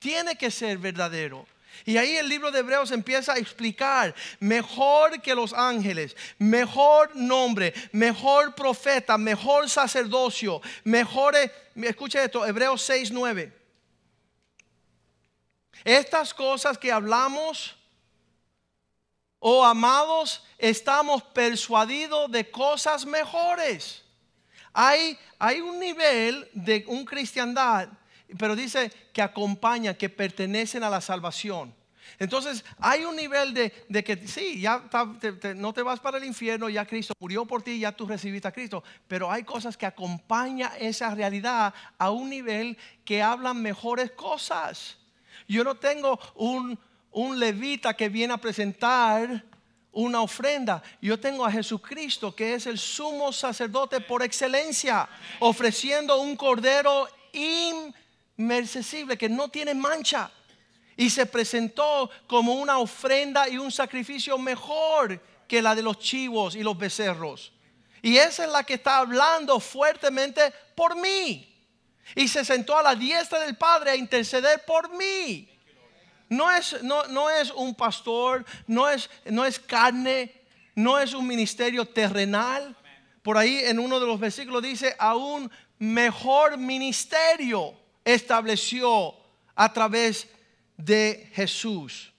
Tiene 0.00 0.36
que 0.36 0.50
ser 0.50 0.78
verdadero. 0.78 1.46
Y 1.84 1.96
ahí 1.96 2.16
el 2.16 2.28
libro 2.28 2.50
de 2.50 2.60
Hebreos 2.60 2.90
empieza 2.90 3.32
a 3.32 3.38
explicar, 3.38 4.14
mejor 4.40 5.20
que 5.22 5.34
los 5.34 5.52
ángeles, 5.52 6.16
mejor 6.38 7.14
nombre, 7.14 7.74
mejor 7.92 8.54
profeta, 8.54 9.18
mejor 9.18 9.68
sacerdocio, 9.68 10.60
mejor, 10.84 11.34
escuche 11.74 12.22
esto, 12.22 12.46
Hebreos 12.46 12.82
6, 12.82 13.10
9. 13.12 13.52
Estas 15.84 16.34
cosas 16.34 16.76
que 16.76 16.90
hablamos 16.90 17.78
Oh 19.40 19.64
amados, 19.64 20.44
estamos 20.58 21.22
persuadidos 21.22 22.30
de 22.30 22.50
cosas 22.50 23.06
mejores. 23.06 24.02
Hay, 24.72 25.16
hay 25.38 25.60
un 25.60 25.78
nivel 25.78 26.48
de 26.52 26.84
un 26.88 27.04
cristiandad, 27.04 27.88
pero 28.36 28.56
dice 28.56 28.90
que 29.12 29.22
acompaña, 29.22 29.94
que 29.94 30.08
pertenecen 30.08 30.82
a 30.82 30.90
la 30.90 31.00
salvación. 31.00 31.74
Entonces 32.18 32.64
hay 32.78 33.04
un 33.04 33.16
nivel 33.16 33.54
de, 33.54 34.04
que 34.04 34.26
sí, 34.26 34.60
ya 34.60 34.84
no 35.56 35.72
te 35.72 35.82
vas 35.82 36.00
para 36.00 36.18
el 36.18 36.24
infierno, 36.24 36.68
ya 36.68 36.86
Cristo 36.86 37.14
murió 37.20 37.44
por 37.44 37.62
ti, 37.62 37.78
ya 37.78 37.92
tú 37.92 38.06
recibiste 38.06 38.48
a 38.48 38.52
Cristo, 38.52 38.82
pero 39.06 39.30
hay 39.30 39.44
cosas 39.44 39.76
que 39.76 39.86
acompañan 39.86 40.72
esa 40.78 41.14
realidad 41.14 41.74
a 41.98 42.10
un 42.10 42.30
nivel 42.30 42.76
que 43.04 43.22
hablan 43.22 43.60
mejores 43.60 44.10
cosas. 44.12 44.96
Yo 45.46 45.64
no 45.64 45.76
tengo 45.76 46.18
un, 46.34 46.78
un 47.10 47.38
levita 47.38 47.94
que 47.94 48.08
viene 48.08 48.34
a 48.34 48.38
presentar 48.38 49.44
una 49.92 50.20
ofrenda. 50.20 50.82
Yo 51.00 51.18
tengo 51.18 51.44
a 51.44 51.50
Jesucristo, 51.50 52.34
que 52.34 52.54
es 52.54 52.66
el 52.66 52.78
sumo 52.78 53.32
sacerdote 53.32 54.00
por 54.00 54.22
excelencia, 54.22 55.08
ofreciendo 55.40 56.20
un 56.20 56.36
cordero 56.36 57.08
inmercesible 58.38 59.18
que 59.18 59.28
no 59.28 59.48
tiene 59.48 59.74
mancha. 59.74 60.30
Y 60.96 61.10
se 61.10 61.26
presentó 61.26 62.10
como 62.26 62.54
una 62.54 62.78
ofrenda 62.78 63.48
y 63.48 63.58
un 63.58 63.70
sacrificio 63.70 64.38
mejor 64.38 65.20
que 65.46 65.62
la 65.62 65.74
de 65.74 65.82
los 65.82 65.98
chivos 65.98 66.56
y 66.56 66.62
los 66.62 66.76
becerros. 66.78 67.52
Y 68.00 68.16
esa 68.16 68.44
es 68.44 68.50
la 68.50 68.64
que 68.64 68.74
está 68.74 68.98
hablando 68.98 69.60
fuertemente 69.60 70.52
por 70.74 70.96
mí. 70.96 71.44
Y 72.14 72.26
se 72.26 72.44
sentó 72.44 72.76
a 72.76 72.82
la 72.82 72.94
diestra 72.94 73.40
del 73.40 73.56
Padre 73.56 73.92
a 73.92 73.96
interceder 73.96 74.64
por 74.64 74.90
mí. 74.96 75.48
No 76.28 76.50
es, 76.50 76.82
no, 76.82 77.04
no 77.06 77.30
es 77.30 77.50
un 77.50 77.74
pastor, 77.74 78.44
no 78.66 78.88
es, 78.88 79.08
no 79.24 79.44
es 79.44 79.58
carne, 79.58 80.42
no 80.74 80.98
es 80.98 81.14
un 81.14 81.26
ministerio 81.26 81.86
terrenal. 81.86 82.76
Por 83.22 83.38
ahí 83.38 83.60
en 83.64 83.78
uno 83.78 83.98
de 84.00 84.06
los 84.06 84.18
versículos 84.18 84.62
dice, 84.62 84.94
a 84.98 85.16
un 85.16 85.50
mejor 85.78 86.58
ministerio 86.58 87.77
estableció 88.14 89.14
a 89.54 89.72
través 89.72 90.28
de 90.76 91.30
Jesús. 91.34 92.12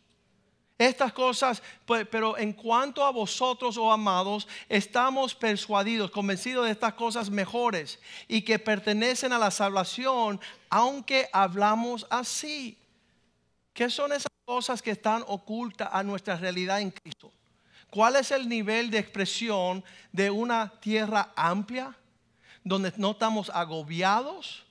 Estas 0.77 1.11
cosas, 1.11 1.61
pues, 1.85 2.07
pero 2.09 2.37
en 2.37 2.53
cuanto 2.53 3.03
a 3.03 3.11
vosotros, 3.11 3.75
oh 3.77 3.91
amados, 3.91 4.47
estamos 4.69 5.35
persuadidos, 5.35 6.11
convencidos 6.11 6.65
de 6.65 6.71
estas 6.71 6.93
cosas 6.93 7.29
mejores 7.29 7.99
y 8.27 8.43
que 8.43 8.59
pertenecen 8.59 9.33
a 9.33 9.39
la 9.39 9.51
salvación, 9.51 10.39
aunque 10.69 11.27
hablamos 11.33 12.07
así. 12.09 12.77
¿Qué 13.73 13.89
son 13.89 14.13
esas 14.13 14.31
cosas 14.45 14.81
que 14.81 14.91
están 14.91 15.23
ocultas 15.27 15.89
a 15.91 16.03
nuestra 16.03 16.37
realidad 16.37 16.79
en 16.79 16.91
Cristo? 16.91 17.33
¿Cuál 17.89 18.15
es 18.15 18.31
el 18.31 18.47
nivel 18.47 18.91
de 18.91 18.99
expresión 18.99 19.83
de 20.11 20.29
una 20.29 20.69
tierra 20.79 21.33
amplia 21.35 21.97
donde 22.63 22.93
no 22.95 23.11
estamos 23.11 23.49
agobiados? 23.49 24.68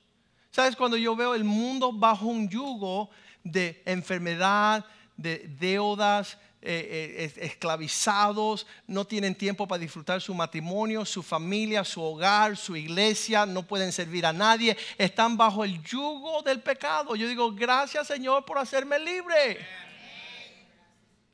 ¿Sabes? 0.51 0.75
Cuando 0.75 0.97
yo 0.97 1.15
veo 1.15 1.35
el 1.35 1.43
mundo 1.43 1.91
bajo 1.93 2.25
un 2.25 2.49
yugo 2.49 3.09
de 3.43 3.81
enfermedad, 3.85 4.85
de 5.15 5.47
deudas, 5.59 6.37
eh, 6.61 7.31
eh, 7.37 7.45
esclavizados, 7.45 8.65
no 8.87 9.05
tienen 9.05 9.35
tiempo 9.35 9.67
para 9.67 9.79
disfrutar 9.79 10.21
su 10.21 10.33
matrimonio, 10.33 11.05
su 11.05 11.21
familia, 11.23 11.83
su 11.83 12.01
hogar, 12.01 12.57
su 12.57 12.75
iglesia, 12.75 13.45
no 13.45 13.63
pueden 13.63 13.91
servir 13.91 14.25
a 14.25 14.33
nadie, 14.33 14.75
están 14.97 15.37
bajo 15.37 15.63
el 15.63 15.81
yugo 15.83 16.41
del 16.41 16.61
pecado. 16.61 17.15
Yo 17.15 17.27
digo, 17.27 17.53
gracias 17.53 18.07
Señor 18.07 18.43
por 18.43 18.57
hacerme 18.57 18.99
libre. 18.99 19.65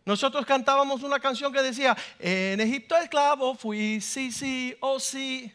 Nosotros 0.03 0.45
cantábamos 0.45 1.01
una 1.01 1.19
canción 1.19 1.51
que 1.51 1.63
decía, 1.63 1.97
en 2.19 2.59
Egipto 2.59 2.95
esclavo 2.95 3.55
fui, 3.55 4.01
sí, 4.01 4.31
sí, 4.31 4.75
oh 4.81 4.99
sí 4.99 5.51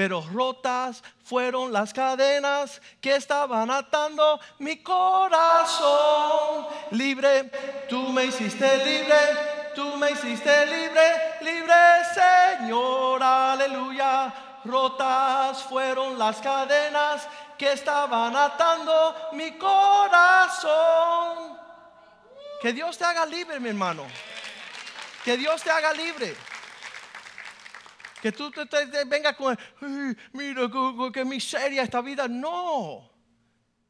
pero 0.00 0.24
rotas 0.32 1.04
fueron 1.22 1.74
las 1.74 1.92
cadenas 1.92 2.80
que 3.02 3.16
estaban 3.16 3.70
atando 3.70 4.40
mi 4.58 4.82
corazón. 4.82 6.68
Libre, 6.92 7.50
tú 7.86 8.08
me 8.08 8.24
hiciste 8.24 8.78
libre, 8.82 9.18
tú 9.74 9.98
me 9.98 10.12
hiciste 10.12 10.64
libre, 10.64 11.36
libre 11.42 11.74
Señor, 12.14 13.22
aleluya. 13.22 14.32
Rotas 14.64 15.64
fueron 15.64 16.18
las 16.18 16.38
cadenas 16.38 17.28
que 17.58 17.72
estaban 17.72 18.34
atando 18.34 19.14
mi 19.32 19.58
corazón. 19.58 20.78
Que 22.62 22.72
Dios 22.72 22.96
te 22.96 23.04
haga 23.04 23.26
libre, 23.26 23.60
mi 23.60 23.68
hermano. 23.68 24.06
Que 25.26 25.36
Dios 25.36 25.62
te 25.62 25.70
haga 25.70 25.92
libre. 25.92 26.34
Que 28.20 28.32
tú 28.32 28.50
te, 28.50 29.04
vengas 29.06 29.36
con, 29.36 29.58
mira 30.32 30.62
qué 31.12 31.24
miseria 31.24 31.82
esta 31.82 32.00
vida. 32.00 32.28
No. 32.28 33.10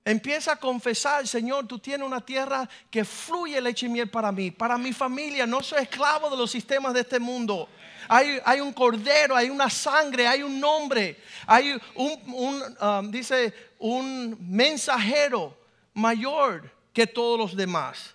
Empieza 0.04 0.52
a 0.52 0.56
confesar, 0.56 1.26
Señor, 1.26 1.66
tú 1.66 1.78
tienes 1.78 2.06
una 2.06 2.20
tierra 2.20 2.68
que 2.90 3.04
fluye 3.04 3.60
leche 3.60 3.86
y 3.86 3.88
miel 3.90 4.08
para 4.08 4.32
mí, 4.32 4.50
para 4.50 4.78
mi 4.78 4.92
familia. 4.92 5.46
No 5.46 5.62
soy 5.62 5.82
esclavo 5.82 6.30
de 6.30 6.36
los 6.36 6.50
sistemas 6.50 6.94
de 6.94 7.00
este 7.00 7.18
mundo. 7.18 7.68
Hay, 8.08 8.40
hay 8.44 8.60
un 8.60 8.72
cordero, 8.72 9.36
hay 9.36 9.50
una 9.50 9.68
sangre, 9.68 10.26
hay 10.26 10.42
un 10.42 10.58
nombre, 10.58 11.22
hay 11.46 11.78
un, 11.94 12.76
um, 12.80 13.10
dice, 13.10 13.52
un 13.78 14.36
mensajero 14.40 15.56
mayor 15.92 16.72
que 16.92 17.06
todos 17.06 17.38
los 17.38 17.54
demás. 17.54 18.14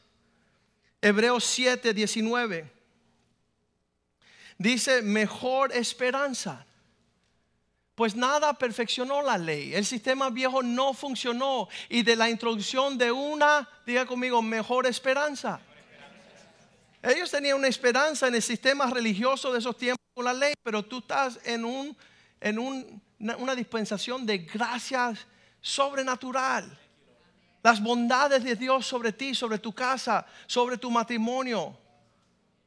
Hebreos 1.01 1.43
7, 1.45 1.93
19 1.93 2.74
dice 4.57 5.01
mejor 5.01 5.71
esperanza. 5.73 6.65
Pues 7.95 8.15
nada 8.15 8.53
perfeccionó 8.53 9.21
la 9.21 9.37
ley. 9.37 9.73
El 9.73 9.85
sistema 9.85 10.29
viejo 10.29 10.61
no 10.61 10.93
funcionó. 10.93 11.69
Y 11.87 12.03
de 12.03 12.15
la 12.15 12.29
introducción 12.29 12.97
de 12.97 13.11
una, 13.11 13.67
diga 13.85 14.05
conmigo, 14.05 14.41
mejor 14.41 14.85
esperanza. 14.85 15.61
Ellos 17.01 17.31
tenían 17.31 17.57
una 17.57 17.67
esperanza 17.67 18.27
en 18.27 18.35
el 18.35 18.41
sistema 18.41 18.87
religioso 18.87 19.53
de 19.53 19.59
esos 19.59 19.77
tiempos 19.77 20.03
con 20.13 20.25
la 20.25 20.33
ley, 20.33 20.53
pero 20.61 20.83
tú 20.83 20.99
estás 20.99 21.39
en, 21.45 21.63
un, 21.63 21.95
en 22.41 22.59
una 22.59 23.55
dispensación 23.55 24.25
de 24.25 24.39
gracias 24.39 25.25
sobrenatural. 25.61 26.77
Las 27.63 27.81
bondades 27.81 28.43
de 28.43 28.55
Dios 28.55 28.85
sobre 28.85 29.13
ti, 29.13 29.33
sobre 29.33 29.57
tu 29.57 29.73
casa, 29.73 30.25
sobre 30.47 30.77
tu 30.77 30.91
matrimonio 30.91 31.77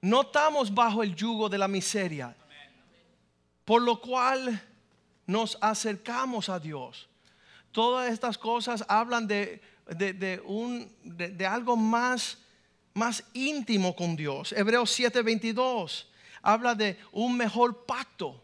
no 0.00 0.22
estamos 0.22 0.72
bajo 0.72 1.02
el 1.02 1.14
yugo 1.14 1.48
de 1.48 1.58
la 1.58 1.68
miseria, 1.68 2.36
por 3.64 3.82
lo 3.82 4.00
cual 4.00 4.62
nos 5.26 5.58
acercamos 5.60 6.48
a 6.48 6.58
Dios. 6.58 7.08
Todas 7.72 8.10
estas 8.12 8.38
cosas 8.38 8.84
hablan 8.88 9.26
de, 9.26 9.60
un, 10.46 10.90
de, 11.02 11.46
algo 11.46 11.76
más, 11.76 12.38
más 12.94 13.22
íntimo 13.32 13.94
con 13.94 14.16
Dios. 14.16 14.52
Hebreos 14.52 14.98
7:22 14.98 16.06
habla 16.42 16.74
de 16.74 16.98
un 17.12 17.36
mejor 17.36 17.84
pacto. 17.84 18.42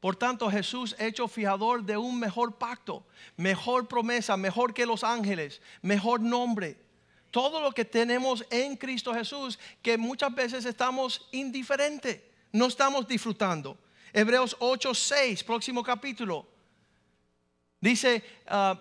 Por 0.00 0.16
tanto, 0.16 0.50
Jesús 0.50 0.96
hecho 0.98 1.28
fijador 1.28 1.84
de 1.84 1.98
un 1.98 2.18
mejor 2.18 2.56
pacto, 2.56 3.04
mejor 3.36 3.86
promesa, 3.86 4.36
mejor 4.38 4.72
que 4.72 4.86
los 4.86 5.04
ángeles, 5.04 5.60
mejor 5.82 6.20
nombre 6.20 6.78
todo 7.30 7.60
lo 7.60 7.72
que 7.72 7.84
tenemos 7.84 8.44
en 8.50 8.76
Cristo 8.76 9.14
Jesús, 9.14 9.58
que 9.82 9.96
muchas 9.96 10.34
veces 10.34 10.64
estamos 10.64 11.28
indiferentes, 11.32 12.20
no 12.52 12.66
estamos 12.66 13.06
disfrutando. 13.06 13.78
Hebreos 14.12 14.56
8, 14.58 14.94
6, 14.94 15.44
próximo 15.44 15.82
capítulo. 15.82 16.46
Dice, 17.80 18.22
ah, 18.46 18.78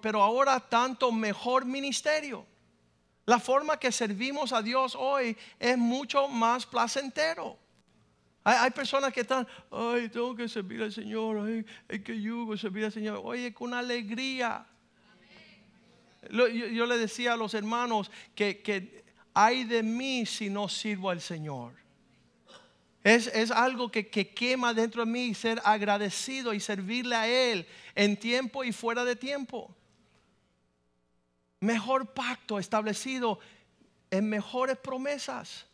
pero 0.00 0.22
ahora 0.22 0.60
tanto 0.60 1.10
mejor 1.10 1.64
ministerio. 1.64 2.46
La 3.24 3.40
forma 3.40 3.76
que 3.76 3.90
servimos 3.90 4.52
a 4.52 4.62
Dios 4.62 4.94
hoy 4.96 5.36
es 5.58 5.76
mucho 5.76 6.28
más 6.28 6.64
placentero. 6.64 7.58
Hay, 8.44 8.70
personas 8.70 9.12
que 9.12 9.22
están, 9.22 9.44
ay, 9.72 10.08
tengo 10.08 10.36
que 10.36 10.48
servir 10.48 10.80
al 10.80 10.92
Señor, 10.92 11.44
ay, 11.44 11.66
hay 11.88 12.00
que 12.00 12.20
yugo 12.20 12.56
servir 12.56 12.84
al 12.84 12.92
Señor. 12.92 13.20
Oye, 13.24 13.52
con 13.52 13.74
alegría 13.74 14.64
yo, 16.30 16.86
le 16.86 16.98
decía 16.98 17.34
a 17.34 17.36
los 17.36 17.54
hermanos 17.54 18.10
que, 18.34 18.62
que, 18.62 19.04
hay 19.34 19.64
de 19.64 19.82
mí 19.82 20.24
si 20.24 20.48
no 20.48 20.68
sirvo 20.68 21.10
al 21.10 21.20
Señor. 21.20 21.74
Es, 23.04 23.26
es 23.28 23.50
algo 23.50 23.90
que, 23.90 24.08
que, 24.08 24.28
quema 24.30 24.72
dentro 24.72 25.04
de 25.04 25.10
mí 25.10 25.34
ser 25.34 25.60
agradecido 25.64 26.54
y 26.54 26.60
servirle 26.60 27.14
a 27.14 27.28
Él 27.28 27.66
en 27.94 28.16
tiempo 28.16 28.64
y 28.64 28.72
fuera 28.72 29.04
de 29.04 29.14
tiempo. 29.14 29.74
Mejor 31.60 32.12
pacto 32.14 32.58
establecido 32.58 33.38
en 34.10 34.28
mejores 34.28 34.76
promesas. 34.78 35.66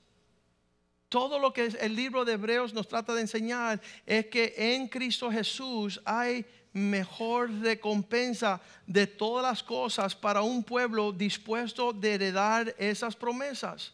Todo 1.09 1.39
lo 1.39 1.53
que 1.53 1.67
el 1.67 1.95
libro 1.95 2.25
de 2.25 2.33
Hebreos 2.33 2.73
nos 2.73 2.89
trata 2.89 3.15
de 3.15 3.21
enseñar 3.21 3.81
es 4.07 4.27
que 4.27 4.55
en 4.57 4.89
Cristo 4.89 5.31
Jesús 5.31 6.01
hay 6.05 6.45
mejor 6.73 7.51
recompensa 7.61 8.61
de 8.87 9.07
todas 9.07 9.43
las 9.43 9.63
cosas 9.63 10.15
para 10.15 10.43
un 10.43 10.65
pueblo 10.65 11.13
dispuesto 11.13 11.93
de 11.93 12.15
heredar 12.15 12.75
esas 12.79 13.15
promesas. 13.15 13.93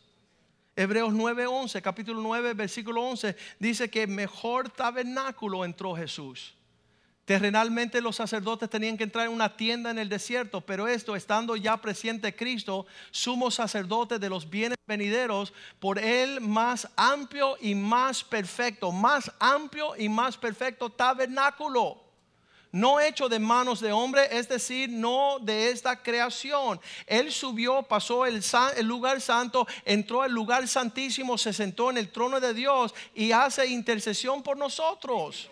Hebreos 0.77 1.13
9:11, 1.13 1.83
capítulo 1.83 2.21
9, 2.21 2.55
versículo 2.55 3.03
11, 3.03 3.37
dice 3.59 3.91
que 3.91 4.07
mejor 4.07 4.71
tabernáculo 4.71 5.65
entró 5.65 5.97
Jesús. 5.97 6.55
Terrenalmente 7.25 8.01
los 8.01 8.17
sacerdotes 8.17 8.71
tenían 8.71 8.97
que 8.97 9.05
entrar 9.05 9.27
en 9.27 9.33
una 9.33 9.55
tienda 9.55 9.91
en 9.91 9.99
el 9.99 10.09
desierto, 10.09 10.63
pero 10.63 10.89
esto, 10.89 11.15
estando 11.15 11.57
ya 11.57 11.77
presente 11.77 12.35
Cristo, 12.35 12.87
sumo 13.11 13.51
sacerdote 13.51 14.19
de 14.19 14.31
los 14.31 14.49
bienes 14.49 14.79
venideros, 14.87 15.53
por 15.79 15.99
él 15.99 16.41
más 16.41 16.89
amplio 16.97 17.59
y 17.61 17.75
más 17.75 18.25
perfecto, 18.25 18.93
más 18.93 19.31
amplio 19.41 19.95
y 19.99 20.09
más 20.09 20.39
perfecto 20.39 20.89
tabernáculo 20.89 22.08
no 22.73 23.01
hecho 23.01 23.29
de 23.29 23.39
manos 23.39 23.81
de 23.81 23.93
hombre, 23.93 24.29
es 24.31 24.49
decir, 24.49 24.91
no 24.91 25.39
de 25.41 25.71
esta 25.71 26.03
creación. 26.03 26.81
Él 27.07 27.33
subió, 27.33 27.83
pasó 27.83 28.27
el, 28.27 28.43
lugar 28.83 29.21
santo, 29.21 29.67
entró 29.85 30.23
al 30.23 30.33
lugar 30.33 30.69
santísimo, 30.69 31.39
se 31.39 31.53
sentó 31.53 31.91
en 31.91 31.99
el 31.99 32.11
trono 32.11 32.41
de 32.41 32.53
Dios 32.55 32.95
y 33.15 33.33
hace 33.33 33.67
intercesión 33.67 34.43
por 34.43 34.57
nosotros. 34.57 35.49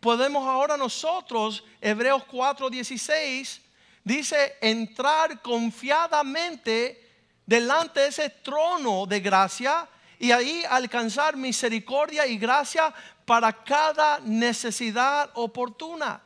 Podemos 0.00 0.46
ahora 0.46 0.76
nosotros, 0.76 1.64
Hebreos 1.80 2.22
4:16, 2.30 3.60
dice, 4.04 4.56
entrar 4.60 5.42
confiadamente 5.42 7.04
delante 7.46 8.00
de 8.00 8.08
ese 8.08 8.30
trono 8.30 9.06
de 9.06 9.20
gracia 9.20 9.88
y 10.18 10.32
ahí 10.32 10.62
alcanzar 10.68 11.36
misericordia 11.36 12.26
y 12.26 12.38
gracia 12.38 12.92
para 13.28 13.52
cada 13.52 14.20
necesidad 14.20 15.30
oportuna. 15.34 16.22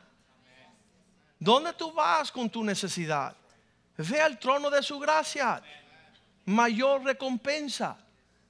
¿Dónde 1.37 1.73
tú 1.73 1.91
vas 1.91 2.31
con 2.31 2.49
tu 2.49 2.63
necesidad? 2.63 3.35
Ve 3.97 4.21
al 4.21 4.39
trono 4.39 4.69
de 4.69 4.81
su 4.81 4.97
gracia. 4.99 5.61
Mayor 6.45 7.03
recompensa, 7.03 7.97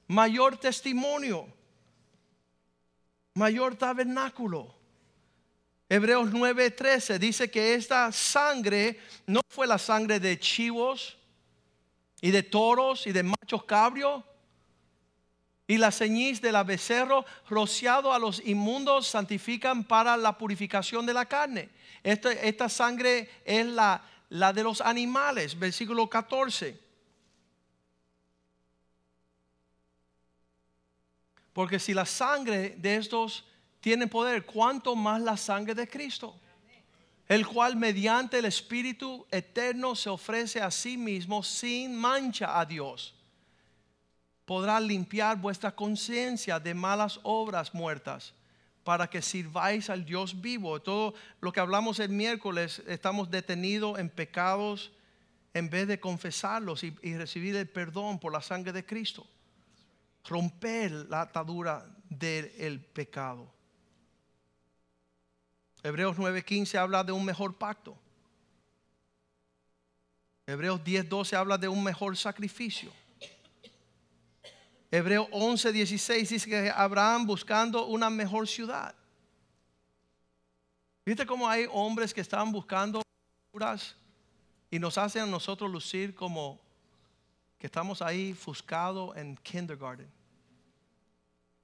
mayor 0.06 0.56
testimonio, 0.56 1.48
mayor 3.34 3.74
tabernáculo. 3.74 4.72
Hebreos 5.88 6.30
9:13 6.30 7.18
dice 7.18 7.50
que 7.50 7.74
esta 7.74 8.12
sangre 8.12 9.00
no 9.26 9.40
fue 9.48 9.66
la 9.66 9.78
sangre 9.78 10.20
de 10.20 10.38
chivos 10.38 11.18
y 12.20 12.30
de 12.30 12.44
toros 12.44 13.08
y 13.08 13.10
de 13.10 13.24
machos 13.24 13.64
cabrios 13.64 14.22
y 15.66 15.78
la 15.78 15.90
ceñiz 15.90 16.40
del 16.40 16.62
becerro 16.64 17.24
rociado 17.48 18.12
a 18.12 18.18
los 18.18 18.44
inmundos 18.44 19.06
santifican 19.06 19.84
para 19.84 20.16
la 20.16 20.36
purificación 20.36 21.06
de 21.06 21.14
la 21.14 21.24
carne. 21.24 21.70
Esta, 22.02 22.32
esta 22.32 22.68
sangre 22.68 23.30
es 23.44 23.64
la, 23.66 24.02
la 24.28 24.52
de 24.52 24.62
los 24.62 24.82
animales, 24.82 25.58
versículo 25.58 26.08
14. 26.08 26.78
Porque 31.54 31.78
si 31.78 31.94
la 31.94 32.04
sangre 32.04 32.74
de 32.76 32.96
estos 32.96 33.44
tiene 33.80 34.06
poder, 34.06 34.44
¿cuánto 34.44 34.94
más 34.94 35.20
la 35.22 35.36
sangre 35.36 35.74
de 35.74 35.88
Cristo? 35.88 36.38
El 37.26 37.46
cual 37.46 37.76
mediante 37.76 38.38
el 38.38 38.44
Espíritu 38.44 39.26
eterno 39.30 39.94
se 39.94 40.10
ofrece 40.10 40.60
a 40.60 40.70
sí 40.70 40.98
mismo 40.98 41.42
sin 41.42 41.94
mancha 41.94 42.60
a 42.60 42.66
Dios 42.66 43.14
podrá 44.44 44.78
limpiar 44.80 45.40
vuestra 45.40 45.74
conciencia 45.74 46.60
de 46.60 46.74
malas 46.74 47.20
obras 47.22 47.74
muertas 47.74 48.34
para 48.84 49.08
que 49.08 49.22
sirváis 49.22 49.88
al 49.88 50.04
Dios 50.04 50.40
vivo. 50.40 50.80
Todo 50.80 51.14
lo 51.40 51.52
que 51.52 51.60
hablamos 51.60 51.98
el 51.98 52.10
miércoles, 52.10 52.82
estamos 52.86 53.30
detenidos 53.30 53.98
en 53.98 54.10
pecados 54.10 54.92
en 55.54 55.70
vez 55.70 55.88
de 55.88 55.98
confesarlos 56.00 56.84
y, 56.84 56.90
recibir 57.16 57.56
el 57.56 57.68
perdón 57.68 58.18
por 58.18 58.32
la 58.32 58.42
sangre 58.42 58.72
de 58.72 58.84
Cristo. 58.84 59.26
Romper 60.24 60.90
la 61.08 61.22
atadura 61.22 61.86
del 62.08 62.80
pecado. 62.80 63.50
Hebreos 65.82 66.16
9:15 66.16 66.78
habla 66.78 67.04
de 67.04 67.12
un 67.12 67.24
mejor 67.24 67.56
pacto. 67.56 67.96
Hebreos 70.46 70.82
10:12 70.82 71.36
habla 71.36 71.56
de 71.56 71.68
un 71.68 71.82
mejor 71.82 72.16
sacrificio. 72.16 72.92
Hebreo 74.94 75.26
11, 75.32 75.72
16 75.72 76.28
dice 76.28 76.48
que 76.48 76.70
Abraham 76.70 77.26
buscando 77.26 77.86
una 77.86 78.08
mejor 78.10 78.46
ciudad. 78.46 78.94
¿Viste 81.04 81.26
cómo 81.26 81.48
hay 81.48 81.66
hombres 81.72 82.14
que 82.14 82.20
están 82.20 82.52
buscando 82.52 83.02
y 84.70 84.78
nos 84.78 84.96
hacen 84.96 85.22
a 85.22 85.26
nosotros 85.26 85.68
lucir 85.68 86.14
como 86.14 86.60
que 87.58 87.66
estamos 87.66 88.02
ahí 88.02 88.34
fuscados 88.34 89.16
en 89.16 89.36
kindergarten? 89.38 90.06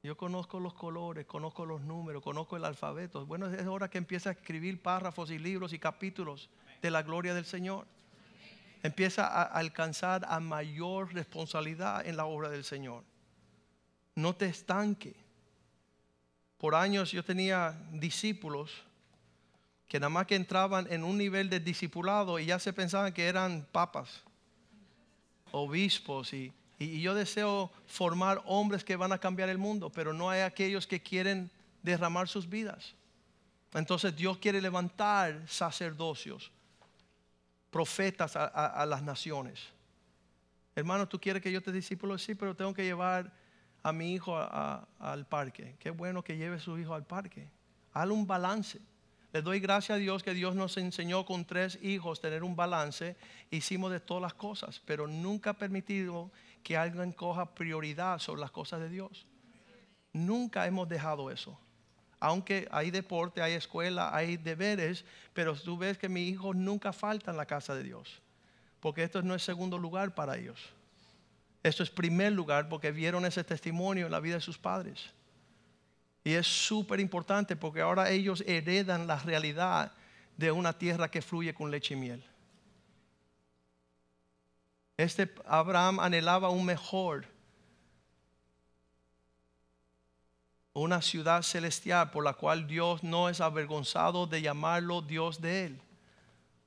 Yo 0.02 0.16
conozco 0.16 0.58
los 0.58 0.74
colores, 0.74 1.24
conozco 1.24 1.64
los 1.64 1.82
números, 1.82 2.24
conozco 2.24 2.56
el 2.56 2.64
alfabeto. 2.64 3.24
Bueno, 3.26 3.46
es 3.46 3.64
hora 3.64 3.88
que 3.88 3.98
empieza 3.98 4.30
a 4.30 4.32
escribir 4.32 4.82
párrafos 4.82 5.30
y 5.30 5.38
libros 5.38 5.72
y 5.72 5.78
capítulos 5.78 6.50
de 6.82 6.90
la 6.90 7.04
gloria 7.04 7.32
del 7.32 7.44
Señor. 7.44 7.86
Empieza 8.82 9.28
a 9.28 9.44
alcanzar 9.44 10.24
a 10.28 10.40
mayor 10.40 11.14
responsabilidad 11.14 12.04
en 12.04 12.16
la 12.16 12.24
obra 12.24 12.48
del 12.48 12.64
Señor 12.64 13.04
no 14.20 14.34
te 14.34 14.46
estanque. 14.46 15.14
Por 16.58 16.74
años 16.74 17.12
yo 17.12 17.24
tenía 17.24 17.78
discípulos 17.92 18.70
que 19.88 19.98
nada 19.98 20.10
más 20.10 20.26
que 20.26 20.36
entraban 20.36 20.86
en 20.90 21.02
un 21.02 21.18
nivel 21.18 21.50
de 21.50 21.58
discipulado 21.58 22.38
y 22.38 22.46
ya 22.46 22.58
se 22.58 22.72
pensaban 22.72 23.12
que 23.12 23.26
eran 23.26 23.66
papas, 23.72 24.22
obispos 25.50 26.32
y, 26.32 26.52
y 26.78 27.00
yo 27.00 27.14
deseo 27.14 27.70
formar 27.86 28.40
hombres 28.44 28.84
que 28.84 28.94
van 28.94 29.12
a 29.12 29.18
cambiar 29.18 29.48
el 29.48 29.58
mundo, 29.58 29.90
pero 29.90 30.12
no 30.12 30.30
hay 30.30 30.42
aquellos 30.42 30.86
que 30.86 31.02
quieren 31.02 31.50
derramar 31.82 32.28
sus 32.28 32.48
vidas. 32.48 32.94
Entonces 33.74 34.14
Dios 34.14 34.38
quiere 34.38 34.60
levantar 34.60 35.42
sacerdocios, 35.48 36.50
profetas 37.70 38.36
a, 38.36 38.44
a 38.46 38.86
las 38.86 39.02
naciones. 39.02 39.60
Hermano, 40.74 41.08
tú 41.08 41.20
quieres 41.20 41.42
que 41.42 41.50
yo 41.50 41.62
te 41.62 41.72
discípulo, 41.72 42.16
sí, 42.18 42.34
pero 42.34 42.54
tengo 42.54 42.74
que 42.74 42.84
llevar 42.84 43.39
a 43.82 43.92
mi 43.92 44.12
hijo 44.12 44.36
al 44.36 45.26
parque. 45.26 45.76
Qué 45.78 45.90
bueno 45.90 46.22
que 46.22 46.36
lleve 46.36 46.56
a 46.56 46.60
su 46.60 46.78
hijo 46.78 46.94
al 46.94 47.04
parque. 47.04 47.48
Hale 47.92 48.12
un 48.12 48.26
balance. 48.26 48.80
Le 49.32 49.42
doy 49.42 49.60
gracias 49.60 49.96
a 49.96 49.98
Dios 49.98 50.22
que 50.22 50.34
Dios 50.34 50.56
nos 50.56 50.76
enseñó 50.76 51.24
con 51.24 51.44
tres 51.44 51.78
hijos 51.82 52.20
tener 52.20 52.42
un 52.42 52.56
balance. 52.56 53.16
Hicimos 53.50 53.92
de 53.92 54.00
todas 54.00 54.22
las 54.22 54.34
cosas, 54.34 54.80
pero 54.84 55.06
nunca 55.06 55.50
ha 55.50 55.54
permitido 55.54 56.30
que 56.62 56.76
alguien 56.76 57.12
coja 57.12 57.54
prioridad 57.54 58.18
sobre 58.18 58.40
las 58.40 58.50
cosas 58.50 58.80
de 58.80 58.88
Dios. 58.88 59.26
Nunca 60.12 60.66
hemos 60.66 60.88
dejado 60.88 61.30
eso. 61.30 61.58
Aunque 62.18 62.68
hay 62.70 62.90
deporte, 62.90 63.40
hay 63.40 63.54
escuela, 63.54 64.14
hay 64.14 64.36
deberes, 64.36 65.04
pero 65.32 65.54
tú 65.54 65.78
ves 65.78 65.96
que 65.96 66.08
mi 66.08 66.28
hijo 66.28 66.52
nunca 66.52 66.92
falta 66.92 67.30
en 67.30 67.36
la 67.36 67.46
casa 67.46 67.74
de 67.74 67.84
Dios. 67.84 68.20
Porque 68.80 69.04
esto 69.04 69.22
no 69.22 69.34
es 69.34 69.42
segundo 69.42 69.78
lugar 69.78 70.14
para 70.14 70.36
ellos. 70.36 70.74
Esto 71.62 71.82
es 71.82 71.90
primer 71.90 72.32
lugar 72.32 72.68
porque 72.68 72.90
vieron 72.90 73.24
ese 73.26 73.44
testimonio 73.44 74.06
en 74.06 74.12
la 74.12 74.20
vida 74.20 74.36
de 74.36 74.40
sus 74.40 74.58
padres. 74.58 75.10
Y 76.24 76.32
es 76.32 76.46
súper 76.46 77.00
importante 77.00 77.56
porque 77.56 77.80
ahora 77.80 78.10
ellos 78.10 78.42
heredan 78.46 79.06
la 79.06 79.18
realidad 79.18 79.92
de 80.36 80.52
una 80.52 80.72
tierra 80.72 81.10
que 81.10 81.22
fluye 81.22 81.52
con 81.52 81.70
leche 81.70 81.94
y 81.94 81.96
miel. 81.98 82.24
Este 84.96 85.32
Abraham 85.46 86.00
anhelaba 86.00 86.50
un 86.50 86.64
mejor, 86.64 87.26
una 90.72 91.00
ciudad 91.02 91.42
celestial 91.42 92.10
por 92.10 92.24
la 92.24 92.34
cual 92.34 92.66
Dios 92.66 93.02
no 93.02 93.28
es 93.28 93.40
avergonzado 93.40 94.26
de 94.26 94.42
llamarlo 94.42 95.02
Dios 95.02 95.40
de 95.40 95.66
él 95.66 95.82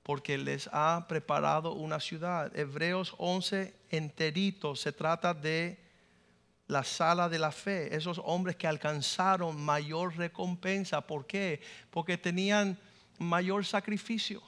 porque 0.03 0.37
les 0.37 0.69
ha 0.73 1.05
preparado 1.07 1.73
una 1.73 1.99
ciudad. 1.99 2.55
Hebreos 2.57 3.15
11 3.17 3.73
enterito 3.89 4.75
se 4.75 4.91
trata 4.91 5.33
de 5.33 5.79
la 6.67 6.83
sala 6.83 7.29
de 7.29 7.39
la 7.39 7.51
fe, 7.51 7.95
esos 7.95 8.21
hombres 8.23 8.57
que 8.57 8.67
alcanzaron 8.67 9.59
mayor 9.59 10.17
recompensa. 10.17 11.01
¿Por 11.01 11.25
qué? 11.25 11.61
Porque 11.89 12.17
tenían 12.17 12.77
mayor 13.17 13.65
sacrificio. 13.65 14.41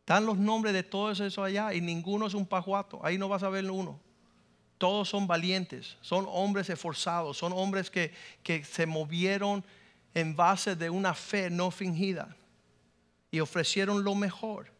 Están 0.00 0.26
los 0.26 0.36
nombres 0.36 0.74
de 0.74 0.82
todos 0.82 1.20
esos 1.20 1.44
allá 1.44 1.72
y 1.72 1.80
ninguno 1.80 2.26
es 2.26 2.34
un 2.34 2.46
pajuato. 2.46 3.00
Ahí 3.04 3.18
no 3.18 3.28
vas 3.28 3.44
a 3.44 3.48
ver 3.50 3.70
uno. 3.70 4.00
Todos 4.78 5.08
son 5.08 5.26
valientes, 5.26 5.96
son 6.00 6.26
hombres 6.28 6.70
esforzados, 6.70 7.36
son 7.36 7.52
hombres 7.52 7.90
que, 7.90 8.12
que 8.42 8.64
se 8.64 8.86
movieron 8.86 9.62
en 10.14 10.34
base 10.34 10.74
de 10.74 10.90
una 10.90 11.14
fe 11.14 11.50
no 11.50 11.70
fingida 11.70 12.34
y 13.30 13.40
ofrecieron 13.40 14.04
lo 14.04 14.14
mejor. 14.14 14.72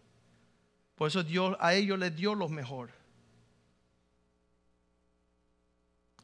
Por 0.94 1.08
eso 1.08 1.22
Dios 1.22 1.56
a 1.60 1.74
ellos 1.74 1.98
les 1.98 2.14
dio 2.14 2.34
lo 2.34 2.48
mejor. 2.48 2.90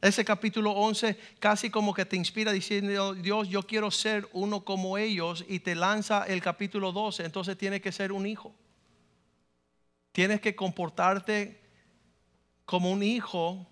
Ese 0.01 0.23
capítulo 0.23 0.71
11 0.71 1.17
casi 1.39 1.69
como 1.69 1.93
que 1.93 2.05
te 2.05 2.15
inspira 2.15 2.51
diciendo, 2.51 3.15
Dios, 3.15 3.49
yo 3.49 3.63
quiero 3.63 3.89
ser 3.89 4.29
uno 4.31 4.63
como 4.63 4.97
ellos 4.97 5.43
y 5.47 5.59
te 5.59 5.73
lanza 5.73 6.23
el 6.25 6.41
capítulo 6.41 6.91
12, 6.91 7.25
entonces 7.25 7.57
tienes 7.57 7.81
que 7.81 7.91
ser 7.91 8.11
un 8.11 8.27
hijo. 8.27 8.53
Tienes 10.11 10.39
que 10.39 10.55
comportarte 10.55 11.59
como 12.65 12.91
un 12.91 13.01
hijo 13.01 13.67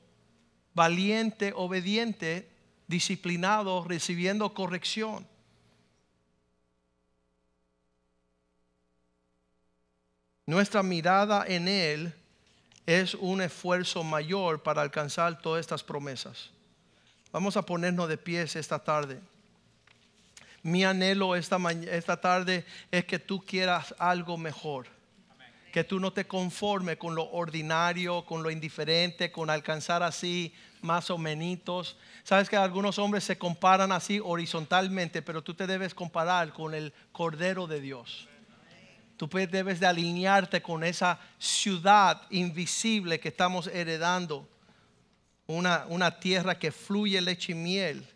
valiente, 0.73 1.53
obediente, 1.55 2.49
disciplinado, 2.87 3.83
recibiendo 3.83 4.53
corrección. 4.53 5.27
Nuestra 10.45 10.83
mirada 10.83 11.43
en 11.47 11.67
Él 11.67 12.13
es 12.85 13.15
un 13.15 13.41
esfuerzo 13.41 14.03
mayor 14.03 14.61
para 14.61 14.83
alcanzar 14.83 15.39
todas 15.39 15.59
estas 15.59 15.83
promesas. 15.83 16.51
Vamos 17.31 17.57
a 17.57 17.63
ponernos 17.63 18.07
de 18.07 18.17
pies 18.17 18.55
esta 18.55 18.77
tarde. 18.79 19.19
mi 20.61 20.83
anhelo 20.83 21.35
esta, 21.35 21.57
esta 21.91 22.21
tarde 22.21 22.65
es 22.91 23.05
que 23.05 23.17
tú 23.17 23.43
quieras 23.43 23.95
algo 23.97 24.37
mejor. 24.37 24.87
Que 25.73 25.83
tú 25.83 25.99
no 25.99 26.13
te 26.13 26.25
conformes 26.25 26.97
con 26.97 27.15
lo 27.15 27.29
ordinario, 27.31 28.23
con 28.25 28.43
lo 28.43 28.51
indiferente, 28.51 29.31
con 29.31 29.49
alcanzar 29.49 30.03
así 30.03 30.53
más 30.81 31.09
o 31.09 31.17
menos. 31.17 31.97
Sabes 32.23 32.49
que 32.49 32.55
algunos 32.55 32.99
hombres 32.99 33.23
se 33.23 33.37
comparan 33.37 33.91
así 33.91 34.21
horizontalmente, 34.23 35.21
pero 35.23 35.43
tú 35.43 35.55
te 35.55 35.67
debes 35.67 35.93
comparar 35.93 36.53
con 36.53 36.75
el 36.75 36.93
Cordero 37.11 37.67
de 37.67 37.81
Dios. 37.81 38.29
Tú 39.17 39.27
debes 39.27 39.79
de 39.79 39.87
alinearte 39.87 40.61
con 40.61 40.83
esa 40.83 41.19
ciudad 41.39 42.21
invisible 42.29 43.19
que 43.19 43.29
estamos 43.29 43.67
heredando. 43.67 44.47
Una, 45.47 45.85
una 45.89 46.19
tierra 46.19 46.57
que 46.57 46.71
fluye 46.71 47.21
leche 47.21 47.51
y 47.51 47.55
miel 47.55 48.15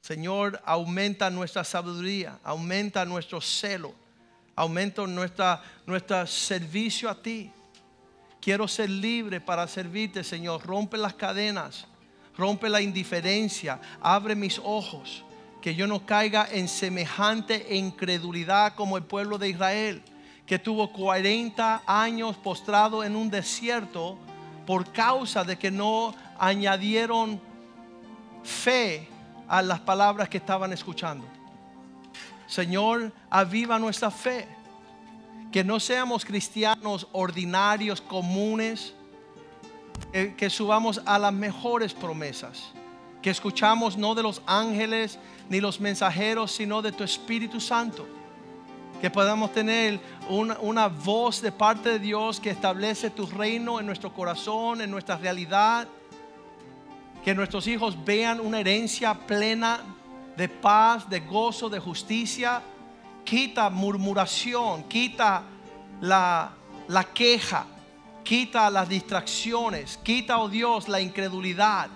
Señor, 0.00 0.60
aumenta 0.64 1.30
nuestra 1.30 1.62
sabiduría, 1.62 2.38
aumenta 2.42 3.04
nuestro 3.04 3.40
celo, 3.40 3.94
aumenta 4.56 5.06
nuestra, 5.06 5.62
nuestro 5.86 6.26
servicio 6.26 7.10
a 7.10 7.20
ti. 7.20 7.52
Quiero 8.40 8.66
ser 8.66 8.88
libre 8.88 9.40
para 9.40 9.68
servirte, 9.68 10.24
Señor. 10.24 10.64
Rompe 10.64 10.96
las 10.96 11.14
cadenas, 11.14 11.86
rompe 12.36 12.70
la 12.70 12.80
indiferencia, 12.80 13.78
abre 14.00 14.34
mis 14.34 14.58
ojos, 14.58 15.22
que 15.60 15.74
yo 15.74 15.86
no 15.86 16.04
caiga 16.06 16.46
en 16.50 16.68
semejante 16.68 17.74
incredulidad 17.76 18.74
como 18.74 18.96
el 18.96 19.04
pueblo 19.04 19.38
de 19.38 19.50
Israel, 19.50 20.02
que 20.46 20.58
tuvo 20.58 20.92
40 20.92 21.82
años 21.86 22.36
postrado 22.36 23.04
en 23.04 23.14
un 23.14 23.30
desierto 23.30 24.18
por 24.66 24.92
causa 24.92 25.44
de 25.44 25.58
que 25.58 25.70
no 25.70 26.14
añadieron 26.38 27.40
fe 28.42 29.08
a 29.48 29.62
las 29.62 29.80
palabras 29.80 30.28
que 30.28 30.38
estaban 30.38 30.72
escuchando. 30.72 31.26
Señor, 32.46 33.12
aviva 33.28 33.78
nuestra 33.78 34.10
fe. 34.10 34.46
Que 35.52 35.64
no 35.64 35.80
seamos 35.80 36.24
cristianos 36.24 37.08
ordinarios, 37.12 38.00
comunes, 38.00 38.94
que, 40.12 40.50
subamos 40.50 41.00
a 41.04 41.18
las 41.18 41.32
mejores 41.32 41.92
promesas. 41.92 42.72
Que 43.22 43.30
escuchamos 43.30 43.96
no 43.96 44.14
de 44.14 44.22
los 44.22 44.42
ángeles 44.46 45.18
ni 45.50 45.60
los 45.60 45.80
mensajeros, 45.80 46.52
sino 46.52 46.80
de 46.80 46.92
tu 46.92 47.04
Espíritu 47.04 47.60
Santo. 47.60 48.06
Que 49.02 49.10
podamos 49.10 49.52
tener 49.52 50.00
una, 50.28 50.58
una 50.60 50.88
voz 50.88 51.42
de 51.42 51.52
parte 51.52 51.90
de 51.90 51.98
Dios 51.98 52.40
que 52.40 52.48
establece 52.48 53.10
tu 53.10 53.26
reino 53.26 53.78
en 53.78 53.84
nuestro 53.84 54.14
corazón, 54.14 54.80
en 54.80 54.90
nuestra 54.90 55.18
realidad 55.18 55.86
que 57.24 57.34
nuestros 57.34 57.66
hijos 57.66 58.02
vean 58.04 58.40
una 58.40 58.60
herencia 58.60 59.14
plena 59.14 59.80
de 60.36 60.48
paz, 60.48 61.08
de 61.08 61.20
gozo, 61.20 61.68
de 61.68 61.78
justicia. 61.78 62.62
Quita 63.24 63.68
murmuración, 63.68 64.84
quita 64.84 65.42
la, 66.00 66.52
la 66.88 67.04
queja, 67.04 67.66
quita 68.24 68.70
las 68.70 68.88
distracciones, 68.88 69.98
quita, 69.98 70.38
oh 70.38 70.48
Dios, 70.48 70.88
la 70.88 71.00
incredulidad, 71.00 71.88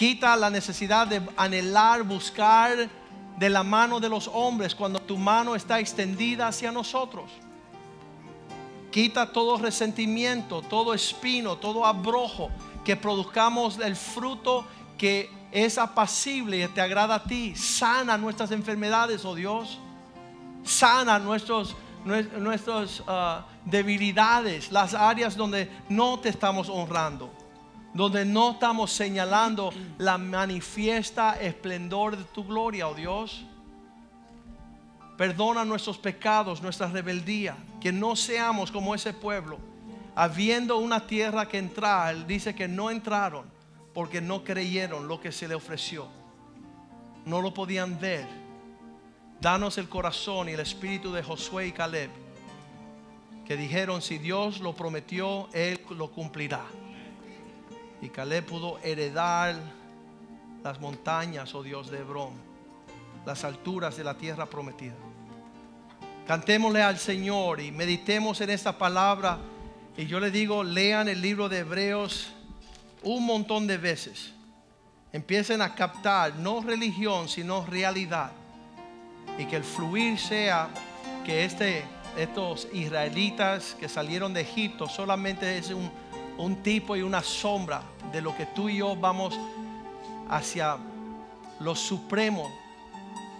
quita 0.00 0.34
la 0.34 0.48
necesidad 0.48 1.06
de 1.06 1.20
anhelar, 1.36 2.04
buscar 2.04 2.88
de 3.36 3.50
la 3.50 3.62
mano 3.62 4.00
de 4.00 4.08
los 4.08 4.30
hombres 4.32 4.74
cuando 4.74 4.98
tu 4.98 5.18
mano 5.18 5.54
está 5.54 5.78
extendida 5.78 6.48
hacia 6.48 6.72
nosotros. 6.72 7.30
Quita 8.90 9.30
todo 9.30 9.58
resentimiento, 9.58 10.62
todo 10.62 10.94
espino, 10.94 11.58
todo 11.58 11.84
abrojo 11.84 12.48
que 12.82 12.96
produzcamos 12.96 13.78
el 13.78 13.94
fruto 13.94 14.64
que 14.96 15.30
es 15.52 15.76
apacible 15.76 16.64
y 16.64 16.68
te 16.68 16.80
agrada 16.80 17.16
a 17.16 17.24
ti. 17.24 17.54
Sana 17.54 18.16
nuestras 18.16 18.52
enfermedades, 18.52 19.22
oh 19.26 19.34
Dios. 19.34 19.78
Sana 20.64 21.18
nuestros, 21.18 21.76
nuestras 22.06 23.02
ah, 23.06 23.44
debilidades, 23.66 24.72
las 24.72 24.94
áreas 24.94 25.36
donde 25.36 25.70
no 25.90 26.18
te 26.20 26.30
estamos 26.30 26.70
honrando, 26.70 27.30
donde 27.94 28.24
no 28.24 28.52
estamos 28.52 28.92
señalando 28.92 29.70
la 29.98 30.18
manifiesta 30.18 31.40
esplendor 31.40 32.16
de 32.16 32.24
tu 32.24 32.44
gloria, 32.44 32.88
oh 32.88 32.94
Dios. 32.94 33.44
Perdona 35.16 35.64
nuestros 35.64 35.98
pecados, 35.98 36.62
nuestra 36.62 36.86
rebeldía, 36.88 37.56
que 37.80 37.92
no 37.92 38.16
seamos 38.16 38.70
como 38.70 38.94
ese 38.94 39.12
pueblo 39.12 39.70
habiendo 40.14 40.76
una 40.76 41.06
tierra 41.06 41.48
que 41.48 41.58
entrar, 41.58 42.26
dice 42.26 42.54
que 42.54 42.68
no 42.68 42.90
entraron 42.90 43.46
porque 43.94 44.20
no 44.20 44.44
creyeron 44.44 45.08
lo 45.08 45.20
que 45.20 45.32
se 45.32 45.48
le 45.48 45.54
ofreció. 45.54 46.08
No 47.24 47.40
lo 47.40 47.54
podían 47.54 47.98
ver. 47.98 48.26
Danos 49.40 49.78
el 49.78 49.88
corazón 49.88 50.48
y 50.48 50.52
el 50.52 50.60
espíritu 50.60 51.12
de 51.12 51.22
Josué 51.22 51.68
y 51.68 51.72
Caleb, 51.72 52.10
que 53.46 53.56
dijeron, 53.56 54.02
si 54.02 54.18
Dios 54.18 54.60
lo 54.60 54.74
prometió, 54.74 55.48
Él 55.52 55.80
lo 55.90 56.10
cumplirá. 56.10 56.64
Y 58.02 58.08
Caleb 58.08 58.46
pudo 58.46 58.78
heredar 58.82 59.56
las 60.62 60.80
montañas, 60.80 61.54
oh 61.54 61.62
Dios 61.62 61.90
de 61.90 61.98
Hebrón, 61.98 62.32
las 63.26 63.44
alturas 63.44 63.96
de 63.96 64.04
la 64.04 64.16
tierra 64.16 64.46
prometida. 64.46 64.94
Cantémosle 66.26 66.82
al 66.82 66.98
Señor 66.98 67.60
y 67.60 67.72
meditemos 67.72 68.40
en 68.40 68.50
esta 68.50 68.76
palabra 68.76 69.38
y 69.96 70.06
yo 70.06 70.20
le 70.20 70.30
digo, 70.30 70.62
lean 70.64 71.08
el 71.08 71.20
libro 71.20 71.48
de 71.48 71.58
Hebreos 71.58 72.30
un 73.02 73.26
montón 73.26 73.66
de 73.66 73.76
veces. 73.76 74.32
Empiecen 75.12 75.60
a 75.60 75.74
captar 75.74 76.36
no 76.36 76.62
religión, 76.62 77.28
sino 77.28 77.66
realidad. 77.66 78.30
Y 79.38 79.46
que 79.46 79.56
el 79.56 79.64
fluir 79.64 80.18
sea 80.18 80.68
que 81.24 81.44
este, 81.44 81.82
estos 82.16 82.68
israelitas 82.72 83.74
que 83.78 83.88
salieron 83.88 84.32
de 84.32 84.42
Egipto 84.42 84.88
solamente 84.88 85.58
es 85.58 85.70
un, 85.70 85.90
un 86.40 86.56
tipo 86.62 86.96
y 86.96 87.02
una 87.02 87.22
sombra 87.22 87.82
de 88.12 88.22
lo 88.22 88.34
que 88.34 88.46
tú 88.46 88.68
y 88.68 88.78
yo 88.78 88.96
vamos 88.96 89.38
hacia 90.28 90.78
lo 91.60 91.74
supremo 91.74 92.50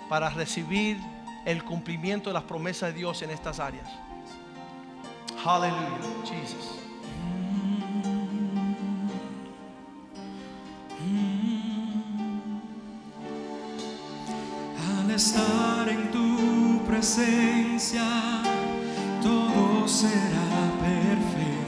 para 0.08 0.28
recibir 0.28 0.98
el 1.46 1.64
cumplimiento 1.64 2.28
de 2.28 2.34
las 2.34 2.42
promesas 2.42 2.92
de 2.92 2.98
Dios 2.98 3.22
en 3.22 3.30
estas 3.30 3.58
áreas. 3.58 3.88
Hallelujah, 5.42 5.98
Jesus. 6.24 6.76
Al 14.98 15.10
estar 15.10 15.88
en 15.88 16.10
tu 16.10 16.84
presencia, 16.86 18.04
todo 19.22 19.88
será 19.88 20.70
perfecto. 20.82 21.59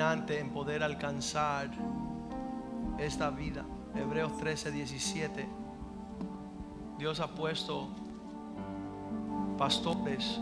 En 0.00 0.48
poder 0.48 0.82
alcanzar 0.82 1.68
esta 2.98 3.28
vida. 3.28 3.66
Hebreos 3.94 4.34
13, 4.38 4.70
17. 4.70 5.46
Dios 6.98 7.20
ha 7.20 7.28
puesto 7.28 7.90
pastores. 9.58 10.40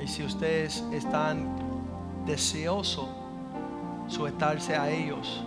Y 0.00 0.06
si 0.06 0.22
ustedes 0.22 0.84
están 0.92 1.48
deseosos, 2.24 3.08
sujetarse 4.06 4.76
a 4.76 4.88
ellos 4.88 5.42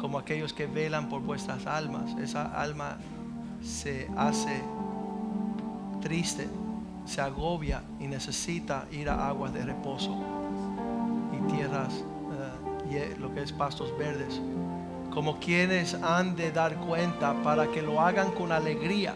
como 0.00 0.16
aquellos 0.16 0.52
que 0.52 0.68
velan 0.68 1.08
por 1.08 1.22
vuestras 1.22 1.66
almas. 1.66 2.16
Esa 2.20 2.54
alma 2.54 2.98
se 3.64 4.08
hace 4.16 4.62
triste, 6.00 6.48
se 7.04 7.20
agobia 7.20 7.82
y 7.98 8.06
necesita 8.06 8.86
ir 8.92 9.10
a 9.10 9.26
aguas 9.26 9.52
de 9.52 9.64
reposo 9.64 10.39
tierras, 11.52 12.04
eh, 12.90 13.16
lo 13.18 13.32
que 13.34 13.42
es 13.42 13.52
pastos 13.52 13.96
verdes. 13.98 14.40
Como 15.12 15.38
quienes 15.40 15.94
han 15.94 16.36
de 16.36 16.52
dar 16.52 16.76
cuenta 16.76 17.34
para 17.42 17.66
que 17.68 17.82
lo 17.82 18.00
hagan 18.00 18.30
con 18.32 18.52
alegría. 18.52 19.14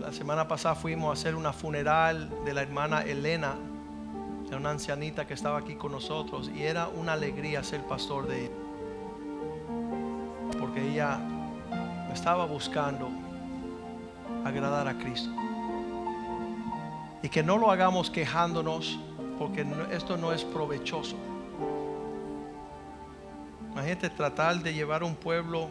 la 0.00 0.12
semana 0.12 0.46
pasada 0.46 0.76
fuimos 0.76 1.10
a 1.10 1.12
hacer 1.14 1.34
una 1.34 1.52
funeral 1.52 2.30
de 2.44 2.54
la 2.54 2.62
hermana 2.62 3.02
Elena 3.02 3.56
era 4.48 4.58
una 4.58 4.70
ancianita 4.70 5.26
que 5.26 5.34
estaba 5.34 5.58
aquí 5.58 5.74
con 5.74 5.90
nosotros 5.90 6.50
y 6.54 6.62
era 6.62 6.88
una 6.88 7.14
alegría 7.14 7.64
ser 7.64 7.82
pastor 7.82 8.28
de 8.28 8.44
ella. 8.44 8.54
Porque 10.60 10.88
ella 10.88 11.18
estaba 12.12 12.46
buscando 12.46 13.10
agradar 14.44 14.86
a 14.86 14.96
Cristo. 14.96 15.30
Y 17.22 17.28
que 17.28 17.42
no 17.42 17.58
lo 17.58 17.72
hagamos 17.72 18.08
quejándonos 18.08 19.00
porque 19.38 19.66
esto 19.90 20.16
no 20.16 20.32
es 20.32 20.44
provechoso. 20.44 21.16
Imagínate 23.72 24.10
tratar 24.10 24.62
de 24.62 24.72
llevar 24.72 25.02
un 25.04 25.14
pueblo 25.14 25.68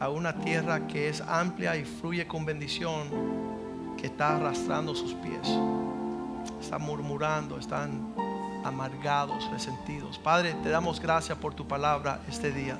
a 0.00 0.08
una 0.08 0.32
tierra 0.38 0.86
que 0.86 1.08
es 1.08 1.20
amplia 1.20 1.76
y 1.76 1.84
fluye 1.84 2.26
con 2.26 2.44
bendición, 2.44 3.08
que 3.96 4.06
está 4.06 4.36
arrastrando 4.36 4.94
sus 4.94 5.14
pies 5.14 5.48
están 6.60 6.82
murmurando, 6.82 7.58
están 7.58 8.14
amargados, 8.64 9.48
resentidos. 9.50 10.18
Padre, 10.18 10.54
te 10.62 10.68
damos 10.68 11.00
gracias 11.00 11.36
por 11.38 11.54
tu 11.54 11.66
palabra 11.66 12.20
este 12.28 12.52
día. 12.52 12.78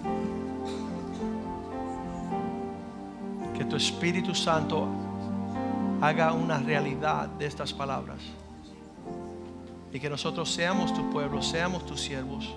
Que 3.57 3.65
tu 3.65 3.77
Espíritu 3.77 4.35
Santo 4.35 4.89
haga 6.01 6.33
una 6.33 6.59
realidad 6.59 7.29
de 7.29 7.47
estas 7.47 7.73
palabras. 7.73 8.19
Y 9.93 10.01
que 10.01 10.11
nosotros 10.11 10.53
seamos 10.53 10.93
tu 10.95 11.11
pueblo, 11.11 11.43
seamos 11.43 11.87
tus 11.87 12.01
siervos. 12.01 12.55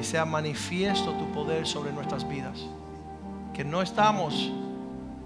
Y 0.00 0.04
sea 0.04 0.24
manifiesto 0.24 1.12
tu 1.12 1.26
poder 1.32 1.66
sobre 1.66 1.92
nuestras 1.92 2.28
vidas. 2.28 2.58
Que 3.54 3.64
no 3.64 3.82
estamos 3.82 4.50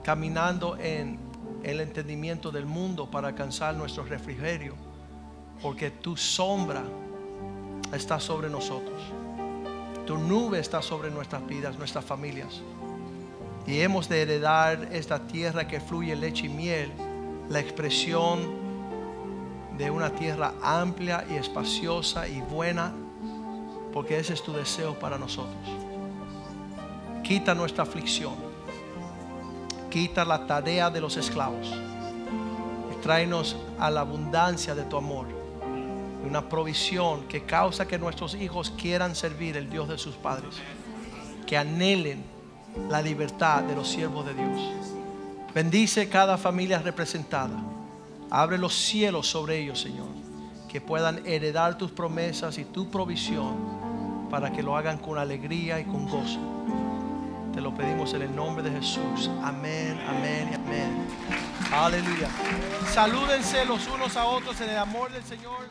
caminando 0.02 0.76
en 0.76 1.18
el 1.62 1.80
entendimiento 1.80 2.50
del 2.50 2.66
mundo 2.66 3.10
para 3.10 3.28
alcanzar 3.28 3.74
nuestro 3.74 4.04
refrigerio, 4.04 4.74
porque 5.62 5.90
tu 5.90 6.16
sombra 6.16 6.84
está 7.92 8.20
sobre 8.20 8.50
nosotros. 8.50 9.00
Tu 10.06 10.18
nube 10.18 10.58
está 10.58 10.82
sobre 10.82 11.10
nuestras 11.10 11.46
vidas, 11.46 11.78
nuestras 11.78 12.04
familias. 12.04 12.60
Y 13.66 13.80
hemos 13.80 14.08
de 14.10 14.22
heredar 14.22 14.90
esta 14.92 15.26
tierra 15.26 15.66
que 15.66 15.80
fluye 15.80 16.14
leche 16.14 16.46
y 16.46 16.50
miel, 16.50 16.92
la 17.48 17.60
expresión 17.60 18.63
de 19.76 19.90
una 19.90 20.10
tierra 20.10 20.54
amplia 20.62 21.24
y 21.30 21.34
espaciosa 21.34 22.28
y 22.28 22.40
buena, 22.40 22.92
porque 23.92 24.18
ese 24.18 24.34
es 24.34 24.42
tu 24.42 24.52
deseo 24.52 24.98
para 24.98 25.18
nosotros. 25.18 25.56
Quita 27.22 27.54
nuestra 27.54 27.84
aflicción 27.84 28.54
quita 29.94 30.24
la 30.24 30.44
tarea 30.44 30.90
de 30.90 31.00
los 31.00 31.16
esclavos 31.16 31.72
y 32.92 33.00
tráenos 33.00 33.54
a 33.78 33.88
la 33.90 34.00
abundancia 34.00 34.74
de 34.74 34.82
tu 34.82 34.96
amor. 34.96 35.28
Una 36.28 36.48
provisión 36.48 37.28
que 37.28 37.44
causa 37.44 37.86
que 37.86 37.96
nuestros 37.96 38.34
hijos 38.34 38.72
quieran 38.76 39.14
servir 39.14 39.56
el 39.56 39.70
Dios 39.70 39.88
de 39.88 39.96
sus 39.96 40.16
padres, 40.16 40.56
que 41.46 41.56
anhelen 41.56 42.24
la 42.90 43.00
libertad 43.00 43.62
de 43.62 43.76
los 43.76 43.88
siervos 43.88 44.26
de 44.26 44.34
Dios. 44.34 44.60
Bendice 45.54 46.08
cada 46.08 46.36
familia 46.38 46.80
representada. 46.80 47.56
Abre 48.36 48.58
los 48.58 48.74
cielos 48.74 49.28
sobre 49.28 49.60
ellos, 49.60 49.80
Señor, 49.80 50.08
que 50.68 50.80
puedan 50.80 51.24
heredar 51.24 51.78
tus 51.78 51.92
promesas 51.92 52.58
y 52.58 52.64
tu 52.64 52.90
provisión 52.90 54.28
para 54.28 54.50
que 54.50 54.60
lo 54.60 54.76
hagan 54.76 54.98
con 54.98 55.18
alegría 55.18 55.78
y 55.78 55.84
con 55.84 56.08
gozo. 56.08 56.40
Te 57.54 57.60
lo 57.60 57.72
pedimos 57.72 58.12
en 58.12 58.22
el 58.22 58.34
nombre 58.34 58.64
de 58.64 58.72
Jesús. 58.72 59.30
Amén, 59.40 59.96
amén 60.08 60.48
y 60.50 60.54
amén. 60.56 61.06
Aleluya. 61.72 62.28
Salúdense 62.92 63.64
los 63.66 63.86
unos 63.86 64.16
a 64.16 64.24
otros 64.24 64.60
en 64.62 64.70
el 64.70 64.78
amor 64.78 65.12
del 65.12 65.22
Señor. 65.22 65.68